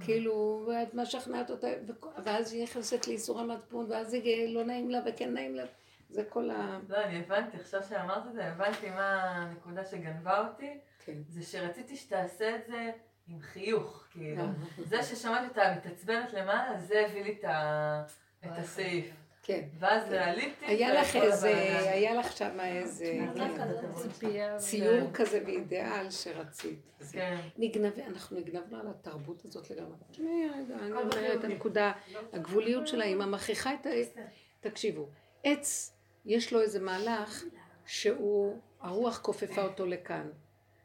[0.00, 5.00] כאילו, ואת משכנעת אותה, וכ- ואז היא נכנסת לאיסור המצפון, ואז היא לא נעים לה
[5.06, 5.64] וכן נעים לה.
[6.10, 6.78] זה כל ה...
[6.88, 11.18] לא, אני הבנתי, עכשיו שאמרת את זה, הבנתי מה הנקודה שגנבה אותי, כן.
[11.28, 12.90] זה שרציתי שתעשה את זה
[13.28, 14.42] עם חיוך, כאילו.
[14.42, 14.48] אה.
[14.84, 17.44] זה ששמעתי אותה מתעצבנת למעלה, זה הביא לי את
[18.46, 19.06] את הסעיף.
[19.44, 19.62] כן.
[19.78, 21.48] ואז העליתי היה לך איזה.
[21.90, 23.18] היה לך שם איזה
[23.94, 24.58] ציפייה.
[24.58, 26.80] ציור כזה ואידיאל שרצית.
[27.12, 27.36] כן.
[27.58, 29.96] נגנב, אנחנו נגנבנו על התרבות הזאת לגמרי.
[30.18, 31.92] רגע, אני אומרת את הנקודה,
[32.32, 33.90] הגבוליות שלה, היא מכריחה את ה...
[34.60, 35.08] תקשיבו,
[35.44, 37.44] עץ, יש לו איזה מהלך
[37.86, 40.30] שהוא, הרוח כופפה אותו לכאן.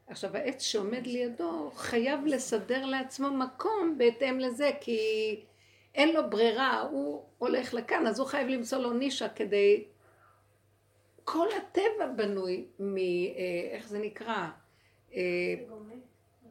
[0.07, 4.99] עכשיו, העץ שעומד לידו חייב לסדר לעצמו מקום בהתאם לזה, כי
[5.95, 9.83] אין לו ברירה, הוא הולך לכאן, אז הוא חייב למצוא לו נישה כדי...
[11.23, 12.97] כל הטבע בנוי מ...
[12.97, 13.03] אה,
[13.71, 14.47] איך זה נקרא?
[15.13, 15.21] אה,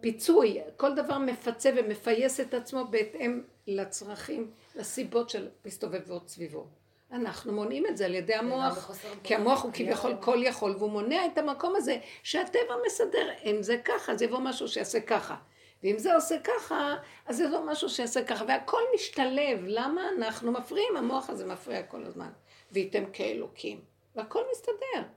[0.00, 6.66] פיצוי, כל דבר מפצה ומפייס את עצמו בהתאם לצרכים, לסיבות של מסתובבות סביבו.
[7.12, 8.90] אנחנו מונעים את זה על ידי המוח,
[9.22, 13.76] כי המוח הוא כביכול כל יכול, והוא מונע את המקום הזה שהטבע מסדר, אם זה
[13.84, 15.36] ככה, אז יבוא משהו שיעשה ככה.
[15.82, 19.60] ואם זה עושה ככה, אז יבוא משהו שיעשה ככה, והכל משתלב.
[19.64, 20.96] למה אנחנו מפריעים?
[20.96, 22.30] המוח הזה מפריע כל הזמן.
[22.72, 23.80] וייתם כאלוקים.
[24.16, 25.08] והכל מסתדר.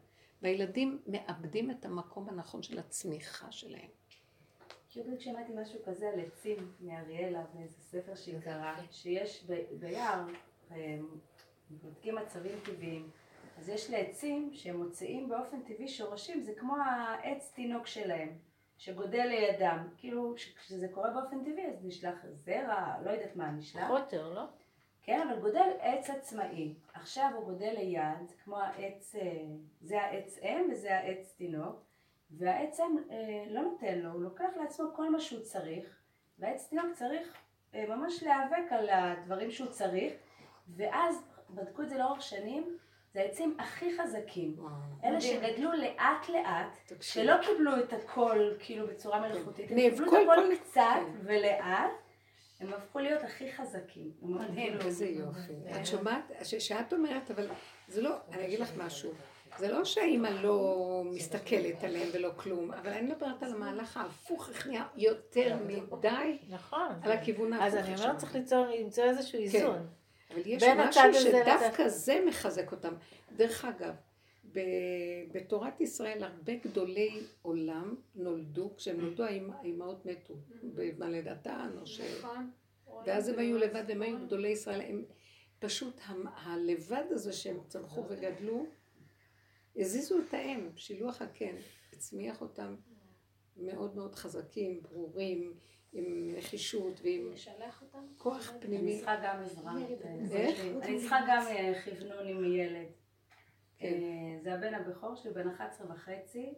[0.41, 3.89] והילדים מאבדים את המקום הנכון של הצמיחה שלהם.
[4.95, 10.22] בדיוק שמעתי משהו כזה על עצים מאריאלה באיזה ספר שהיא קראה, שיש ב- ביער,
[11.70, 13.09] בודקים מצבים טבעיים,
[13.57, 18.38] אז יש לעצים שהם מוציאים באופן טבעי שורשים, זה כמו העץ תינוק שלהם,
[18.82, 23.88] שגודל לידם, כאילו כשזה קורה באופן טבעי אז נשלח זרע, לא יודעת מה נשלח.
[23.88, 24.43] חוטר, לא?
[25.01, 26.73] כן, אבל גודל עץ עצמאי.
[26.93, 29.45] עכשיו הוא גודל ליד, כמו העץ, אה,
[29.82, 31.82] זה העץ אם וזה העץ תינוק,
[32.32, 35.99] והעץ אם אה, לא נותן לו, הוא לוקח לעצמו כל מה שהוא צריך,
[36.39, 37.38] והעץ תינוק צריך
[37.75, 40.13] אה, ממש להיאבק על הדברים שהוא צריך,
[40.75, 42.77] ואז בדקו את זה לאורך שנים,
[43.14, 44.55] זה העצים הכי חזקים.
[45.03, 50.36] אלה שגדלו לאט לאט, שלא קיבלו את הכל כאילו בצורה מלאכותית, הם קיבלו את הכל
[50.36, 51.14] כל- קצת כן.
[51.24, 51.91] ולאט,
[52.59, 54.12] הם הפכו להיות הכי חזקים.
[54.22, 55.53] מדהים, איזה יופי.
[55.82, 57.47] את שומעת, ש- שאת אומרת, אבל
[57.88, 59.12] זה לא, אני אגיד לך משהו.
[59.57, 64.68] זה לא שהאימא לא מסתכלת עליהם ולא כלום, אבל אני מדברת על המהלך ההפוך, איך
[64.68, 66.89] נהיה יותר מדי נכון.
[67.03, 67.68] על הכיוון ההפוך.
[67.68, 67.95] אז אני.
[67.95, 69.88] אומרת, צריך ליצור למצוא איזשהו איזון.
[70.32, 72.93] אבל יש משהו שדווקא זה מחזק אותם.
[73.36, 73.93] דרך אגב,
[74.53, 74.59] ב-
[75.32, 77.09] בתורת ישראל הרבה גדולי
[77.41, 80.34] עולם נולדו, כשהם נולדו האמ- האימהות מתו,
[80.97, 82.01] בלידתן או ש...
[82.19, 82.49] נכון.
[83.05, 85.03] ואז הם היו לבד, הם היו גדולי ישראל, הם
[85.59, 86.01] פשוט
[86.36, 88.65] הלבד הזה שהם צמחו וגדלו,
[89.75, 91.55] הזיזו את האם, שילוח הקן,
[91.93, 92.75] הצמיח אותם
[93.57, 95.53] מאוד מאוד חזקים, ברורים,
[95.93, 97.31] עם נחישות ועם?
[98.17, 98.97] כוח אני פנימי.
[98.97, 99.73] צריכה גם עזרה.
[100.31, 100.65] איך?
[100.81, 102.87] אני צריכה גם אה, כוונון עם ילד.
[103.77, 103.87] כן.
[103.87, 106.53] אה, זה הבן הבכור שלי, בן 11 וחצי,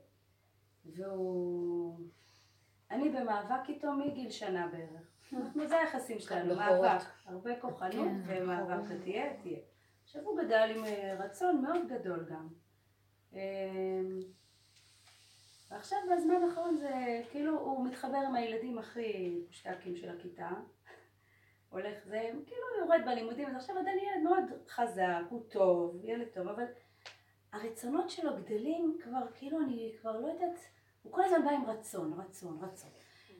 [0.85, 1.99] והוא...
[2.91, 5.07] אני במאבק איתו מגיל שנה בערך.
[5.33, 6.55] אנחנו, זה היחסים שלנו.
[6.55, 7.05] מאבק.
[7.25, 9.59] הרבה כוחנות ומאבק, אתה תהיה, תהיה.
[10.03, 12.47] עכשיו הוא גדל עם אה, רצון מאוד גדול גם.
[15.73, 20.49] ועכשיו בזמן האחרון זה כאילו הוא מתחבר עם הילדים הכי פושטקים של הכיתה.
[21.69, 26.47] הולך זה, כאילו יורד בלימודים, אז עכשיו עדיין ילד מאוד חזק, הוא טוב, ילד טוב,
[26.47, 26.65] אבל
[27.53, 30.59] הרצונות שלו גדלים כבר, כאילו אני כבר לא יודעת,
[31.03, 32.89] הוא כל הזמן בא עם רצון, רצון, רצון.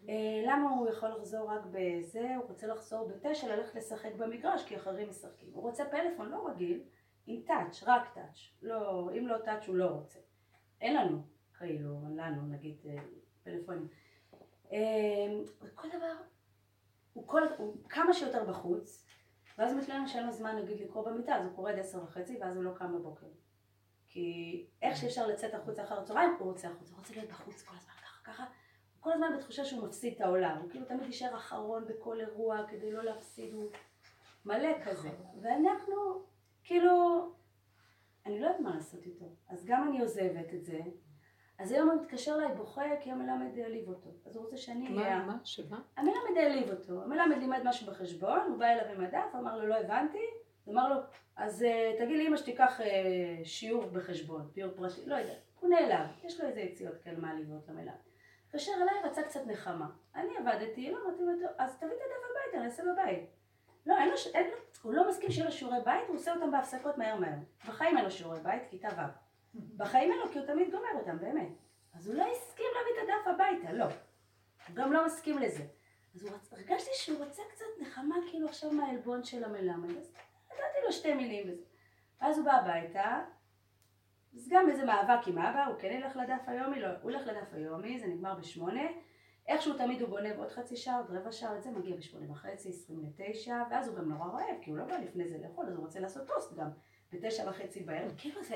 [0.09, 4.75] אה, למה הוא יכול לחזור רק בזה, הוא רוצה לחזור בתשע, ללכת לשחק במגרש, כי
[4.77, 5.49] אחרים משחקים.
[5.53, 6.83] הוא רוצה פלאפון לא רגיל,
[7.27, 8.39] עם טאץ', רק טאץ'.
[8.61, 10.19] לא, אם לא טאץ' הוא לא רוצה.
[10.81, 11.32] אין לנו,
[11.63, 13.03] כאילו, לנו נגיד אה,
[13.43, 13.87] פלאפונים.
[14.71, 14.79] אה,
[15.75, 16.13] כל דבר,
[17.13, 19.05] הוא, כל, הוא כמה שיותר בחוץ,
[19.57, 22.37] ואז הוא מתלונן שאין לו זמן נגיד לקרוא במיטה, אז הוא קורא עד עשר וחצי,
[22.41, 23.27] ואז הוא לא קם בבוקר.
[24.07, 27.75] כי איך שאפשר לצאת החוצה אחר הצהריים, הוא רוצה החוצה, הוא רוצה להיות בחוץ כל
[27.77, 28.43] הזמן ככה, ככה.
[28.43, 32.67] הוא כל הזמן בתחושה שהוא מפסיד את העולם, הוא כאילו תמיד יישאר אחרון בכל אירוע
[32.67, 33.69] כדי לא להפסיד, הוא
[34.45, 35.09] מלא כזה.
[35.41, 36.23] ואנחנו,
[36.63, 36.91] כאילו,
[38.25, 39.25] אני לא יודעת מה לעשות איתו.
[39.49, 40.79] אז גם אני עוזבת את זה.
[41.59, 44.09] אז היום הוא מתקשר אליי בוכה כי המלמד העליב אותו.
[44.25, 45.17] אז הוא רוצה שאני אהיה...
[45.17, 45.81] מה, מה, שמה?
[45.97, 49.75] המלמד העליב אותו, המלמד לימד משהו בחשבון, הוא בא אליו עם הדף, אמר לו לא
[49.75, 50.17] הבנתי,
[50.65, 50.95] הוא אמר לו
[51.35, 56.41] אז אה, תגיד לאמא שתיקח אה, שיעור בחשבון, שיעור פרטי, לא יודעת, הוא נעלב, יש
[56.41, 57.91] לו איזה יציאות כאלה מעליבות למלמד.
[58.47, 59.89] התקשר אליי, רצה קצת נחמה.
[60.15, 63.29] אני עבדתי, לא אמרתי לו, "טוב, אז תביא את הדף הביתה, נעשה בבית.
[63.85, 64.47] לא, אין לו, אין
[64.81, 67.37] הוא לא מסכים שיהיו לו שיעורי בית, הוא עושה אותם בהפסקות מהר מהר.
[67.67, 69.32] בחיים אין לו שיעורי בית, כיתה ו'.
[69.55, 71.49] בחיים אין כי הוא תמיד גומר אותם, באמת.
[71.93, 73.85] אז הוא לא הסכים להביא את הדף הביתה, לא.
[74.67, 75.63] הוא גם לא מסכים לזה.
[76.15, 76.53] אז הוא רצ...
[76.53, 79.97] הרגשתי שהוא רוצה קצת נחמה כאילו עכשיו מהעלבון של המלמד.
[79.97, 80.11] אז
[80.51, 81.63] נתתי לו שתי מילים וזה.
[82.21, 83.21] ואז הוא בא הביתה,
[84.35, 87.53] אז גם איזה מאבק עם אבא, הוא כן ילך לדף היומי, לא, הוא ילך לדף
[87.53, 88.83] היומי, זה נגמר בשמונה.
[89.47, 92.69] איכשהו תמיד הוא גונב עוד חצי שעה, עוד רבע שעה, את זה מגיע בשמונה וחצי,
[92.69, 95.75] עשרים לתשע, ואז הוא גם נורא רעב, כי הוא לא בא לפני זה לאכול, אז
[95.75, 96.67] הוא רוצה לעשות טוסט גם,
[97.11, 98.55] בתשע וחצי בערב, כאילו זה...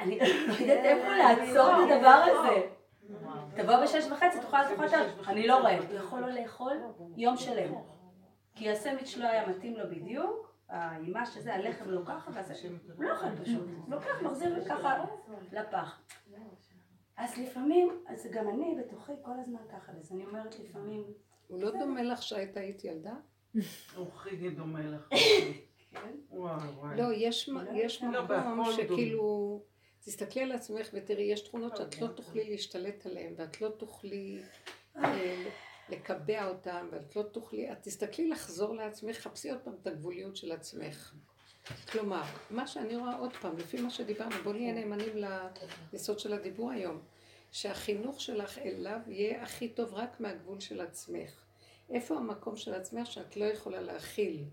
[0.00, 2.68] אני לא יודעת איפה לעצור את הדבר הזה.
[3.56, 5.84] תבוא בשש וחצי, תאכל תאכל את אני לא רעב.
[5.90, 6.72] הוא יכול לא לאכול
[7.16, 7.74] יום שלם.
[8.54, 13.12] כי הסנדוויץ' לא היה מתאים לו בדיוק, האימה שזה, הלחם לא ככה, וזה, הוא לא
[13.12, 13.66] אוכל פשוט.
[13.88, 15.04] לוקח, מחזיר ככה
[15.52, 16.00] לפח.
[17.16, 21.04] אז לפעמים, אז גם אני בתוכי כל הזמן ככה, אז אני אומרת לפעמים,
[21.46, 23.14] הוא לא דומה לך שהיית היית ילדה?
[23.96, 25.08] הוא חיגי דומה לך.
[25.92, 26.14] כן?
[26.96, 27.48] לא, יש
[28.02, 29.62] לא, מקום שכאילו
[30.04, 34.42] תסתכלי על עצמך ותראי, יש תכונות שאת לא תוכלי להשתלט עליהן, ואת לא תוכלי
[34.96, 35.44] אה,
[35.88, 40.52] לקבע אותן, ואת לא תוכלי, את תסתכלי לחזור לעצמך, חפשי עוד פעם את הגבוליות של
[40.52, 41.14] עצמך.
[41.92, 45.24] כלומר, מה שאני רואה עוד פעם, לפי מה שדיברנו, בוא נהיה נאמנים
[45.92, 47.02] ליסוד של הדיבור היום,
[47.52, 51.44] שהחינוך שלך אליו יהיה הכי טוב רק מהגבול של עצמך.
[51.90, 54.44] איפה המקום של עצמך שאת לא יכולה להכיל?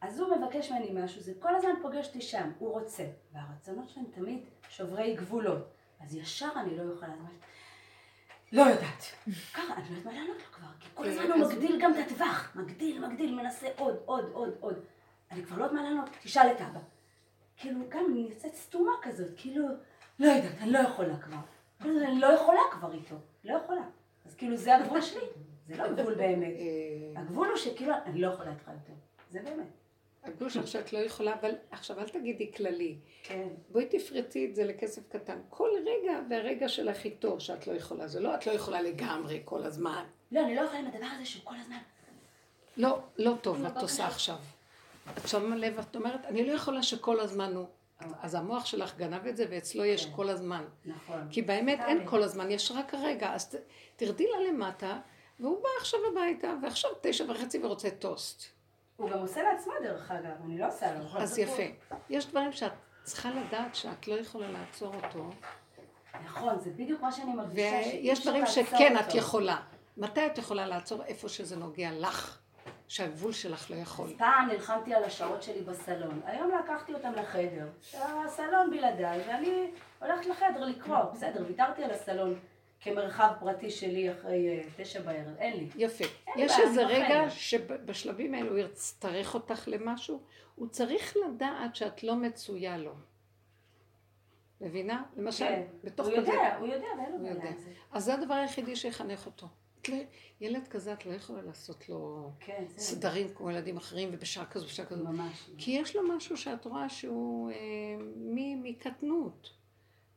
[0.00, 3.04] אז הוא מבקש ממני משהו, זה כל הזמן פוגש אותי שם, הוא רוצה.
[3.32, 5.68] והרצונות שלהם תמיד שוברי גבולות.
[6.00, 7.30] אז ישר אני לא יכולה לענות.
[8.52, 9.04] לא יודעת.
[9.54, 11.98] ככה, אני לא יודעת מה לענות לו כבר, כי כל הזמן הוא מגדיל גם את
[12.06, 12.56] הטווח.
[12.56, 14.84] מגדיל, מגדיל, מנסה עוד, עוד, עוד, עוד.
[15.30, 16.80] אני כבר לא יודעת מה לענות, תשאל את אבא.
[17.56, 19.66] כאילו, גם אני יוצאת סתומה כזאת, כאילו,
[20.18, 21.36] לא יודעת, אני לא יכולה כבר.
[21.80, 23.82] אני לא יכולה כבר איתו, לא יכולה.
[24.26, 25.26] אז כאילו, זה הגבול שלי.
[25.66, 26.54] זה לא גבול באמת.
[27.16, 28.92] הגבול הוא שכאילו, אני לא יכולה איתך יותר.
[29.30, 29.79] זה באמת.
[30.24, 32.96] הגבול שלך שאת לא יכולה, אבל עכשיו אל תגידי כללי.
[33.22, 33.48] כן.
[33.68, 35.38] בואי תפרטי את זה לכסף קטן.
[35.48, 38.08] כל רגע והרגע שלך איתו שאת לא יכולה.
[38.08, 40.04] זה לא את לא יכולה לגמרי כל הזמן.
[40.32, 41.78] לא, אני לא יכולה עם הדבר הזה שהוא כל הזמן...
[42.76, 44.36] לא, לא טוב, את עושה עכשיו.
[45.18, 47.66] את שמה לב, את אומרת, אני לא יכולה שכל הזמן הוא.
[48.22, 50.64] אז המוח שלך גנב את זה, ואצלו יש כל הזמן.
[50.84, 51.28] נכון.
[51.30, 53.34] כי באמת אין כל הזמן, יש רק הרגע.
[53.34, 53.56] אז
[53.96, 55.00] תרדי לה למטה,
[55.40, 58.59] והוא בא עכשיו הביתה, ועכשיו תשע וחצי ורוצה טוסט.
[59.00, 61.04] הוא גם עושה לעצמו דרך אגב, אני לא עושה לו.
[61.18, 61.62] אז יפה.
[62.10, 62.72] יש דברים שאת
[63.02, 65.30] צריכה לדעת שאת לא יכולה לעצור אותו,
[66.24, 67.80] נכון, זה בדיוק מה שאני מרגישה.
[67.86, 68.96] ויש דברים שכן.
[69.00, 69.56] את יכולה.
[69.96, 71.04] מתי את יכולה לעצור?
[71.04, 72.38] איפה שזה נוגע לך,
[72.88, 74.14] שהגבול שלך לא יכול.
[74.18, 77.68] פעם נלחמתי על השעות שלי בסלון, היום לקחתי אותם לחדר.
[77.94, 79.70] הסלון בלעדיי, ואני
[80.00, 81.02] הולכת לחדר לקרוא.
[81.14, 82.38] בסדר, ויתרתי על הסלון
[82.80, 85.68] כמרחב פרטי שלי אחרי אה, תשע בערב, אין לי.
[85.76, 86.04] יפה.
[86.04, 87.02] אין יש איזה בחיים.
[87.04, 90.20] רגע שבשלבים האלו הוא יצטרך אותך למשהו,
[90.54, 92.92] הוא צריך לדעת שאת לא מצויה לו.
[94.60, 95.02] מבינה?
[95.16, 95.62] למשל, כן.
[95.84, 96.32] בתוך הוא כזה...
[96.32, 97.72] יודע, הוא יודע, ואין לו בעיה זה.
[97.92, 99.46] אז זה הדבר היחידי שיחנך אותו.
[99.88, 99.96] לא-
[100.40, 104.64] ילד כזה את לא יכולה לעשות לו כן, זה סדרים כמו ילדים אחרים ובשעה כזו
[104.64, 105.04] ובשעה כזו.
[105.04, 105.50] ממש.
[105.58, 107.56] כי יש לו משהו שאת רואה שהוא אה,
[108.62, 109.50] מקטנות,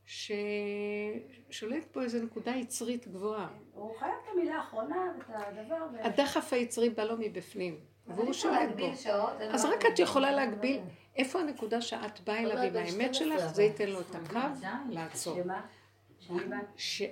[0.06, 3.47] ששולט פה איזו נקודה יצרית גבוהה.
[3.74, 5.76] הוא חייב את המילה האחרונה ואת הדבר.
[6.01, 8.86] הדחף היצרי בא לו מבפנים, והוא שולט בו.
[9.51, 9.99] אז מה רק את.
[9.99, 10.82] יכולה להגביל
[11.16, 15.38] איפה הנקודה שאת באה אליו עם האמת 12 שלך, זה ייתן לו את הקו לעצור.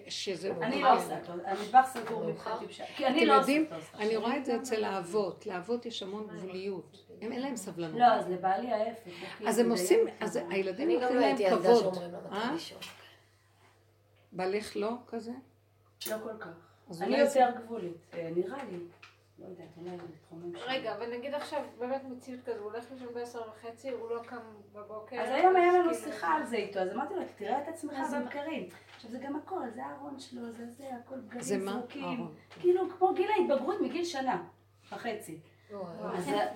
[0.07, 0.51] שזה...
[0.61, 2.65] אני לא עושה אותו, המטבח סגור מבחינתי.
[2.95, 3.97] כי אני אתם לא עושה יודעים, אותו.
[3.99, 7.99] אני רואה את זה אצל האבות, לאבות יש המון גבוליות, הם אין להם סבלנות.
[7.99, 9.03] לא, אז לבעלי ההפך.
[9.37, 9.99] כאילו אז הם עושים.
[10.19, 11.93] אז הילדים אני גם נותנים לא להם הייתי ילדה כבוד.
[11.93, 12.45] שאומרים אה?
[12.45, 12.79] מתי לישון.
[14.31, 15.31] בעלך לא כזה?
[16.09, 17.01] לא כל כך.
[17.01, 18.77] אני יותר גבולית, אה, נראה לי.
[19.39, 20.63] לא יודעת, אולי בתחומים שלי.
[20.67, 24.37] רגע, אבל נגיד עכשיו באמת מציאות כזו, הוא הולך לישון בעשר וחצי, הוא לא קם
[24.73, 25.15] בבוקר.
[25.21, 27.93] אז היום היה לנו כאילו- שיחה על זה איתו, אז אמרתי לו, תראה את עצמך?
[28.13, 28.69] בבקרים.
[28.95, 31.41] עכשיו זה גם הכל, זה הארון שלו, זה זה, הכל בגדים?
[31.69, 32.27] זרוקים.
[32.59, 34.43] כאילו כמו גיל ההתבגרות מגיל שנה
[34.91, 35.39] וחצי.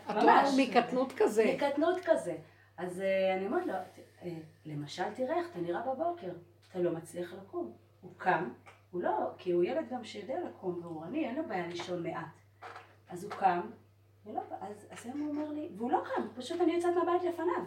[0.10, 0.54] ממש.
[0.58, 1.54] מקטנות כזה.
[1.56, 2.36] מקטנות כזה.
[2.78, 4.30] אז אה, אני אומרת לו, אה,
[4.66, 6.32] למשל תראה איך אתה נראה בבוקר,
[6.72, 7.74] אתה לא מצליח לקום.
[8.02, 8.50] הוא קם,
[8.92, 12.26] הוא לא, כי הוא ילד גם שיודע לקום, והוא עני, אין לו בעיה לישון מעט.
[13.10, 13.62] אז הוא קם,
[14.26, 17.64] ולא, אז, אז היום הוא אומר לי, והוא לא קם, פשוט אני יוצאת מהבית לפניו.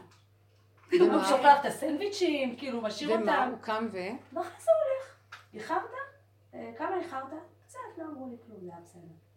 [0.92, 1.24] הוא ומה?
[1.28, 3.50] שוכח את הסנדוויצ'ים, כאילו, משאיר ומה, אותם.
[3.50, 3.98] הוא קם ו...
[4.32, 5.16] ואחרי זה הוא הולך.
[5.54, 5.90] איחרת?
[6.54, 7.32] אה, כמה איחרת?
[7.66, 9.27] קצת, לא אמרו לי כלום, זה היה בסדר.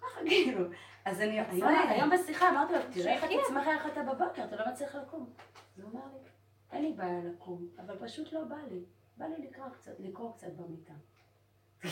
[0.00, 0.64] ככה כאילו.
[1.04, 4.56] אז אני היום, היום בשיחה אמרתי לו, תראה איך את עצמך איך אתה בבוקר, אתה
[4.56, 5.30] לא מצליח לקום.
[5.76, 6.28] אז הוא אמר לי,
[6.72, 8.80] אין לי בעיה לקום, אבל פשוט לא בא לי.
[9.16, 10.92] בא לי לקרוא קצת, לקרוא קצת במיטה.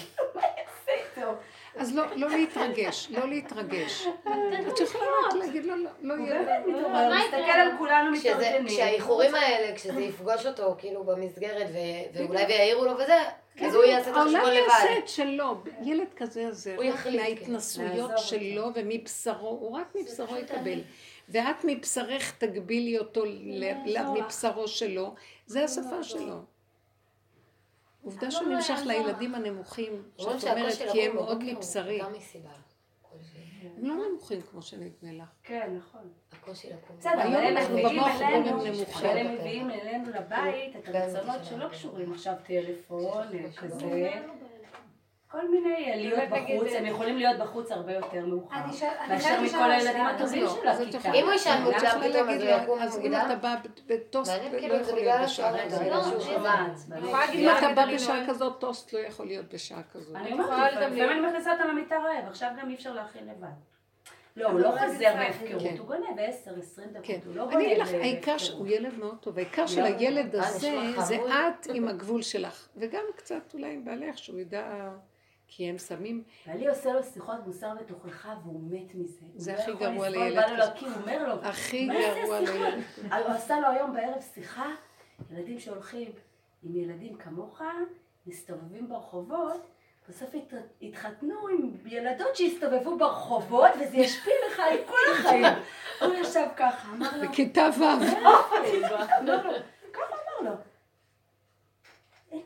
[1.77, 4.07] אז לא, לא להתרגש, לא להתרגש.
[4.69, 6.43] את יכולה רק להגיד לו, לא, לא הוא יהיה.
[6.43, 7.63] באמת מתעורר, מה הוא מסתכל יקרה?
[7.63, 8.67] על כולנו מתארגנים.
[8.67, 11.67] כשהאיחורים האלה, כשזה יפגוש אותו כאילו במסגרת
[12.15, 13.19] ואולי ויעירו לו וזה,
[13.65, 14.69] אז הוא יעשה את החשבון העולם לבד.
[14.69, 15.63] יעשה את שלו.
[15.85, 17.27] ילד כזה זה הוא רק יחליט, כן.
[17.53, 20.81] מההתנסויות לעזוב שלו ומבשרו, הוא רק מבשרו יקבל.
[21.29, 24.25] ואת מבשרך תגבילי אותו ל- יעזור לך.
[24.25, 25.15] מבשרו שלו,
[25.47, 26.41] זה השפה שלו.
[28.05, 32.01] עובדה שהוא לא נמשך לילדים הנמוכים, שאת אומרת, כי הם מאוד מבשרי.
[33.77, 35.29] הם לא נמוכים כמו שנדמה לך.
[35.43, 36.01] כן, נכון.
[36.33, 36.97] הקושי לקום.
[36.99, 39.11] בסדר, היום אבל הם אנחנו מביאים במוח רואים אלינו, הם נמוכים.
[39.11, 41.68] אבל הם מביאים אלינו לבית את גם הרצונות שלא.
[41.68, 43.87] קשורים עכשיו טלפון, אה, כזה,
[44.27, 44.33] לא
[45.31, 48.89] כל מיני אה, להיות בחוץ, אה, הם יכולים להיות בחוץ הרבה יותר מאוחר, אני שאל-
[49.01, 51.12] אני מאשר חייבת מכל לשאול הילדים הטובים לא, של הכיתה.
[51.12, 53.14] אם הוא ישן את מוקדם פתאום, אז הוא יקום אז אם?
[53.14, 53.55] אתה בא
[53.87, 55.87] בטוסט, לא כאילו יכול להיות בשעה כזאת.
[55.87, 60.16] לא, אם אתה בא בשעה כזאת, טוסט לא יכול להיות בשעה כזאת.
[60.16, 63.49] אני אומרת, לפעמים אני מכניסה אותם למיטה רעב, עכשיו גם אי אפשר להכין לבד.
[64.37, 65.77] לא, הוא לא אבל חוזר זה בהפקרות, כן.
[65.79, 67.18] הוא גונב 10, 20 דקות, כן.
[67.27, 68.03] הוא לא גונב אני אגיד לך, בהפקרות.
[68.03, 71.16] העיקר שהוא ילד מאוד טוב, העיקר של לא, הילד אה, הזה זה.
[71.16, 74.64] את עם הגבול שלך, וגם קצת אולי עם בעלך, שהוא ידע,
[75.49, 79.21] כי הם שמים, ואני עושה לו שיחות מוסר ותוכחה והוא מת מזה.
[79.37, 80.57] זה הוא לא הכי יכול גרוע לילד לו כזה.
[80.57, 81.89] להקים, הוא אומר לו, הכי
[82.23, 82.41] גרוע?
[82.41, 82.83] לילד.
[83.11, 84.67] הוא עשה לו היום בערב שיחה,
[85.31, 86.13] ילדים שהולכים
[86.63, 87.61] עם ילדים כמוך,
[88.27, 89.67] מסתובבים ברחובות,
[90.09, 95.45] בסוף הת- התחתנו עם ילדות שהסתובבו ברחובות, וזה ישפיע לך על כל החיים.
[96.03, 97.83] הוא ישב ככה, אמר לו, בכיתה ו',
[99.21, 99.53] אמר לו,
[99.93, 100.03] ככה
[100.41, 100.57] אמר לו.
[102.33, 102.43] "אין,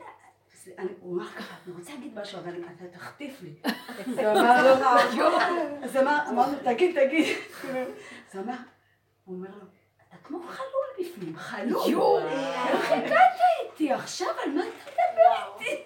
[0.63, 3.53] זה- אני- הוא אמר ככה, אני רוצה להגיד משהו, אבל אתה תחטיף לי.
[4.07, 4.85] אז הוא אמר לו,
[5.83, 7.37] אז אמר, אמרנו, תגיד, תגיד.
[8.29, 8.53] אז הוא אמר,
[9.25, 9.65] הוא אומר לו,
[10.07, 10.67] אתה כמו חלול
[11.07, 12.23] בפנים, חלול.
[12.73, 13.31] איך הגעת
[13.65, 15.83] איתי עכשיו, על מה אתה מדבר איתי?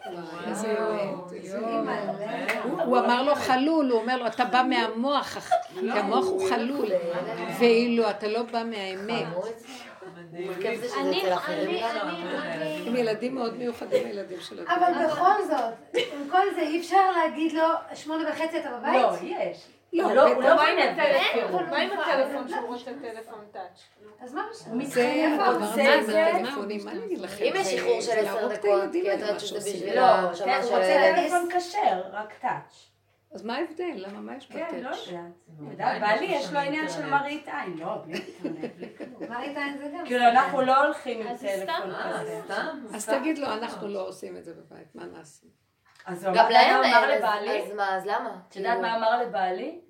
[2.64, 5.38] הוא- אמר לו חלול, הוא אומר לו, אתה בא מהמוח,
[5.80, 6.88] כי המוח הוא חלול,
[7.60, 9.26] ואילו אתה לא בא מהאמת.
[10.32, 10.38] זה
[12.88, 14.80] הם ילדים מאוד מיוחדים, הילדים של הדברים.
[14.84, 15.74] אבל בכל זאת,
[16.14, 17.64] עם כל זה אי אפשר להגיד לו,
[17.94, 19.02] שמונה וחצי אתה בבית?
[19.02, 19.68] לא, יש.
[19.94, 20.44] לא, הוא לא- הוא.
[20.44, 21.40] לא מה עם גונב הטלפון?
[21.42, 21.62] בהפקרות.
[21.70, 23.84] מה עם הטלפון שהוא רוצה טלפון טאץ'?
[24.22, 24.86] אז מה משנה?
[24.86, 27.44] זה הדבר זה- הזה זה- עם הטלפונים, מה אני אגיד לכם?
[27.46, 29.58] אם יש זה- איחור של זה עשר את דקות, כי את יודעת שזה.
[29.60, 31.14] בשבילו, לא, הוא רוצה.
[31.16, 32.90] טלפון כשר, רק טאץ'.
[33.32, 33.94] אז מה ההבדל?
[33.96, 35.08] למה, מה יש כן, לא בטץ'?
[35.60, 36.02] יודעת.
[36.02, 38.20] בעלי יש לו עניין של מראית עין, לא, בלי
[38.98, 39.30] כלום.
[39.30, 40.06] מה איתה עם זה גם?
[40.06, 42.42] כאילו אנחנו לא הולכים עם טלפון כזה.
[42.96, 45.48] אז תגיד לו, אנחנו לא עושים את זה בבית, מה נעשה?
[46.06, 48.40] אז הוא גם אמר, להם הוא אמר אין, לבעלי, אז- מה, אז למה?
[48.50, 49.82] את יודעת כאילו, מה אמר לבעלי?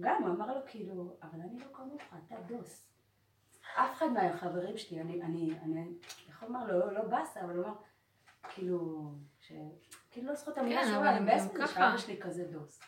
[0.00, 2.88] גם, הוא אמר לו כאילו, אבל אני לא כמוך, אתה דוס.
[3.76, 5.86] אף אחד מהחברים שלי, אני, אני, אני,
[6.28, 7.74] יכול לומר, לא, לא באסה, אבל הוא אמר,
[8.54, 9.52] כאילו, ש...
[10.12, 11.74] כאילו לא זכות המילה כן, שלו, אבל אני מזה ככה.
[11.74, 12.80] שאבא שלי כזה דוס.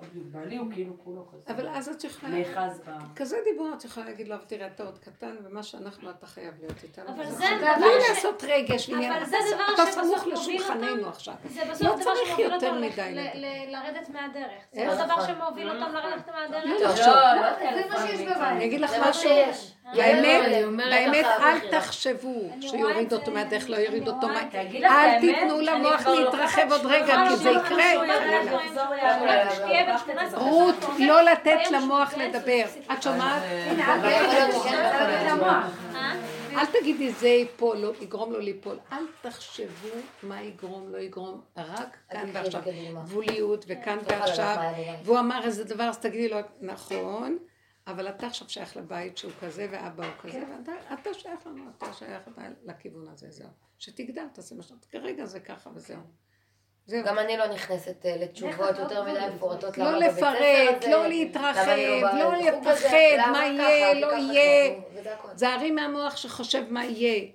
[0.00, 1.42] אבל בעלי הוא כאילו כולו כזה.
[1.54, 2.32] אבל אז את יכולה...
[2.38, 2.90] נאחז ב...
[3.16, 6.82] כזה דיבור את יכולה להגיד לו, תראה, אתה עוד קטן, ומה שאנחנו, אתה חייב להיות
[6.82, 7.08] איתנו.
[7.08, 7.44] אבל זה.
[7.60, 9.24] דבר בלי ש- לעשות רגש, אבל.
[9.24, 11.08] זה אתה- דבר אתה שבסוף סמוך מוביל לשולחננו אותם.
[11.08, 11.34] עכשיו.
[11.44, 12.74] זה לא בסוף דבר צריך שמוביל אותם
[13.68, 14.62] לרדת מהדרך.
[14.72, 14.84] זה?
[14.84, 15.26] לא דבר.
[15.26, 16.64] שמוביל אותם לרדת מהדרך.
[16.64, 16.90] לא, טוב.
[16.96, 17.06] תחשוב.
[17.06, 18.36] לא, זה מה שיש בבית.
[18.36, 19.74] אני אגיד לך משהו, שיש.
[19.94, 21.70] באמת, אני אומרת באמת אל.
[21.70, 24.40] תחשבו שיוריד אותו מהדרך, לא יוריד אותו מה...
[24.84, 27.92] אל תיתנו למוח כבר להתרחב עוד רגע, כי זה יקרה.
[27.92, 28.42] שהוא יודע חלילה.
[28.42, 29.50] לחזור אבל יעלה.
[29.50, 32.64] כשתהיה בת 18 רות, לא לתת למוח לדבר.
[32.92, 33.42] את שומעת?
[35.94, 36.14] אה?
[36.56, 38.78] אל תגידי זה ייפול, לא, יגרום לו ליפול.
[38.92, 39.88] אל תחשבו
[40.22, 42.62] מה יגרום, לא יגרום, רק כאן ועכשיו.
[43.04, 44.56] גבוליות וכאן לא יכולה ועכשיו.
[44.56, 44.94] גם.
[45.04, 47.38] והוא אמר איזה דבר, אז תגידי לו, נכון,
[47.90, 51.92] אבל אתה עכשיו שייך לבית שהוא כזה, ואבא הוא כזה, ואתה אתה שייך לנו, אתה
[51.92, 52.22] שייך
[52.64, 53.48] לכיוון הזה, זהו.
[53.78, 56.00] שתגדל, תעשה מה שאתה, כרגע זה ככה וזהו.
[56.86, 57.04] זהו.
[57.04, 59.78] גם אני לא נכנסת אה, לתשובות יותר מדי מפורטות.
[59.78, 61.66] לא לפרט, לא להתרחב,
[62.18, 64.78] לא הזה, לפחד, מה יהיה, לא יהיה.
[65.14, 65.28] הכל.
[65.34, 67.26] זהרי מהמוח שחושב מה יהיה.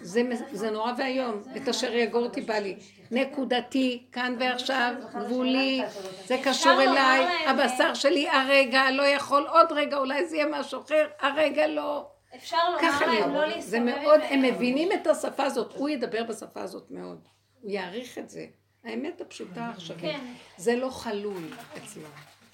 [0.00, 1.42] זה, זה נורא ואיום.
[1.56, 2.76] את אשר יגור אותי בא לי.
[3.10, 5.82] נקודתי, כאן ועכשיו, גבולי,
[6.26, 11.06] זה קשור אליי, הבשר שלי הרגע לא יכול, עוד רגע אולי זה יהיה משהו אחר,
[11.20, 12.08] הרגע לא.
[12.36, 13.46] אפשר לומר להם לא.
[13.46, 13.80] להסתובב זה.
[13.80, 17.20] מאוד, הם מבינים את השפה הזאת, הוא ידבר בשפה הזאת מאוד.
[17.60, 18.46] הוא יעריך את זה.
[18.84, 20.00] האמת הפשוטה העכשווית.
[20.00, 20.20] כן.
[20.56, 21.44] זה לא חלול
[21.76, 22.02] אצלו,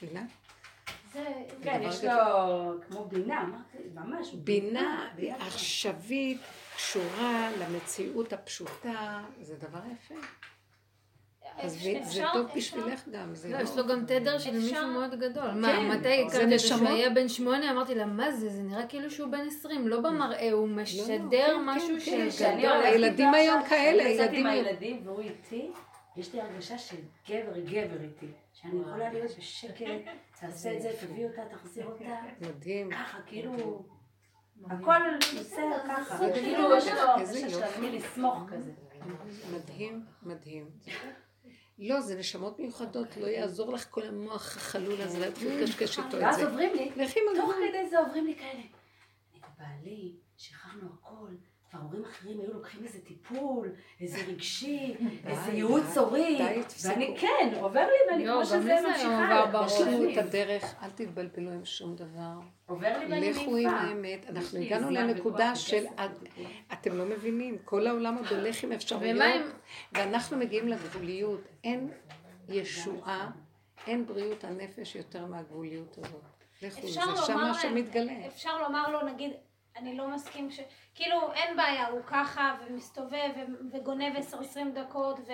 [0.03, 0.23] מבינה?
[1.13, 1.25] זה...
[1.63, 2.05] כן, יש.
[2.05, 2.13] לו
[2.89, 3.45] כמו בינה,
[3.95, 4.33] ממש.
[4.35, 6.41] בינה עכשווית
[6.77, 10.15] קשורה למציאות הפשוטה, זה דבר יפה.
[11.59, 15.51] אז זה טוב בשבילך גם, זה לא, יש לו גם תדר של מישהו מאוד גדול.
[15.51, 16.59] כן, מה, מתי הכרתי.
[16.59, 17.71] שהוא היה בן שמונה?
[17.71, 18.49] אמרתי לה, מה זה?
[18.49, 22.63] זה נראה כאילו שהוא בן עשרים, לא במראה, הוא משדר כן, משהו כן, של כשאני
[22.63, 22.73] גדול.
[22.73, 24.53] הולכת הילדים היום כאלה, כשאני יוצאת ילדים עם.
[24.53, 25.71] הילדים והוא איתי,
[26.17, 28.27] יש לי הרגשה שגבר גבר איתי.
[28.53, 29.85] שאני יכולה להיות בשקט,
[30.41, 32.05] תעשה את זה, תביא אותה, תחזיר אותה.
[32.41, 32.91] מדהים.
[32.91, 33.87] ככה, כאילו...
[34.65, 34.99] הכל
[35.37, 36.17] נוסע ככה.
[36.17, 38.73] זה כאילו יש לו מי לסמוך כזה.
[39.55, 40.71] מדהים, מדהים.
[41.79, 46.23] לא, זה נשמות מיוחדות, לא יעזור לך כל המוח החלול הזה להתחיל לקשקש איתו את
[46.23, 46.47] ואז זה.
[46.47, 46.91] עוברים לי,
[47.37, 47.55] תוך.
[47.69, 48.63] כדי זה עוברים לי כאלה.
[48.63, 51.29] אני ובעלי, שחררנו הכל,
[51.75, 54.95] וההורים אחרים היו לוקחים איזה טיפול, איזה רגשי,
[55.27, 56.39] איזה ייעוץ הורי.
[56.85, 59.65] ואני כן, עובר לי ואני כמו שזה ממשיכה.
[59.67, 60.13] יש לנו.
[60.13, 62.41] את הדרך, אל תתבלבלו עם שום דבר.
[62.67, 63.69] עובר לי ואני לכו עם.
[63.69, 64.27] האמת.
[64.29, 65.85] אנחנו הגענו לנקודה של...
[66.73, 69.23] אתם לא מבינים, כל העולם עוד הולך עם אפשרויות.
[69.93, 71.41] ואנחנו מגיעים לגבוליות.
[71.65, 71.91] אין
[72.49, 73.31] ישועה,
[73.87, 76.23] אין בריאות הנפש יותר מהגבוליות הזאת.
[76.63, 76.93] לכו, זה
[77.27, 78.27] שמה להם, שמתגלה.
[78.27, 79.33] אפשר לומר לו, נגיד,
[79.77, 80.61] אני לא מסכים ש...
[80.95, 84.35] כאילו, אין בעיה, הוא ככה, ומסתובב, ו- וגונב 10-20
[84.75, 85.33] דקות, ו...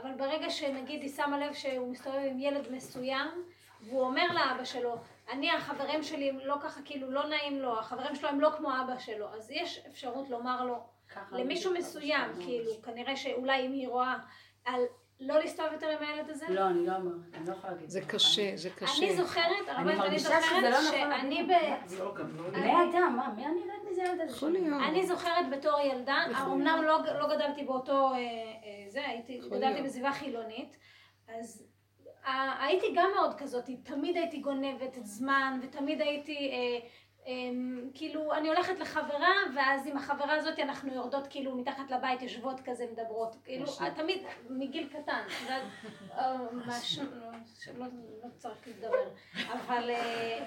[0.00, 3.44] אבל ברגע שנגיד היא שמה לב שהוא מסתובב עם ילד מסוים,
[3.80, 4.96] והוא אומר לאבא שלו,
[5.30, 8.68] אני, החברים שלי הם לא ככה, כאילו, לא נעים לו, החברים שלו הם לא כמו
[8.80, 10.86] אבא שלו, אז יש אפשרות לומר לו,
[11.32, 12.44] למישהו מסוים, שלנו.
[12.44, 14.16] כאילו, כנראה שאולי אם היא רואה,
[14.64, 14.80] על
[15.20, 16.46] לא להסתובב יותר עם הילד הזה?
[16.48, 17.90] לא, אני לא אומרת, אני לא יכולה להגיד.
[17.90, 18.00] זה.
[18.00, 19.06] קשה, זה קשה.
[19.06, 21.42] אני זוכרת, הרבנית, אני זוכרת לא נכון שאני.
[21.42, 21.50] ב...
[21.98, 24.36] לא, לא בני אדם, מה, מי אני יודעת מי זה הילד הזה?
[24.36, 24.82] יכול להיות.
[24.88, 26.16] אני זוכרת בתור ילדה,
[26.46, 28.20] אמנם לא, לא גדלתי באותו, אה, אה,
[28.88, 29.82] זה, הייתי, גדלתי.
[29.82, 30.76] בסביבה חילונית,
[31.28, 31.66] אז
[32.26, 36.88] אה, הייתי גם מאוד כזאת, תמיד הייתי גונבת זמן, ותמיד הייתי, אה,
[37.94, 42.86] כאילו, אני הולכת לחברה, ואז עם החברה הזאת אנחנו יורדות כאילו מתחת לבית, יושבות כזה,
[42.92, 43.64] מדברות, כאילו.
[43.96, 45.22] תמיד מגיל קטן,
[46.18, 46.98] אה, מש-
[47.78, 47.86] לא,
[48.24, 49.08] לא צריך לדבר,
[49.52, 49.90] אבל...
[49.90, 50.44] אה,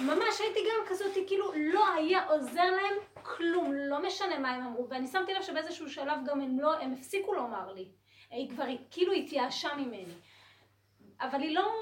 [0.00, 4.88] ממש הייתי גם כזאת, כאילו לא היה עוזר להם כלום, לא משנה מה הם אמרו,
[4.88, 7.88] ואני שמתי לב שבאיזשהו שלב גם הם לא, הם הפסיקו לומר לי,
[8.30, 10.14] היא כבר כאילו התייאשה ממני,
[11.20, 11.72] אבל היא לא,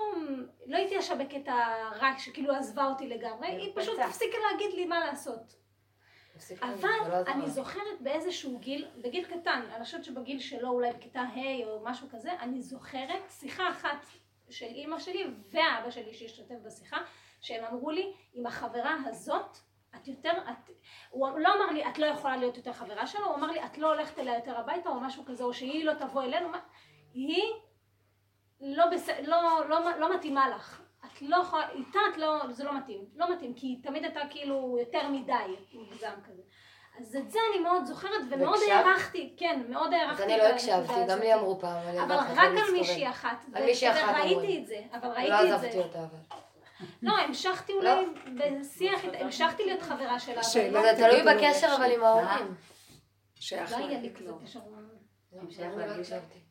[0.67, 1.55] לא התייאשה בקטע
[2.01, 5.57] רע, שכאילו עזבה אותי לגמרי, היא פשוט הפסיקה להגיד לי מה לעשות.
[6.63, 6.89] אבל
[7.29, 12.09] אני זוכרת באיזשהו גיל, בגיל קטן, אני חושבת שבגיל שלו אולי בכיתה ה' או משהו
[12.11, 14.07] כזה, אני זוכרת שיחה אחת
[14.51, 16.97] של אימא שלי ואבא שלי שהשתתף בשיחה,
[17.41, 19.59] שהם אמרו לי, עם החברה הזאת,
[19.97, 20.71] את יותר, את,
[21.11, 23.79] הוא לא אמר לי, את לא יכולה להיות יותר חברה שלו, הוא אמר לי, את
[23.79, 26.61] לא הולכת אליה יותר הביתה או משהו כזה, או שהיא לא תבוא אלינו, מה-
[27.13, 27.43] היא
[28.61, 29.09] לא, בס...
[29.23, 30.81] לא, לא, לא מתאימה לך.
[31.05, 34.77] את לא יכולה, איתה את לא, זה לא מתאים, לא מתאים, כי תמיד הייתה כאילו
[34.81, 35.33] יותר מדי
[35.73, 36.43] מוגזם כזה.
[36.99, 38.59] אז את זה אני מאוד זוכרת ומאוד?
[38.73, 40.23] הערכתי, כן, מאוד הערכתי.
[40.23, 41.19] אז אני לא הקשבתי, גם.
[41.19, 41.99] לי אמרו פעם.
[41.99, 42.73] אבל רק על.
[42.73, 43.45] מישהי אחת.
[43.55, 45.55] על מישהי אחת וראיתי אמרו את זה, אבל לא ראיתי את זה.
[45.55, 46.19] עזבתי אותה אבל.
[47.03, 50.43] לא, המשכתי אולי בשיח, איתה, המשכתי להיות חברה שלה.
[50.71, 52.55] לא- זה תלוי בקשר אבל עם ההורים.
[53.35, 54.17] שייך לא היה לי להגיד.
[54.17, 54.27] אני
[55.89, 56.46] לא הקשבתי.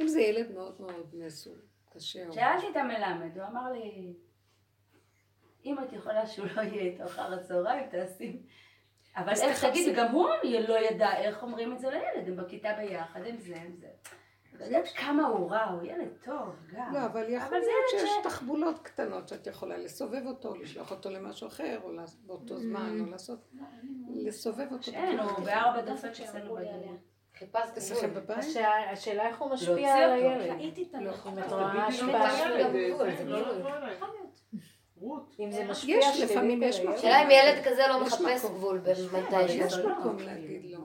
[0.00, 1.58] אם זה ילד מאוד מאוד מסוג
[1.90, 2.26] קשה.
[2.26, 4.14] או שאלתי את המלמד, הוא אמר לי,
[5.64, 8.42] אם את יכולה שהוא לא יהיה איתו אחר הצהריים, תעשי.
[9.16, 9.64] אבל איך.
[9.64, 10.28] תגידי, גם הוא
[10.68, 13.88] לא ידע איך אומרים את זה לילד, הם בכיתה ביחד, הם זה, הם זה.
[14.64, 16.94] יודעת כמה הוא רע, הוא ילד טוב, גם.
[16.94, 21.10] לא, אבל יכול אבל זה להיות שיש תחבולות קטנות שאת יכולה לסובב אותו, לשלוח אותו
[21.10, 21.90] למשהו אחר, או
[22.26, 23.50] באותו זמן, או לעשות,
[24.08, 24.82] לסובב אותו.
[24.82, 25.44] שאין, הוא.
[25.44, 26.98] בארבע דקות אצלנו בדיון.
[27.40, 28.38] חיפשת אצלכם בבית?
[28.92, 30.10] השאלה- איך הוא משפיע על.
[30.12, 30.50] הילד.
[30.58, 31.38] ראיתי את לא, הנכון.
[31.38, 31.44] אם
[32.94, 33.70] גבול, זה לא גבול.
[33.72, 34.40] להיות.
[35.00, 35.36] רות.
[35.40, 36.80] אם זה יש, משפיע שלילית לפעמים על יש.
[36.80, 36.94] מקום.
[36.94, 38.44] השאלה אם ילד כזה לא יש מחפש.
[38.44, 39.74] גבול בין מתי יש שיש.
[39.78, 40.80] מקום להגיד לו.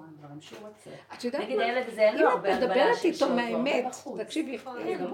[1.14, 1.70] את יודעת מה?
[1.70, 1.88] אם את
[2.46, 3.86] מדברת איתו מהאמת.
[4.18, 5.08] תקשיבי, כן, אה,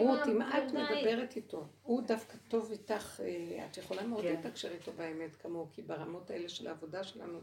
[0.00, 0.72] רות, אם את.
[0.72, 4.32] מדברת איתו, הוא דווקא טוב איתך, אה, את יכולה מאוד כן.
[4.32, 7.38] לתקשר איתו באמת כמוהו, כי ברמות האלה של העבודה שלנו,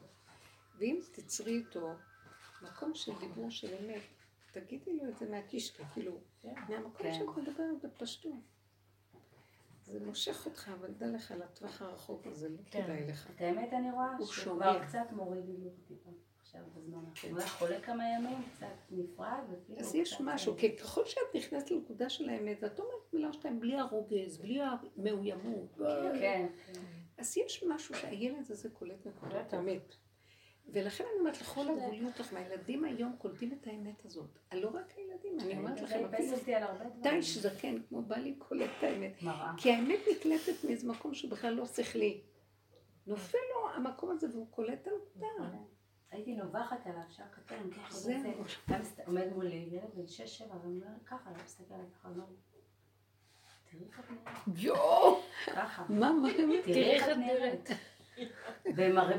[0.79, 1.89] ואם תצרי איתו
[2.61, 4.01] מקום של דיבור של אמת,
[4.51, 7.13] תגידי לו את זה מהקישקע, כאילו, מהמקום כן.
[7.13, 8.33] שאת מדברת בפשטות.
[9.85, 12.83] זה מושך אותך, אבל דע לך, לטווח הרחוק הזה לא כן.
[12.83, 13.29] כדאי לך.
[13.35, 14.55] את האמת אני רואה הוא שהוא.
[14.55, 16.09] כבר קצת מוריד לי טיפה
[16.41, 17.33] עכשיו בזמן האחרון.
[17.33, 19.79] הוא היה חולה כמה ימים, קצת נפרד, וכאילו...
[19.79, 23.59] אז יש משהו, אה, כי ככל שאת נכנסת לנקודה של האמת, ואת אומרת מילה שתיים
[23.59, 26.47] בלי הרוגז, בלי המאוימות, כן, כן.
[27.17, 29.95] אז יש משהו שהילד הזה קולט נקודת אמת.
[30.67, 34.39] ולכן אני אומרת, לכל הגבוליות לך, מהילדים היום קולטים את האמת הזאת.
[34.53, 36.07] לא רק הילדים, אני אומרת זה לכם.
[37.01, 39.13] די שזקן כמו בעלי קולט את האמת.
[39.57, 42.21] כי האמת נקלטת מאיזה מקום שהוא בכלל לא שכלי.
[43.07, 45.57] נופל לו המקום הזה והוא קולט את הנקודה.
[46.11, 48.17] הייתי נובחת עליו, שעה קטן, ככה, זה
[49.05, 52.35] עומד מולי, ילד בן שש, שבע, ואומר ככה, לא מסתכל ככה, אומר לי,
[53.71, 54.63] תראי איך את נראית.
[54.63, 55.19] יואו!
[55.45, 55.85] ככה.
[55.89, 56.29] מה, מה?
[56.63, 57.69] תראי איך את נראית.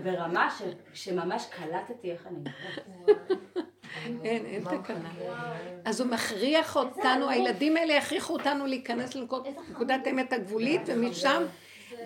[0.02, 0.62] ברמה ש-
[1.05, 2.51] שממש קלטתי איך אני.
[4.24, 5.10] אין, אין תקנה.
[5.85, 11.43] אז הוא מכריח אותנו, הילדים האלה יכריחו אותנו להיכנס לנקודת האמת הגבולית, ומשם,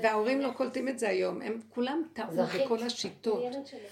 [0.02, 1.42] וההורים לא קולטים את זה היום.
[1.42, 2.26] הם כולם טעו.
[2.64, 3.42] בכל השיטות.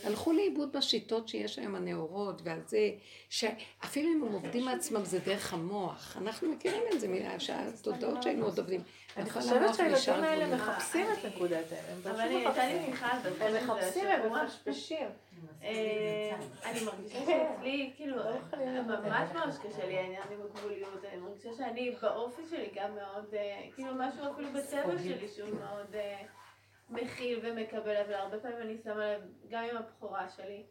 [0.05, 2.91] הלכו לאיבוד בשיטות שיש היום הנאורות, ועל זה,
[3.29, 6.17] שאפילו אם הם עובדים מעצמם זה דרך המוח.
[6.21, 8.81] אנחנו מכירים את זה מהתודעות שהיינו עוד עובדים.
[9.17, 10.57] אני נכון, חושבת שהילדים האלה.
[10.57, 11.93] מחפשים את נקודת האלה.
[11.93, 12.89] הם אבל אני, הייתה לי.
[12.89, 13.07] מיכל
[13.41, 15.09] הם מחפשים, הם מפשפשים.
[15.63, 18.17] אה, אני מרגישה שאצלי, כאילו,
[18.87, 23.67] ממש ממש קשה לי העניין עם הגבוליות, אני מרגישה שאני באופי שלי גם מאוד, אה,
[23.75, 26.23] כאילו משהו אפילו בצבע שלי שהוא מאוד אה,
[26.91, 30.63] מכיל ומקבל, אבל הרבה פעמים אני שמה לב, גם עם הבכורה שלי,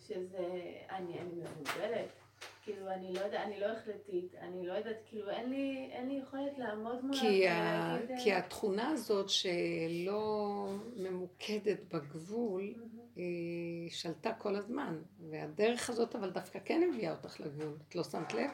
[0.00, 0.46] שזה,
[0.90, 2.23] אני, אני מבולבלת.
[2.64, 6.14] כאילו, אני לא יודעת, אני לא החלטית, אני לא יודעת, כאילו, אין לי, אין לי
[6.14, 7.52] יכולת לעמוד מולה כי, ה...
[7.52, 10.66] ולהגיד, אה, כי התכונה הזאת שלא
[10.96, 12.74] ממוקדת בגבול,
[13.16, 15.02] היא שלטה כל הזמן.
[15.30, 17.76] והדרך הזאת אבל דווקא כן הביאה אותך לגבול.
[17.88, 18.50] את לא שמת לב?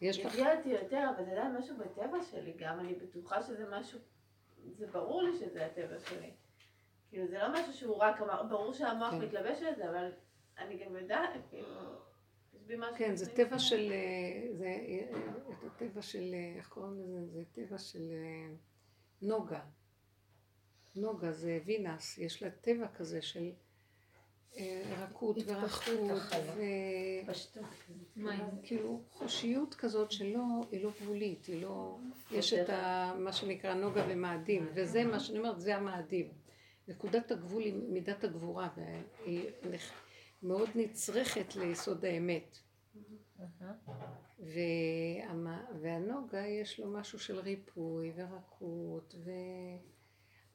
[0.00, 0.32] יש לך...
[0.32, 3.98] הביאה אותי יותר, אבל אתה יודע, משהו בטבע שלי גם, אני בטוחה שזה משהו
[4.76, 6.30] זה ברור לי שזה הטבע שלי.
[7.10, 9.18] כאילו, זה לא משהו שהוא רק אמר, ברור שהמוח כן.
[9.18, 10.10] מתלבש על זה, אבל
[10.58, 11.68] אני גם יודעת, כאילו.
[12.98, 15.18] כן, זה טבע של, אה, זה אה,
[15.52, 17.26] את הטבע של, אה, איך קוראים לזה?
[17.26, 18.12] זה טבע של
[19.22, 19.60] נוגה.
[20.96, 23.50] נוגה זה וינס, יש לה טבע כזה של
[25.00, 25.94] רכות ורחות,
[28.16, 31.98] וכאילו חושיות כזאת שלא, היא לא גבולית, היא לא,
[32.30, 36.32] יש את ה, מה שנקרא נוגה ומאדים, וזה מה שאני אומרת, זה המאדים.
[36.88, 39.50] נקודת הגבול היא מידת הגבורה, והיא
[40.42, 42.58] מאוד נצרכת ליסוד האמת.
[45.80, 49.30] והנוגה יש לו משהו של ריפוי ורכות, ו...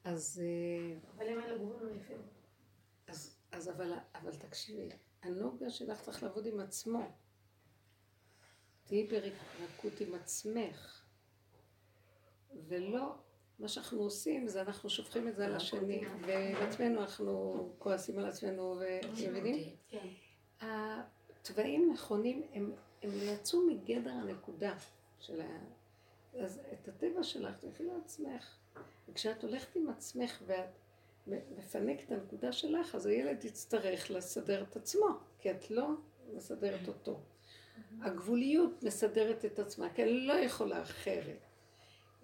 [0.04, 0.42] אז...
[0.44, 2.14] אה, אבל אם אין לו גבול הוא יפה.
[3.06, 4.88] אז, אז אבל, אבל תקשיבי,
[5.22, 7.12] הנוגה שלך צריך לעבוד עם עצמו.
[8.84, 11.04] תהיי ברכות עם עצמך.
[12.68, 13.14] ולא,
[13.58, 18.76] מה שאנחנו עושים זה אנחנו שופכים את זה על השני, ובעצמנו אנחנו כועסים על עצמנו,
[18.80, 19.76] ואתם מבינים?
[19.88, 20.08] כן.
[20.60, 22.72] התוואים נכונים, הם,
[23.02, 24.74] הם יצאו מגדר הנקודה
[25.20, 25.46] של ה...
[26.40, 28.56] אז את הטבע שלך תלכי לעצמך.
[29.08, 30.78] וכשאת הולכת עם עצמך ואת
[31.26, 35.08] מפנקת את הנקודה שלך, אז הילד יצטרך לסדר את עצמו,
[35.38, 35.88] כי את לא
[36.34, 37.20] מסדרת אותו.
[38.00, 41.43] הגבוליות מסדרת את עצמה, כי אני לא יכולה אחרת.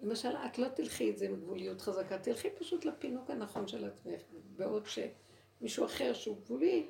[0.01, 4.21] למשל, את לא תלכי את זה עם גבוליות חזקה, תלכי פשוט לפינוק הנכון של עצמך,
[4.55, 6.87] בעוד שמישהו אחר שהוא גבולי,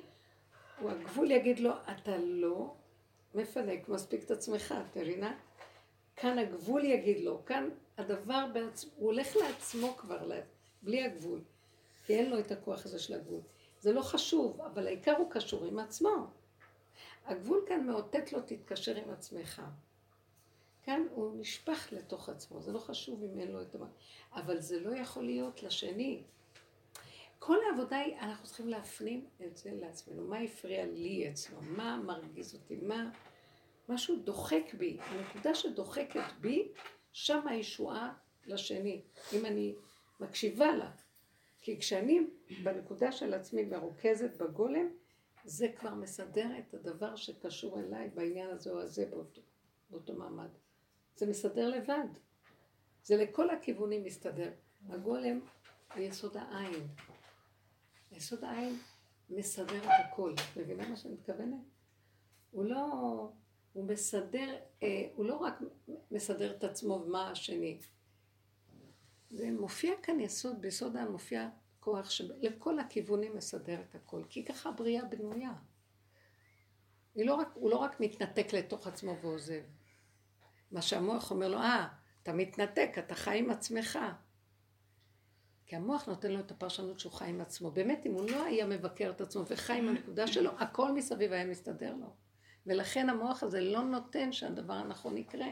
[0.80, 2.74] הוא הגבול יגיד לו, אתה לא
[3.34, 5.38] מפנק מספיק את עצמך, את מבינה?
[6.16, 7.68] כאן הגבול יגיד לו, כאן
[7.98, 10.30] הדבר בעצמו, הוא הולך לעצמו כבר,
[10.82, 11.40] בלי הגבול,
[12.04, 13.40] כי אין לו את הכוח הזה של הגבול.
[13.80, 16.26] זה לא חשוב, אבל העיקר הוא קשור עם עצמו.
[17.26, 19.62] הגבול כאן מאותת לו, תתקשר עם עצמך.
[20.82, 23.82] כאן הוא נשפך לתוך עצמו, זה לא חשוב אם אין לו את המ...
[24.34, 26.22] אבל זה לא יכול להיות לשני.
[27.38, 30.28] כל העבודה היא, אנחנו צריכים להפנים את זה לעצמנו.
[30.28, 31.58] מה הפריע לי אצלו?
[31.62, 32.76] מה מרגיז אותי?
[32.76, 33.10] מה...
[33.88, 34.98] משהו דוחק בי.
[35.00, 36.68] הנקודה שדוחקת בי,
[37.12, 38.14] שם הישועה
[38.46, 39.02] לשני.
[39.32, 39.74] אם אני
[40.20, 40.90] מקשיבה לה.
[41.60, 42.20] כי כשאני
[42.62, 44.88] בנקודה של עצמי מרוכזת בגולם,
[45.44, 49.40] זה כבר מסדר את הדבר שקשור אליי בעניין הזה או הזה באותו,
[49.90, 50.48] באותו מעמד.
[51.16, 52.08] זה מסדר לבד.
[53.04, 54.52] זה לכל הכיוונים מסתדר.
[54.88, 55.40] הגולם
[55.94, 56.86] הוא יסוד העין.
[58.12, 58.78] יסוד העין
[59.30, 60.34] מסדר את הכל.
[60.56, 61.60] מבינה מה שאני מתכוונת?
[62.50, 62.86] הוא לא...
[63.72, 65.58] הוא מסדר, אה, הוא לא רק
[66.10, 67.78] מסדר את עצמו ומה השני.
[69.30, 71.48] זה מופיע כאן יסוד, ביסוד העם מופיע
[71.80, 75.52] כוח שלכל הכיוונים מסדר את הכל, כי ככה הבריאה בנויה.
[77.16, 79.62] לא רק, הוא לא רק מתנתק לתוך עצמו ועוזב.
[80.72, 81.88] מה שהמוח אומר לו, אה,
[82.22, 83.98] אתה מתנתק, אתה חי עם עצמך.
[85.66, 87.70] כי המוח נותן לו את הפרשנות שהוא חי עם עצמו.
[87.70, 91.44] באמת, אם הוא לא היה מבקר את עצמו וחי עם הנקודה שלו, הכל מסביב היה
[91.44, 92.14] מסתדר לו.
[92.66, 95.48] ולכן המוח הזה לא נותן שהדבר הנכון יקרה.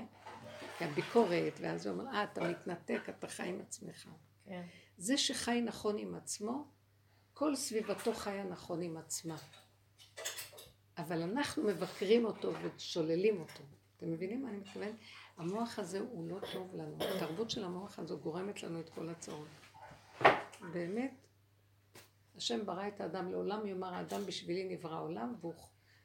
[0.78, 4.08] כי הביקורת, ואז הוא אומר, אה, אתה מתנתק, אתה חי עם עצמך.
[4.44, 4.62] כן.
[4.98, 6.64] זה שחי נכון עם עצמו,
[7.34, 9.36] כל סביבתו חיה נכון עם עצמה.
[10.98, 13.62] אבל אנחנו מבקרים אותו ושוללים אותו.
[14.00, 14.94] אתם מבינים מה אני מתכוונת?
[15.36, 16.96] המוח הזה הוא לא טוב לנו.
[17.00, 19.48] התרבות של המוח הזו גורמת לנו את כל הצרות.
[20.72, 21.26] באמת,
[22.36, 25.54] השם ברא את האדם לעולם, יאמר האדם בשבילי נברא עולם, והוא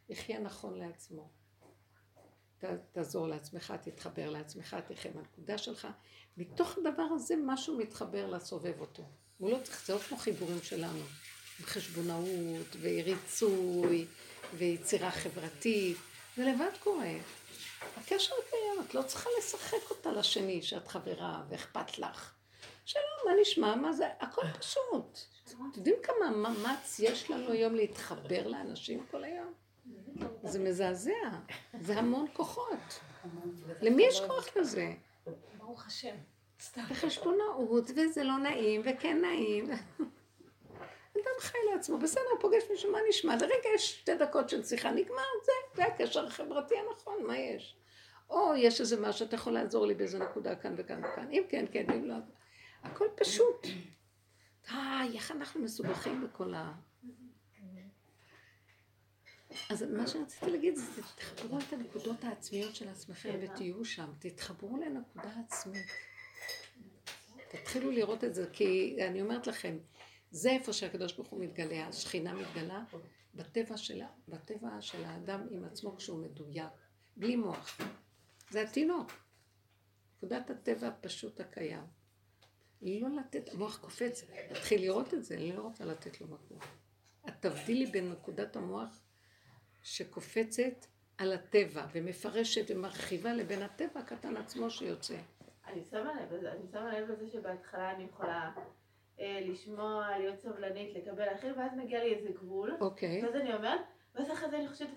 [0.09, 1.29] יחיה נכון לעצמו.
[2.57, 5.87] ת, תעזור לעצמך, תתחבר לעצמך, תחיה מהנקודה שלך.
[6.37, 9.03] מתוך הדבר הזה משהו מתחבר לסובב אותו.
[9.37, 10.99] הוא לא צריך, זה לא כמו חיבורים שלנו,
[11.59, 14.05] עם חשבונאות וריצוי
[14.53, 15.97] ויצירה חברתית,
[16.35, 17.13] זה לבד קורה.
[17.97, 22.33] הקשר קיים, את לא צריכה לשחק אותה לשני, שאת חברה ואכפת לך.
[22.85, 23.75] שלום, מה נשמע?
[23.75, 24.07] מה זה?
[24.19, 25.19] הכל פשוט.
[25.43, 29.53] אתם יודעים כמה מאמץ יש לנו היום להתחבר לאנשים כל היום?
[30.43, 31.11] זה מזעזע,
[31.81, 32.99] זה המון כוחות.
[33.81, 34.93] למי יש כוח לזה?
[35.57, 36.15] ברוך השם.
[36.89, 39.65] בחשבונאות, וזה לא נעים, וכן נעים.
[41.21, 43.35] אדם חי לעצמו, בסדר, פוגש מישהו, מה נשמע?
[43.35, 47.75] לרגע יש שתי דקות של שיחה, נגמר, זה, זה הקשר החברתי הנכון, מה יש?
[48.29, 51.65] או יש איזה משהו, אתה יכול לעזור לי באיזה נקודה כאן וכאן וכאן, אם כן,
[51.71, 52.15] כן, אם לא,
[52.83, 53.67] הכל פשוט.
[54.71, 56.73] די, איך אנחנו מסובכים בכל ה...
[59.69, 65.29] אז מה שרציתי להגיד זה, תחברו את הנקודות העצמיות של עצמכם ותהיו שם, תתחברו לנקודה
[65.45, 65.85] עצמית.
[67.49, 69.77] תתחילו לראות את זה, כי אני אומרת לכם,
[70.35, 72.83] זה איפה שהקדוש ברוך הוא מתגלה, השכינה מתגלה,
[73.35, 76.71] בטבע של, בטבע של האדם עם עצמו כשהוא מדויק,
[77.17, 77.77] בלי מוח.
[78.49, 79.11] זה התינוק.
[80.17, 81.83] נקודת הטבע הפשוט הקיים.
[82.81, 86.57] לא לתת, המוח קופץ, תתחיל לראות את זה, אני לא רוצה לתת לו מקום.
[87.27, 89.01] את תבדילי בין נקודת המוח
[89.83, 90.85] שקופצת
[91.17, 95.17] על הטבע ומפרשת ומרחיבה לבין הטבע הקטן עצמו שיוצא.
[95.67, 96.11] אני שמה
[96.99, 98.51] לב לזה, שבהתחלה אני יכולה
[99.19, 102.77] לשמוע, להיות סבלנית, לקבל אחר, ואז מגיע לי איזה גבול.
[102.81, 103.25] אוקיי.
[103.25, 103.79] ואז אני אומרת,
[104.15, 104.89] ואז אחרי זה אני חושבת,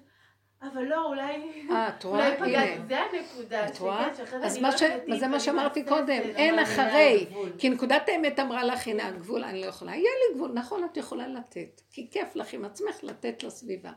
[0.62, 1.62] אבל לא, אולי...
[1.70, 2.26] אה, את רואה?
[2.26, 2.86] אולי פגעתי, הנה.
[2.88, 3.68] זה הנקודה.
[3.68, 4.08] את רואה?
[4.44, 7.26] אז מה לא ש- זה מה שאמרתי קודם, אין אני אחרי.
[7.58, 9.90] כי נקודת האמת אמרה לך, הנה הגבול, אני לא יכולה.
[9.92, 11.80] יהיה לי גבול, נכון, את יכולה לתת.
[11.90, 13.92] כי כיף לך עם עצמך לתת לסביבה.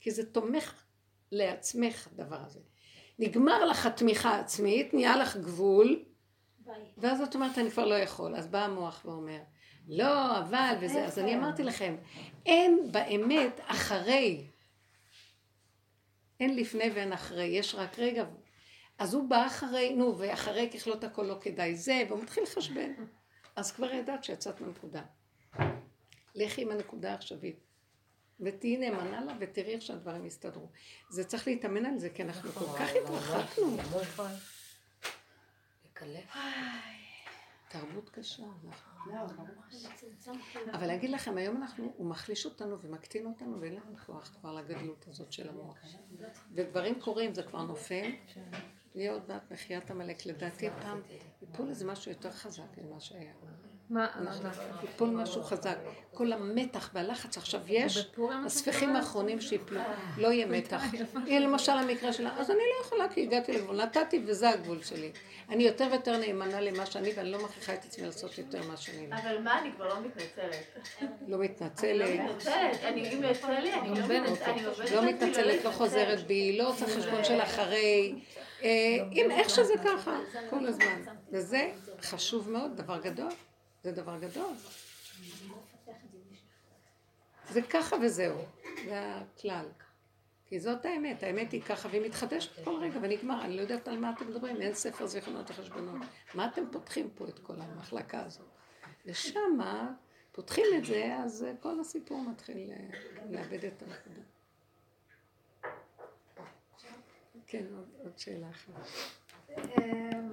[0.00, 0.82] כי זה תומך
[1.32, 2.60] לעצמך, הדבר הזה.
[3.18, 6.04] נגמר לך התמיכה העצמית, נהיה לך גבול,
[6.58, 6.74] ביי.
[6.98, 8.36] ואז את אומרת, אני כבר לא יכול.
[8.36, 9.38] אז בא המוח ואומר,
[9.90, 11.04] לא, אבל, וזה.
[11.04, 11.96] אז אני אמרתי לכם,
[12.46, 14.46] אין באמת אחרי.
[16.40, 18.24] אין לפני ואין אחרי, יש רק רגע.
[18.98, 22.92] אז הוא בא אחרי, נו, ואחרי ככלות הכל לא כדאי זה, והוא מתחיל לחשבן.
[23.56, 25.02] אז כבר ידעת שיצאת מהנקודה.
[26.34, 27.60] לכי עם הנקודה העכשווית.
[28.40, 30.68] ותהיי נאמנה לה ותראי איך שהדברים יסתדרו.
[31.10, 33.76] זה צריך להתאמן על זה, כי אנחנו כל כך התרחקנו.
[37.68, 38.44] תרבות קשה.
[40.72, 45.08] אבל להגיד לכם, היום אנחנו, הוא מחליש אותנו ומקטין אותנו ואין לנו כוח כבר לגדלות
[45.08, 45.78] הזאת של המוח.
[46.54, 48.10] ודברים קורים, זה כבר נופל.
[48.94, 50.26] יהיה עוד מעט מחיית עמלק.
[50.26, 51.00] לדעתי פעם
[51.42, 53.32] ייפול איזה משהו יותר חזק ממה שהיה.
[53.90, 54.06] מה?
[54.82, 55.76] ייפול משהו חזק.
[56.14, 58.10] כל המתח והלחץ עכשיו יש,
[58.46, 59.80] הספיחים האחרונים שיפלו,
[60.16, 60.82] לא יהיה מתח.
[61.26, 65.12] יהיה למשל המקרה שלה, אז אני לא יכולה כי הגעתי לגבול, נתתי וזה הגבול שלי.
[65.48, 69.10] אני יותר ויותר נאמנה למה שאני ואני לא מכריחה את עצמי לעשות יותר מה שאני
[69.10, 69.16] לא.
[69.16, 70.78] אבל מה, אני כבר לא מתנצלת.
[71.28, 72.00] לא אני מתנצלת.
[72.00, 73.10] לא מתנצלת, אני
[74.00, 74.90] לא מתנצלת.
[74.94, 78.14] לא מתנצלת, לא חוזרת בי, לא עושה חשבון של אחרי.
[78.62, 78.68] אה,
[79.12, 80.18] אם איך שזה ככה,
[80.50, 81.02] כל הזמן.
[81.32, 81.70] וזה
[82.02, 83.28] חשוב מאוד, דבר גדול.
[83.82, 84.52] זה דבר גדול.
[87.50, 88.38] זה ככה וזהו.
[88.84, 89.66] זה הכלל.
[90.46, 93.44] כי זאת האמת, האמת היא ככה, והיא מתחדשת כל רגע ונגמר.
[93.44, 96.06] אני לא יודעת על מה אתם מדברים, אין ספר זיכרונות וחשבונות.
[96.34, 98.46] מה אתם פותחים פה את כל המחלקה הזאת?
[99.06, 99.92] ושמה
[100.32, 102.98] פותחים את זה, אז כל הסיפור מתחיל אה,
[103.30, 104.20] לאבד את הנקודה.
[107.46, 107.64] כן,
[108.04, 108.72] עוד, שאלה אחת.
[109.58, 110.30] אמ,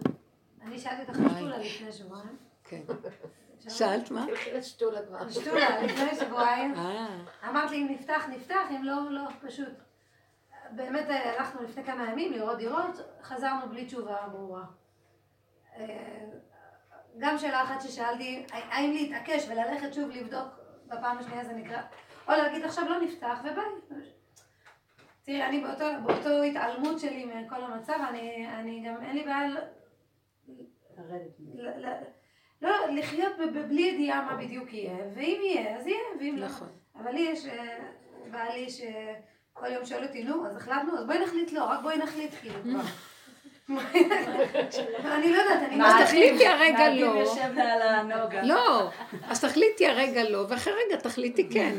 [0.62, 2.47] אני שאלתי אותך שטולה לפני שבועיים.
[2.70, 2.82] כן.
[3.70, 4.26] שאלת מה?
[4.62, 5.30] שטולה כבר.
[5.30, 6.74] שטולה לפני שבועיים.
[6.76, 7.08] אה,
[7.50, 9.74] אמרת לי אם נפתח נפתח, אם לא, לא, פשוט.
[10.72, 14.64] באמת אה, הלכנו לפני כמה ימים לראות דירות, חזרנו בלי תשובה ברורה.
[15.76, 16.26] אה,
[17.18, 20.48] גם שאלה אחת ששאלתי, האם להתעקש וללכת שוב לבדוק
[20.88, 21.82] בפעם השנייה זה נקרא,
[22.28, 24.02] או להגיד עכשיו לא נפתח וביי.
[25.24, 29.58] תראי, אני באותו, באותו התעלמות שלי מכל המצב, אני, אני גם, אין לי בעיה ל-
[31.56, 32.04] ל- ל-
[32.62, 33.34] לא, לחיות
[33.68, 36.46] בלי ידיעה מה בדיוק יהיה, ואם יהיה, אז יהיה, ואם לא.
[36.46, 36.68] נכון.
[36.96, 37.78] אבל לי יש, אה,
[38.32, 42.32] בעלי שכל יום שואל אותי, נו, אז החלטנו, אז בואי נחליט לא, רק בואי נחליט,
[42.42, 42.80] כאילו, כבר.
[45.16, 45.86] אני לא יודעת, אני...
[45.86, 47.06] אז תחליטי הרגע לא.
[47.06, 48.42] יושב לה על הנוגה.
[48.44, 48.90] לא,
[49.30, 51.76] אז תחליטי הרגע לא, ואחרי רגע תחליטי כן.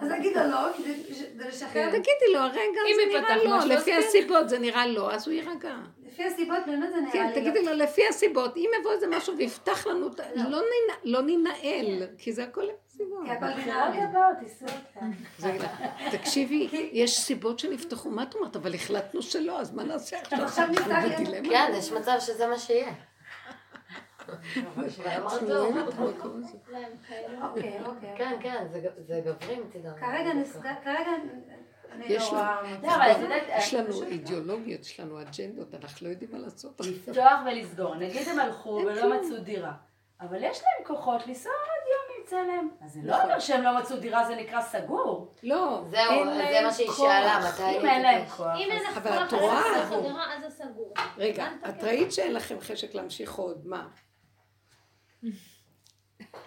[0.00, 0.94] אז אגיד לו לא, כדי
[1.34, 1.88] כדי לשחרר.
[1.88, 3.98] תגידי לו, הרגע זה נראה לא, לפי כן.
[3.98, 5.74] הסיבות זה נראה לא, אז הוא יירגע.
[6.16, 7.72] לפי הסיבות באמת זה נראה כן, לי תגידי לא.
[7.72, 12.32] לו, לפי הסיבות, אם יבוא איזה משהו ויפתח לנו, ה- לא ננ- לא ננהל, כי
[12.32, 13.24] זה הכל סיבות.
[13.24, 13.70] כי הכל דינמי.
[14.62, 15.06] אותה.
[15.38, 15.58] זה-
[16.12, 18.56] תקשיבי, יש סיבות שנפתחו, מה את אומרת?
[18.56, 20.42] אבל החלטנו שלא, אז מה נעשה עכשיו?
[20.42, 21.02] עכשיו נפתח-.
[21.50, 22.92] כן, יש מצב שזה מה שיהיה.
[25.48, 25.68] לא.
[27.42, 28.14] אוקיי, אוקיי.
[28.18, 29.90] כן, כן, זה ג- זה גברי מצידם.
[30.00, 30.30] כרגע
[32.04, 33.28] יש לא לנו-.
[33.28, 36.80] לא, יש לנו אידיאולוגיות, יש לנו אג'נדות, אנחנו לא יודעים מה לעשות.
[36.80, 37.94] לפתוח ולסגור.
[37.94, 39.20] נגיד הם הלכו ולא.
[39.20, 39.72] מצאו דירה.
[40.20, 42.68] אבל יש להם כוחות לנסוע עוד יום ימצא להם.
[42.84, 43.24] אז זה לא נכון.
[43.30, 45.34] אומר שהם לא מצאו דירה, זה נקרא סגור.
[45.42, 46.90] לא, זהו, זה מה שהיא.
[46.90, 47.62] שאלה, מתי...
[47.80, 48.26] אם אין להם.
[48.28, 48.46] כוח.
[48.56, 49.64] אם אין אז- לך כוח
[50.36, 50.94] אז זה סגור.
[51.18, 51.84] רגע, את?
[51.84, 53.88] ראית שאין לכם חשק להמשיך עוד, מה?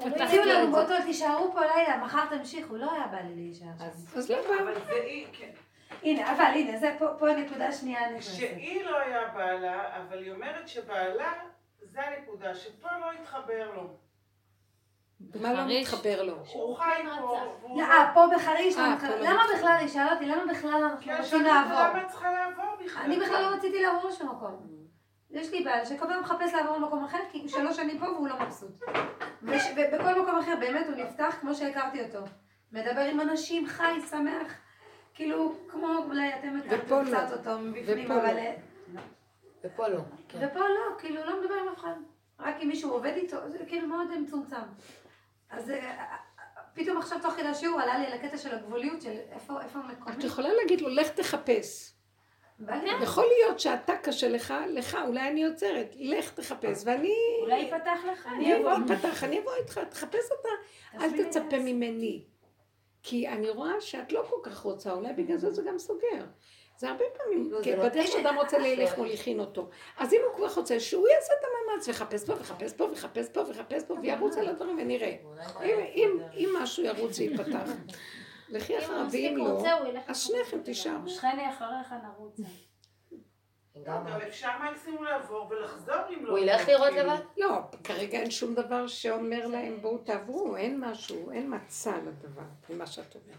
[0.05, 3.83] הציעו לנו באותו, תישארו פה לילה, מחר תמשיכו, לא היה בא לי להישאר שם.
[4.19, 4.63] אז לא בא.
[4.63, 5.49] אבל זה היא, כן.
[6.03, 8.31] הנה, אבל הנה, זה פה- פה הנקודה השנייה נכנסת.
[8.31, 11.33] שהיא לא היה בעלה, אבל היא אומרת שבעלה,
[11.81, 13.87] זה הנקודה, שפה לא התחבר לו.
[15.41, 15.59] מה לא.
[15.81, 16.33] מתחבר לו?
[16.53, 16.83] הוא חי
[17.19, 17.37] פה,
[17.75, 19.43] לא, אה, פה בחריש, אה, למה- פה לא למה.
[19.55, 21.79] בכלל, היא שאלה אותי, למה בכלל אנחנו רוצים לעבור?
[21.79, 23.01] למה את צריכה לעבור בכלל?
[23.03, 24.78] אני בכלל לא רציתי לעבור לשום מקום.
[25.31, 28.39] יש לי בעל שכל פעם מחפש לעבור למקום אחר, כי שלוש שנים פה והוא לא
[28.39, 28.83] מבסוט.
[29.41, 32.19] ובכל מקום אחר באמת הוא נפתח כמו שהכרתי אותו.
[32.71, 34.53] מדבר עם אנשים, חי, שמח.
[35.13, 37.25] כאילו, כמו אולי אתם ופה הכרתם לא.
[37.25, 38.21] קצת אותו מבפנים, ופה לא.
[38.21, 38.37] אבל...
[39.63, 39.99] ופה לא.
[40.27, 40.39] כן.
[40.41, 41.93] ופה לא, כאילו, לא מדבר עם אף אחד.
[42.39, 44.55] רק אם מישהו עובד איתו, זה כאילו מאוד מצומצם.
[45.49, 46.05] אז אה,
[46.73, 50.15] פתאום עכשיו תוך כדי השיעור עלה לי על הקטע של הגבוליות, של איפה, איפה מקומי.
[50.15, 51.98] את יכולה להגיד לו, לך תחפש.
[53.03, 57.13] יכול להיות שאתה קשה לך, לך, אולי אני עוצרת, לך תחפש, ואני...
[57.41, 60.49] אולי ייפתח לך, אני אבוא, ייפתח, אני אבוא איתך, תחפש אותה,
[61.03, 61.59] אל תצפה.
[61.59, 62.23] ממני.
[63.03, 66.25] כי אני רואה שאת לא כל כך רוצה, אולי בגלל זה זה גם סוגר.
[66.77, 68.07] זה הרבה פעמים, לא, כי לא בדרך.
[68.07, 69.69] שאדם רוצה ללך מוליכין אותו.
[69.97, 73.41] אז אם הוא כבר רוצה, שהוא יעשה את המאמץ ויחפש פה ויחפש פה ויחפש פה
[73.47, 75.15] ויחפש פה וירוץ על הדברים ונראה.
[75.63, 77.69] אם- אם- אם משהו ירוץ וייפתח.
[78.49, 80.61] לכי אחריו, ואם לא, רוצה, הוא ילך אז שניכם.
[80.63, 81.09] תישארו.
[81.09, 82.39] שכני אחריך נרוץ.
[83.85, 86.31] גם אפשר מקסימום לעבור ולחזור אם לא...
[86.31, 87.03] הוא ילך לראות כאילו.
[87.03, 87.19] לבד?
[87.37, 92.87] לא, כרגע אין שום דבר שאומר להם בואו תעברו, אין משהו, אין מצע לדבר, ממה
[92.87, 93.37] שאת אומרת.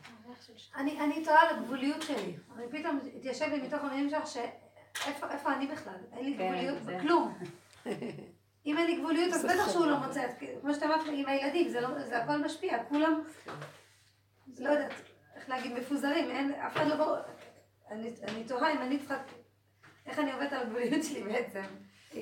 [0.77, 2.37] אני, אני תוהה על הגבוליות שלי.
[2.57, 5.95] אני פתאום התיישב לי מתוך המילים שלך שאיפה איפה אני בכלל?
[6.13, 7.39] אין לי כן, גבוליות בכלום.
[8.67, 9.97] אם אין לי גבוליות, אז זה בטח שהוא לא.
[9.97, 10.27] מוצא,
[10.61, 13.23] כמו שאתה אמרת, עם הילדים, זה, לא, זה הכל משפיע, כולם,
[14.59, 14.93] לא יודעת
[15.35, 17.17] איך להגיד, מפוזרים, אין, אף אחד לא ברור,
[17.91, 19.23] אני, אני תוהה אם אני צריכה,
[20.07, 21.63] איך אני עובדת על הגבוליות שלי בעצם.
[22.15, 22.21] אה,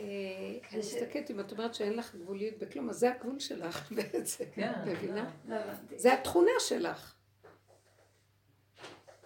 [0.71, 4.73] אני מסתכלת, אם את אומרת שאין לך גבוליות בכלום, אז זה הגבול שלך בעצם, כן,
[4.87, 5.31] מבינה?
[5.49, 5.99] לא הבנתי.
[5.99, 7.15] זה התכונה שלך.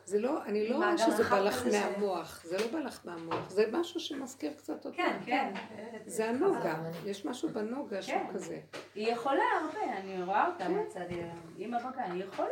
[0.04, 3.64] זה לא, אני לא רואה שזה בא לך מהמוח, זה לא בא לך מהמוח, זה
[3.72, 4.96] משהו שמזכיר קצת אותך.
[4.96, 5.52] כן, כן.
[6.06, 8.34] זה הנוגה, יש משהו בנוגה שהוא כן.
[8.34, 8.60] כזה.
[8.94, 11.06] היא יכולה הרבה, אני רואה אותה מהצד,
[11.58, 12.48] אימא בגן, היא יכולה.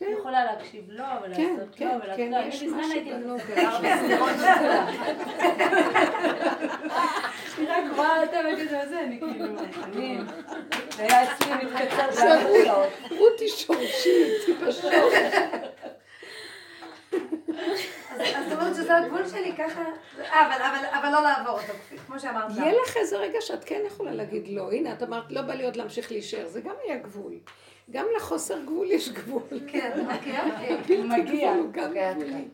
[0.00, 0.06] כן.
[0.18, 2.36] יכולה להקשיב לו ולעשות כן, לו ולעשות כן, לו.
[2.36, 3.12] אני יש בזמן משהו הייתי.
[7.58, 9.44] אני רק רואה אותה וכזה זה, אני כאילו,
[9.84, 10.18] אני,
[10.96, 12.88] זה היה אצלי מתקצר בארבע שעות.
[13.10, 14.60] רותי שורשית,
[18.18, 19.82] אז זאת אומרת שזה הגבול שלי ככה,
[20.20, 21.72] אה, אבל, אבל, אבל לא לעבור אותו,
[22.06, 22.50] כמו שאמרת.
[22.56, 24.72] יהיה לך איזה רגע שאת כן יכולה להגיד לא.
[24.72, 27.34] הנה, את אמרת, לא בא לי עוד להמשיך להישאר, זה גם היה גבול.
[27.90, 29.42] גם לחוסר גבול יש גבול.
[29.72, 30.76] כן, אוקיי, אוקיי.
[30.76, 31.52] בלתי מגיע.
[31.54, 32.48] הוא גם כן, גבולי.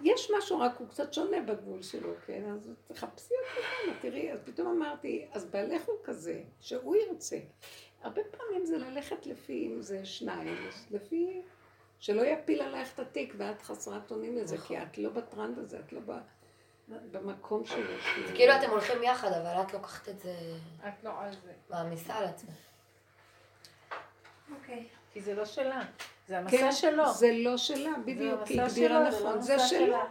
[0.00, 2.42] יש משהו, רק הוא קצת שונה בגבול שלו, כן?
[2.54, 7.38] אז תחפשי אותו גם, תראי, אז פתאום אמרתי, אז בעלך הוא כזה, שהוא ירצה.
[8.02, 10.56] הרבה פעמים זה ללכת לפי, אם זה שניים,
[10.90, 11.42] לפי,
[11.98, 15.92] שלא יפיל עלייך את התיק ואת חסרת אונים לזה, כי את לא בטרנד הזה, את
[15.92, 16.20] לא ב-
[16.88, 17.86] במקום שלו.
[18.26, 20.34] זה כאילו אתם הולכים יחד, אבל את לוקחת את זה,
[20.88, 21.52] את לא על זה.
[21.70, 22.50] מעמיסה על עצמך.
[24.54, 24.86] אוקיי.
[25.12, 25.82] כי זה לא שלה.
[26.28, 27.12] זה כן, המסע שלו.
[27.12, 29.86] זה לא שלה, בדיוק, היא המסע הגדירה שלו, זה לא נכון, זה המסע שלו.
[29.86, 30.04] שלה.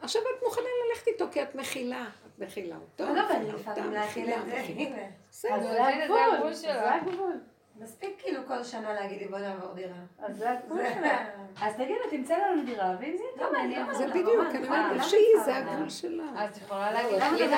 [0.00, 4.30] עכשיו את מוכנה ללכת איתו כי את מכילה, את מכילה אותו, לא, אבל לפעמים להכיל
[4.32, 5.08] את זה.
[5.30, 5.60] בסדר.
[5.60, 7.40] זה זה הגבול,
[7.80, 9.96] מספיק כאילו כל שנה להגיד לי בוא נעבור דירה.
[10.18, 10.48] אז זה
[10.94, 11.24] שלה.
[11.62, 14.46] אז תגידו, תמצא לנו דירה, ואם זה לא, אני לא זה אה, בדיוק.
[14.50, 15.56] אני אומרת, שהיא, את זה?
[15.56, 16.24] הגבול שלה.
[16.44, 17.48] את יכולה להגיד, היא החליטה?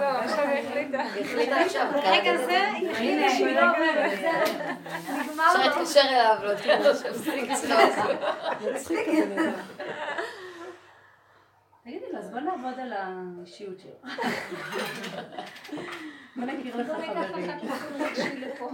[0.00, 1.02] לא, היא החליטה.
[1.02, 1.90] היא החליטה עכשיו.
[1.92, 4.18] ברגע כרגע זה היא החליטה שהיא היא לא לא אומרת.
[5.08, 5.68] נגמר אפשר.
[5.68, 6.52] להתקשר אליו, לא
[9.36, 9.52] אדם.
[11.84, 13.92] תגידי לו, אז בוא נעבוד על האישיות שלו.
[16.36, 17.48] בוא נכיר לך חברים.
[17.48, 18.70] לך טיפול רגשי לפה.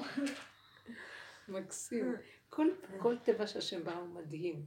[1.49, 2.15] מקסים.
[2.51, 2.69] כל,
[2.99, 4.67] כל טבע שהשם ברא הוא מדהים.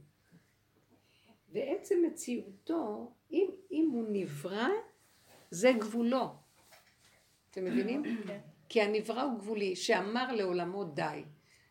[1.52, 4.68] ועצם מציאותו, אם, אם הוא נברא,
[5.50, 6.34] זה גבולו.
[7.50, 8.02] אתם מבינים?
[8.68, 11.24] כי הנברא הוא גבולי, שאמר לעולמו די.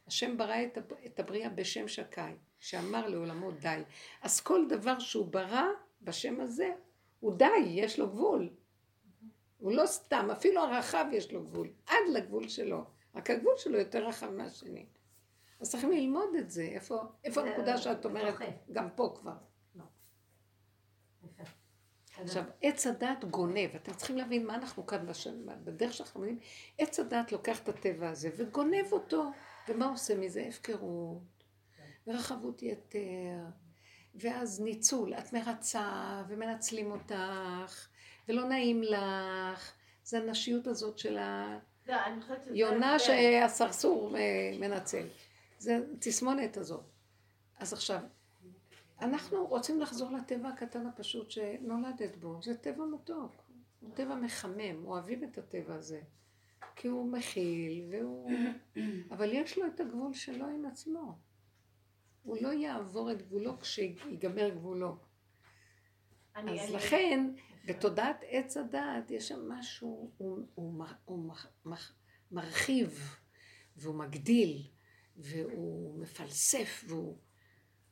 [0.08, 2.22] השם ברא את, הב- את הבריאה בשם שקי,
[2.60, 3.82] שאמר לעולמו די.
[4.22, 5.68] אז כל דבר שהוא ברא
[6.02, 6.72] בשם הזה,
[7.20, 8.50] הוא די, יש לו גבול.
[9.58, 12.84] הוא לא סתם, אפילו הרחב יש לו גבול, עד לגבול שלו.
[13.16, 14.86] רק הגבול שלו יותר רחב מהשני.
[15.60, 16.64] אז צריכים ללמוד את זה.
[16.64, 18.36] איפה, הנקודה שאת אומרת.
[18.72, 19.38] גם פה כבר.
[19.76, 19.84] לא.
[22.22, 26.40] עכשיו, עץ הדת גונב, אתם צריכים להבין מה אנחנו כאן בשם, בדרך שאנחנו מבינים,
[26.78, 29.32] עץ הדת לוקח את הטבע הזה וגונב אותו,
[29.68, 30.46] ומה עושה מזה?
[30.50, 31.44] הפקרות,
[32.08, 33.46] ורחבות יתר,
[34.16, 37.88] ואז ניצול, את מרצה ומנצלים אותך,
[38.28, 39.74] ולא נעים לך,
[40.04, 41.18] זה הנשיות הזאת של
[41.88, 42.54] לא, חושבת שזה...
[42.54, 43.06] היונה ההבדל.
[43.06, 44.22] שהסרסור אה,
[44.60, 45.08] מנצל.
[45.60, 46.84] זה תסמונת הזאת.
[47.58, 48.02] אז עכשיו,
[49.02, 52.40] אנחנו רוצים לחזור לטבע הקטן הפשוט שנולדת בו.
[52.44, 53.36] זה טבע מתוק.
[53.80, 56.02] הוא טבע מחמם, אוהבים את הטבע הזה.
[56.76, 58.32] כי הוא מכיל, והוא...
[59.12, 61.18] אבל יש לו את הגבול שלו עם עצמו.
[62.24, 64.98] הוא לא יעבור את גבולו כשיגמר גבולו.
[66.36, 67.32] אני- אז אני- לכן,
[67.66, 71.74] בתודעת עץ הדעת יש שם משהו, הוא, הוא, מ- הוא מ- מ-
[72.32, 73.18] מרחיב,
[73.78, 74.68] והוא מגדיל,
[75.20, 77.18] והוא מפלסף, והוא...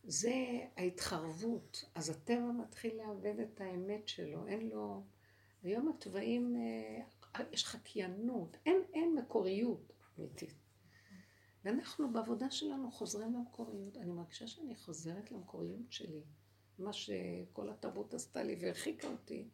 [0.03, 0.33] זה
[0.77, 1.85] ההתחרבות.
[1.95, 5.03] אז הטבע מתחיל לאבד את האמת שלו, אין לו...
[5.63, 10.53] היום התוואים, אה, יש חקיינות, אין, אין מקוריות אמיתית.
[11.63, 13.97] ואנחנו בעבודה שלנו חוזרים למקוריות.
[13.97, 16.21] אני מרגישה שאני חוזרת למקוריות שלי.
[16.79, 19.47] מה שכל התרבות עשתה לי והרחיקה אותי.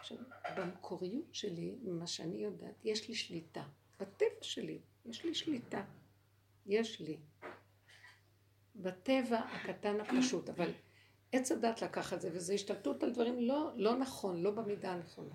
[0.00, 0.18] עכשיו,
[0.56, 3.64] במקוריות שלי, ממה שאני יודעת, יש לי שליטה.
[4.00, 5.84] בטבע שלי, יש לי שליטה.
[6.68, 7.16] יש לי.
[8.76, 10.70] בטבע הקטן הפשוט, אבל
[11.32, 15.34] עץ הדת לקח את זה, וזו השתלטות על דברים לא, לא נכון, לא במידה הנכונה.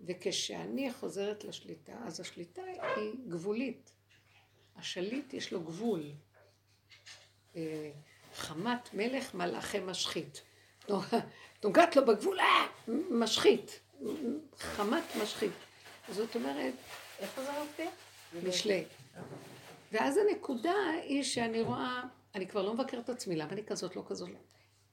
[0.00, 2.62] וכשאני חוזרת לשליטה, אז השליטה
[2.96, 3.92] היא גבולית.
[4.76, 6.12] השליט יש לו גבול.
[7.56, 7.90] אה,
[8.34, 10.42] חמת מלך מלאכי משחית.
[11.64, 12.66] נוגעת לו בגבול, אה,
[13.10, 13.80] משחית.
[14.58, 15.52] חמת משחית.
[16.08, 16.74] זאת אומרת...
[17.18, 17.90] איפה זה מופיע?
[18.48, 18.84] משלי.
[19.92, 22.02] ואז הנקודה היא שאני רואה,
[22.34, 24.38] אני כבר לא מבקרת את עצמי, למה אני כזאת, לא כזאת, לא.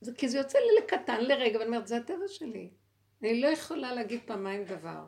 [0.02, 2.70] זה, כי זה יוצא לי לקטן לרגע, ואני אומרת, זה הטבע שלי.
[3.22, 5.06] אני לא יכולה להגיד פעמיים דבר.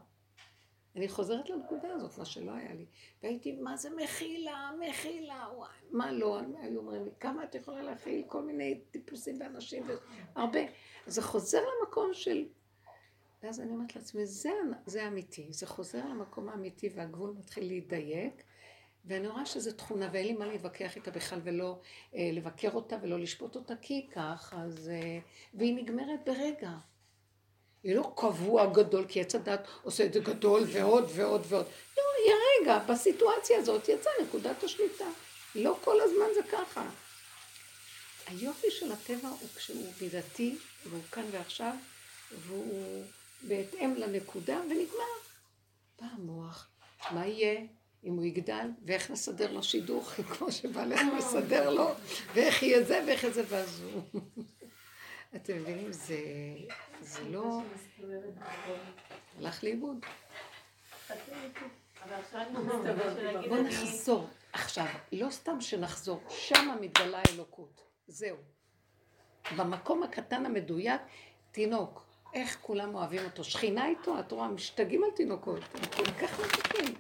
[0.96, 2.86] אני חוזרת לנקודה הזאת, מה שלא היה לי.
[3.24, 6.40] והייתי, מה זה מכילה, מכילה, וואי, מה לא?
[6.62, 9.84] היו אומרים לי, כמה את יכולה להכיל כל מיני טיפוסים ואנשים,
[10.36, 10.60] והרבה.
[11.08, 12.46] זה חוזר למקום של...
[13.44, 14.52] ואז אני אומרת לעצמי, זה,
[14.86, 18.44] זה אמיתי, זה חוזר למקום האמיתי והגבול מתחיל להידייק,
[19.08, 21.80] ואני רואה שזו תכונה ואין לי מה להתווכח איתה בכלל ולא
[22.16, 24.90] אה, לבקר אותה ולא לשפוט אותה כי כך, אז...
[24.90, 25.20] אה,
[25.54, 26.72] והיא נגמרת ברגע.
[27.84, 31.66] היא לא קבוע גדול, כי עץ הדת עושה את זה גדול ועוד ועוד ועוד.
[31.98, 35.06] לא, היא הרגע, בסיטואציה הזאת יצאה נקודת השליטה.
[35.56, 36.90] לא כל הזמן זה ככה.
[38.28, 41.74] היופי של הטבע הוא כשהוא מידתי, והוא כאן ועכשיו,
[42.32, 43.04] והוא
[43.42, 45.16] בהתאם לנקודה, ונגמר.
[46.02, 46.68] בא המוח,
[47.12, 47.62] מה יהיה
[48.06, 51.90] אם הוא יגדל, ואיך נסדר לו שידוך, כמו שבעלך מסדר לו,
[52.34, 54.22] ואיך יהיה זה, ואיך יהיה זה, ואז הוא...
[55.36, 56.18] אתם מבינים, זה,
[57.02, 57.62] זה לא...
[59.40, 60.06] הלך לאיבוד.
[63.50, 64.28] בוא נחזור.
[64.54, 67.82] עכשיו, לא סתם שנחזור, שמה מתגלה האלוקות.
[68.08, 68.38] זהו.
[69.58, 71.02] במקום הקטן המדויק,
[71.52, 72.06] תינוק.
[72.34, 73.44] איך כולם אוהבים אותו.
[73.44, 75.60] שכינה איתו, את רואה, משתגעים על תינוקות.
[75.74, 76.96] הם כל כך מתוקים.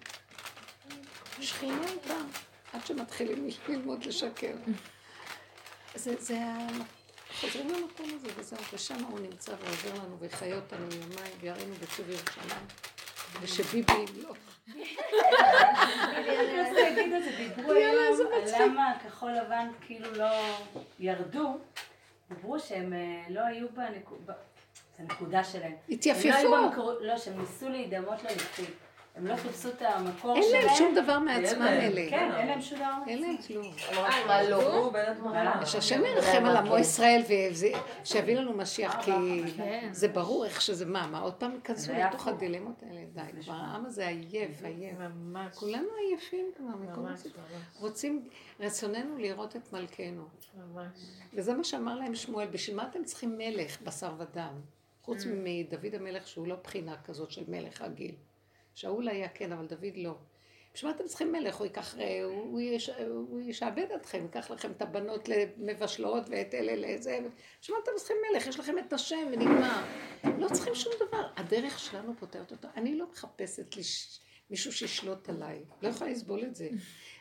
[1.41, 2.15] שכינה איתה,
[2.73, 4.53] עד שמתחילים ללמוד לשקר.
[5.95, 6.37] זה, זה
[7.41, 12.67] חוזרים למקום הזה וזהו, ושם הוא נמצא ועובר לנו ויחיה אותנו יומיים ויראינו בטוב ירושלים.
[13.41, 14.33] ושביבי לא.
[14.67, 20.25] אני רוצה להגיד את זה, דיברו היום על למה כחול לבן כאילו לא
[20.99, 21.57] ירדו,
[22.29, 23.67] דיברו שהם אה, לא היו
[24.99, 25.75] בנקודה שלהם.
[25.89, 26.55] התייפייפו.
[27.01, 28.69] לא, שהם ניסו להידמות ללפיד.
[29.15, 30.55] הם לא חיפשו את המקור שלהם.
[30.55, 32.09] אין להם שום דבר מעצמם אלה.
[32.09, 33.09] כן, אין להם שום דבר מעצמם.
[33.09, 33.73] אין להם כלום.
[34.27, 35.65] מה לא?
[35.65, 37.21] שהשם ירחם על עמו ישראל
[38.03, 39.11] ושיביא לנו משיח, כי
[39.91, 43.85] זה ברור איך שזה, מה, מה עוד פעם ייכנסו לתוך הדילמות האלה, די, כבר העם
[43.85, 44.97] הזה עייף, עייף.
[45.53, 47.11] כולנו עייפים כבר,
[47.79, 48.27] רוצים,
[48.59, 50.23] רצוננו לראות את מלכנו.
[51.33, 54.53] וזה מה שאמר להם שמואל, בשביל מה אתם צריכים מלך, בשר ודם?
[55.01, 58.15] חוץ מדוד המלך שהוא לא בחינה כזאת של מלך רגיל.
[58.75, 60.15] שאול היה כן, אבל דוד לא.
[60.73, 61.55] בשביל מה אתם צריכים מלך?
[61.55, 66.75] הוא ייקח, אה, הוא, יש, הוא ישעבד אתכם, ייקח לכם את הבנות למבשלות ואת אלה
[66.75, 67.19] לזה.
[67.61, 68.47] בשביל מה אתם צריכים מלך?
[68.47, 69.83] יש לכם את השם ונגמר.
[70.39, 71.27] לא צריכים שום דבר.
[71.37, 72.67] הדרך שלנו פותרת אותו.
[72.75, 74.19] אני לא מחפשת לש...
[74.49, 75.63] מישהו שישלוט עליי.
[75.81, 76.69] לא יכולה לסבול את זה.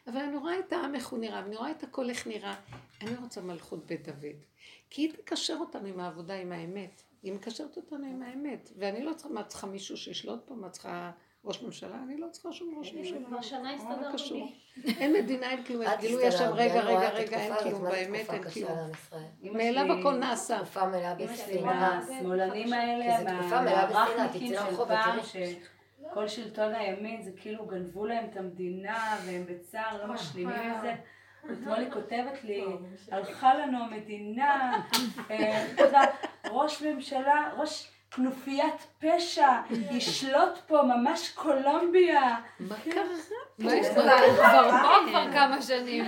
[0.07, 2.55] אבל אני רואה את העם איך הוא נראה, ואני רואה את הכל איך נראה.
[3.01, 4.45] אני רוצה מלכות בית דוד.
[4.91, 7.03] כי היא תקשר אותנו עם העבודה, עם האמת.
[7.23, 8.71] היא מקשרת אותנו עם האמת.
[8.77, 10.55] ואני לא צריכה, מה צריכה מישהו שישלוט פה?
[10.55, 11.11] מה צריכה...
[11.45, 13.19] ראש ממשלה, אני לא צריכה שום ראש ממשלה.
[13.27, 14.55] כבר שנה הסתדרנו לי.
[14.99, 19.57] אין מדינה, אין כלום, גילו ישר, רגע, רגע, רגע, אין כלום, באמת אין כלום.
[19.57, 20.57] מאליו הכל נעשה.
[20.59, 21.99] תקופה מלאה בשנאה.
[21.99, 29.45] השמאלנים האלה, מהרחניקים של פעם, שכל שלטון הימין זה כאילו גנבו להם את המדינה והם
[29.47, 30.95] בצער, לא משלימים עם זה.
[31.53, 32.65] אתמול היא כותבת לי,
[33.11, 34.83] הלכה לנו המדינה,
[36.51, 37.94] ראש ממשלה, ראש...
[38.17, 39.49] כנופיית פשע,
[39.91, 42.37] ישלוט פה ממש קולומביה.
[42.61, 43.03] מה קרה?
[43.59, 46.05] מה יש כבר פה כבר כמה שנים.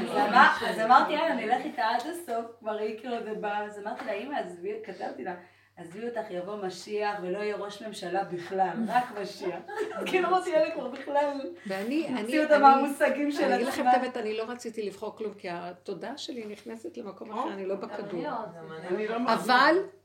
[0.67, 4.13] אז אמרתי, יאללה, נלך איתה עד הסוף, כבר היא כאילו זה בא, אז אמרתי לה,
[4.13, 5.35] אמא, עזבי, כתבתי לה.
[5.77, 9.59] עזבי אותך, יבוא משיח ולא יהיה ראש ממשלה בכלל, רק משיח.
[10.07, 13.47] כאילו אמרתי, אלה כבר בכלל, ואני, אני, הוציאו אותם מהמושגים של עצמם.
[13.47, 17.31] אני אגיד לכם את האמת, אני לא רציתי לבחור כלום, כי התודעה שלי נכנסת למקום
[17.31, 18.25] אחר, אני לא בכדור.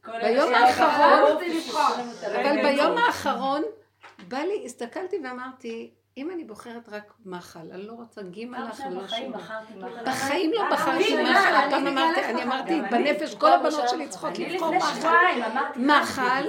[0.05, 1.37] אבל ביום האחרון,
[2.35, 3.61] אבל ביום האחרון,
[4.27, 9.07] בא לי, הסתכלתי ואמרתי, אם אני בוחרת רק מחל, אני לא רוצה גימל לך ולא
[9.07, 9.33] שום
[10.05, 11.69] בחיים לא בחרתי מחל.
[11.69, 15.41] פעם אמרתי, אני אמרתי, בנפש כל הבנות שלי צריכות לבחור מחל.
[15.75, 16.47] מחל,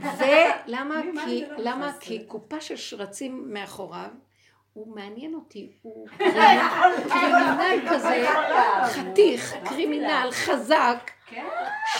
[0.00, 1.00] ולמה?
[1.24, 1.92] כי, למה?
[2.00, 4.10] כי קופה של שרצים מאחוריו,
[4.72, 6.08] הוא מעניין אותי, הוא
[7.08, 8.28] קרימינל כזה,
[8.84, 11.10] חתיך, קרימינל, חזק,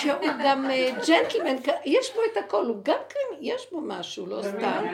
[0.03, 4.43] שהוא גם אה, ג'נטלמן, יש בו את הכל, הוא גם קרימינל, יש בו משהו, לא
[4.43, 4.85] סתם.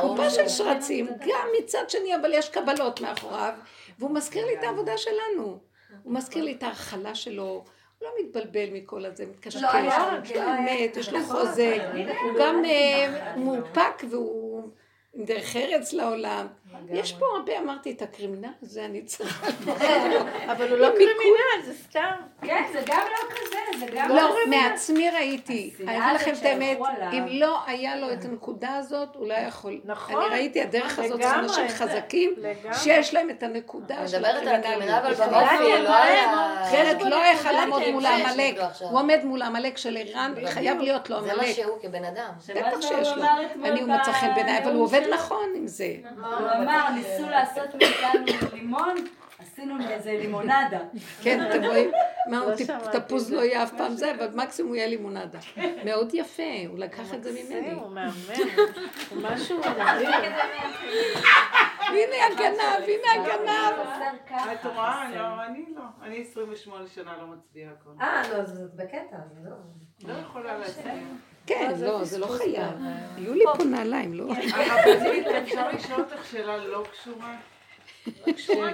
[0.00, 3.52] קופה של שרצים, גם מצד שני, אבל יש קבלות מאחוריו,
[3.98, 5.58] והוא מזכיר לי את העבודה שלנו.
[6.02, 7.64] הוא מזכיר לי את ההכלה שלו.
[7.98, 9.62] הוא לא מתבלבל מכל הזה, מתקשקש,
[10.24, 11.76] יש לו אמת, יש לו חוזה,
[12.22, 14.70] הוא גם אה, מאופק והוא
[15.14, 16.46] עם דרך ארץ לעולם.
[16.90, 19.46] יש פה הרבה, אמרתי, את הקרימינל הזה אני צריכה...
[20.52, 22.14] אבל הוא לא קרימינל, זה סתם.
[22.42, 24.36] כן, זה גם לא כזה, זה גם לא...
[24.50, 25.74] מעצמי ראיתי.
[25.80, 26.78] אני אגיד לכם את האמת,
[27.12, 29.80] אם לא היה לו את הנקודה הזאת, הוא לא יכול...
[29.84, 30.22] נכון.
[30.22, 32.34] אני ראיתי הדרך הזאת, זה אנשים חזקים,
[32.72, 34.46] שיש להם את הנקודה של הקרימינל.
[34.46, 36.62] אני מדברת על הקרימינל, אבל באופן לא היה...
[36.62, 38.60] אחרת לא יכל לעמוד מול העמלק.
[38.80, 41.32] הוא עומד מול העמלק של איראן, חייב להיות לו עמלק.
[41.32, 42.30] זה מה שהוא כבן אדם.
[42.48, 43.24] בטח שיש לו.
[43.64, 45.94] אני הוא מצא חן בעיניי, אבל הוא עובד נכון עם זה.
[46.68, 48.94] אמר, ניסו לעשות מאיתנו לימון,
[49.38, 50.78] עשינו איזה לימונדה.
[51.22, 51.90] כן, אתם רואים?
[52.30, 52.40] מה,
[52.92, 55.38] תפוז לא יהיה אף פעם זה, אבל מקסימום יהיה לימונדה.
[55.84, 57.72] מאוד יפה, הוא לקח את זה ממני.
[57.72, 58.12] הוא מהמם,
[59.10, 60.10] הוא משהו מדהים.
[61.80, 63.86] הנה הגנב, הנה הגנב.
[64.52, 65.10] את רואה?
[65.14, 65.82] לא, אני לא.
[66.02, 67.92] אני 28 שנה לא מצביעה כבר.
[68.00, 69.56] אה, לא, זאת בקטע, זה לא...
[70.04, 70.92] לא יכולה להצביע.
[71.48, 72.72] כן, לא, זה לא חייב.
[73.16, 74.24] היו לי פה נעליים, לא?
[74.52, 77.36] הרבנית, אפשר לשאול אותך שאלה לא קשורה?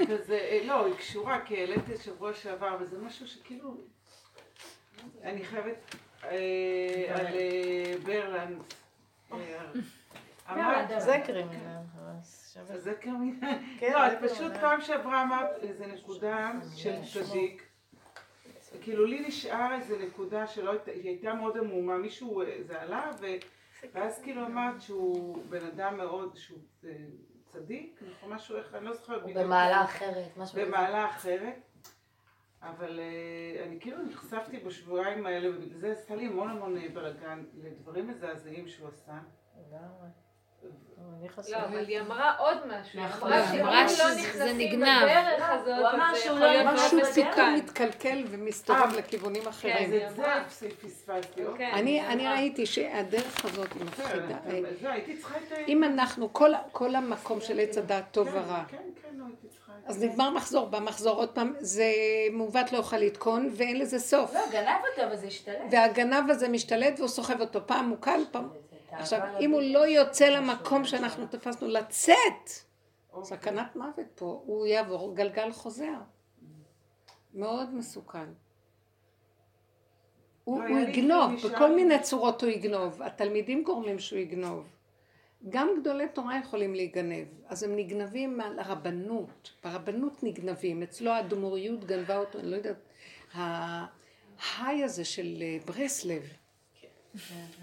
[0.09, 3.77] כזה, לא, היא קשורה, כי העליתי שבוע שעבר, וזה משהו שכאילו...
[5.23, 5.95] אני חייבת...
[7.09, 7.27] על
[8.05, 8.63] ברלנד.
[10.99, 11.79] זה קרימינל.
[12.77, 13.59] זה קרימינל?
[13.93, 17.64] לא, את פשוט פעם שעברה אמרת איזה נקודה של צדיק.
[18.81, 23.11] כאילו לי נשאר איזה נקודה שלא הייתה, היא הייתה מאוד עמומה, מישהו, זה עלה,
[23.93, 26.59] ואז כאילו אמרת שהוא בן אדם מאוד, שהוא
[27.47, 29.39] צדיק, נכון משהו, איך, אני לא זוכרת בדיוק.
[29.39, 30.61] במעלה אחרת, משהו.
[30.61, 31.55] במעלה אחרת,
[32.63, 33.01] אבל
[33.67, 38.89] אני כאילו נחשפתי בשבועיים האלה, ובגלל זה עשתה לי המון המון בלאגן לדברים מזעזעים שהוא
[38.89, 39.19] עשה.
[41.49, 43.01] לא, אבל היא אמרה עוד משהו.
[43.05, 43.33] נכון.
[43.33, 45.09] היא אמרה שזה נגנב.
[45.67, 49.91] הוא אמר שהוא לא יכול משהו פתאום מתקלקל ומסתובב לכיוונים אחרים.
[49.91, 50.17] כן, את
[50.49, 51.45] זה פספסתי.
[51.45, 51.73] אוקיי.
[51.73, 54.39] אני ראיתי שהדרך הזאת היא מפחידה.
[55.69, 56.33] אם אנחנו,
[56.73, 58.65] כל המקום של עץ הדעת טוב ורע.
[58.69, 59.25] כן, כן, לא
[59.87, 61.93] אז נגמר מחזור, במחזור עוד פעם, זה
[62.33, 64.35] מעוות לא יוכל לתקון ואין לזה סוף.
[64.35, 65.57] לא, גנב אותו וזה השתלט.
[65.71, 68.49] והגנב הזה משתלט והוא סוחב אותו, פעם הוא קל, פעם...
[68.99, 72.51] עכשיו, אם הוא לא יוצא למקום שאנחנו תפסנו לצאת,
[73.23, 75.95] סכנת מוות פה, הוא יעבור גלגל חוזר.
[77.35, 78.29] מאוד מסוכן.
[80.45, 83.03] הוא יגנוב, בכל מיני צורות הוא יגנוב.
[83.03, 84.67] התלמידים גורמים שהוא יגנוב.
[85.49, 92.17] גם גדולי תורה יכולים להיגנב, אז הם נגנבים על הרבנות, ברבנות נגנבים, אצלו האדמו"ריות גנבה
[92.17, 92.77] אותו, אני לא יודעת,
[93.35, 96.23] ההיי הזה של ברסלב.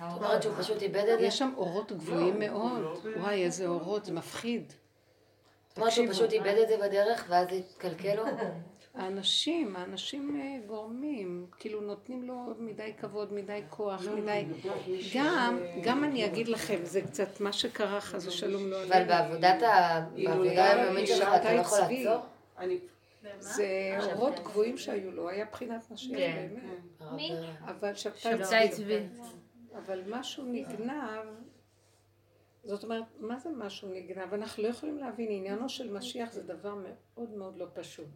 [0.02, 1.26] אומרת שהוא פשוט איבד את זה?
[1.26, 4.74] יש שם אורות גבוהים מאוד, וואי איזה אורות, זה מפחיד.
[5.70, 8.24] זאת אומרת שהוא פשוט איבד את זה בדרך ואז התקלקל לו?
[8.96, 14.46] האנשים, האנשים גורמים, כאילו נותנים לו מדי כבוד, מדי כוח, מדי...
[15.16, 20.06] גם, גם אני אגיד לכם, זה קצת מה שקרה חס ושלום לא אבל בעבודת ה...
[20.24, 22.22] בעבודה היומית שלך אתה לא יכול לעצור?
[23.40, 26.64] זה אורות גבוהים שהיו לו, היה בחינת נשים, באמת.
[27.16, 27.32] מי?
[27.66, 29.00] אבל שבתאי צבי.
[29.78, 31.26] אבל משהו נגנב,
[32.64, 34.34] זאת אומרת, מה זה משהו נגנב?
[34.34, 38.08] אנחנו לא יכולים להבין, עניינו של משיח זה דבר מאוד מאוד לא פשוט.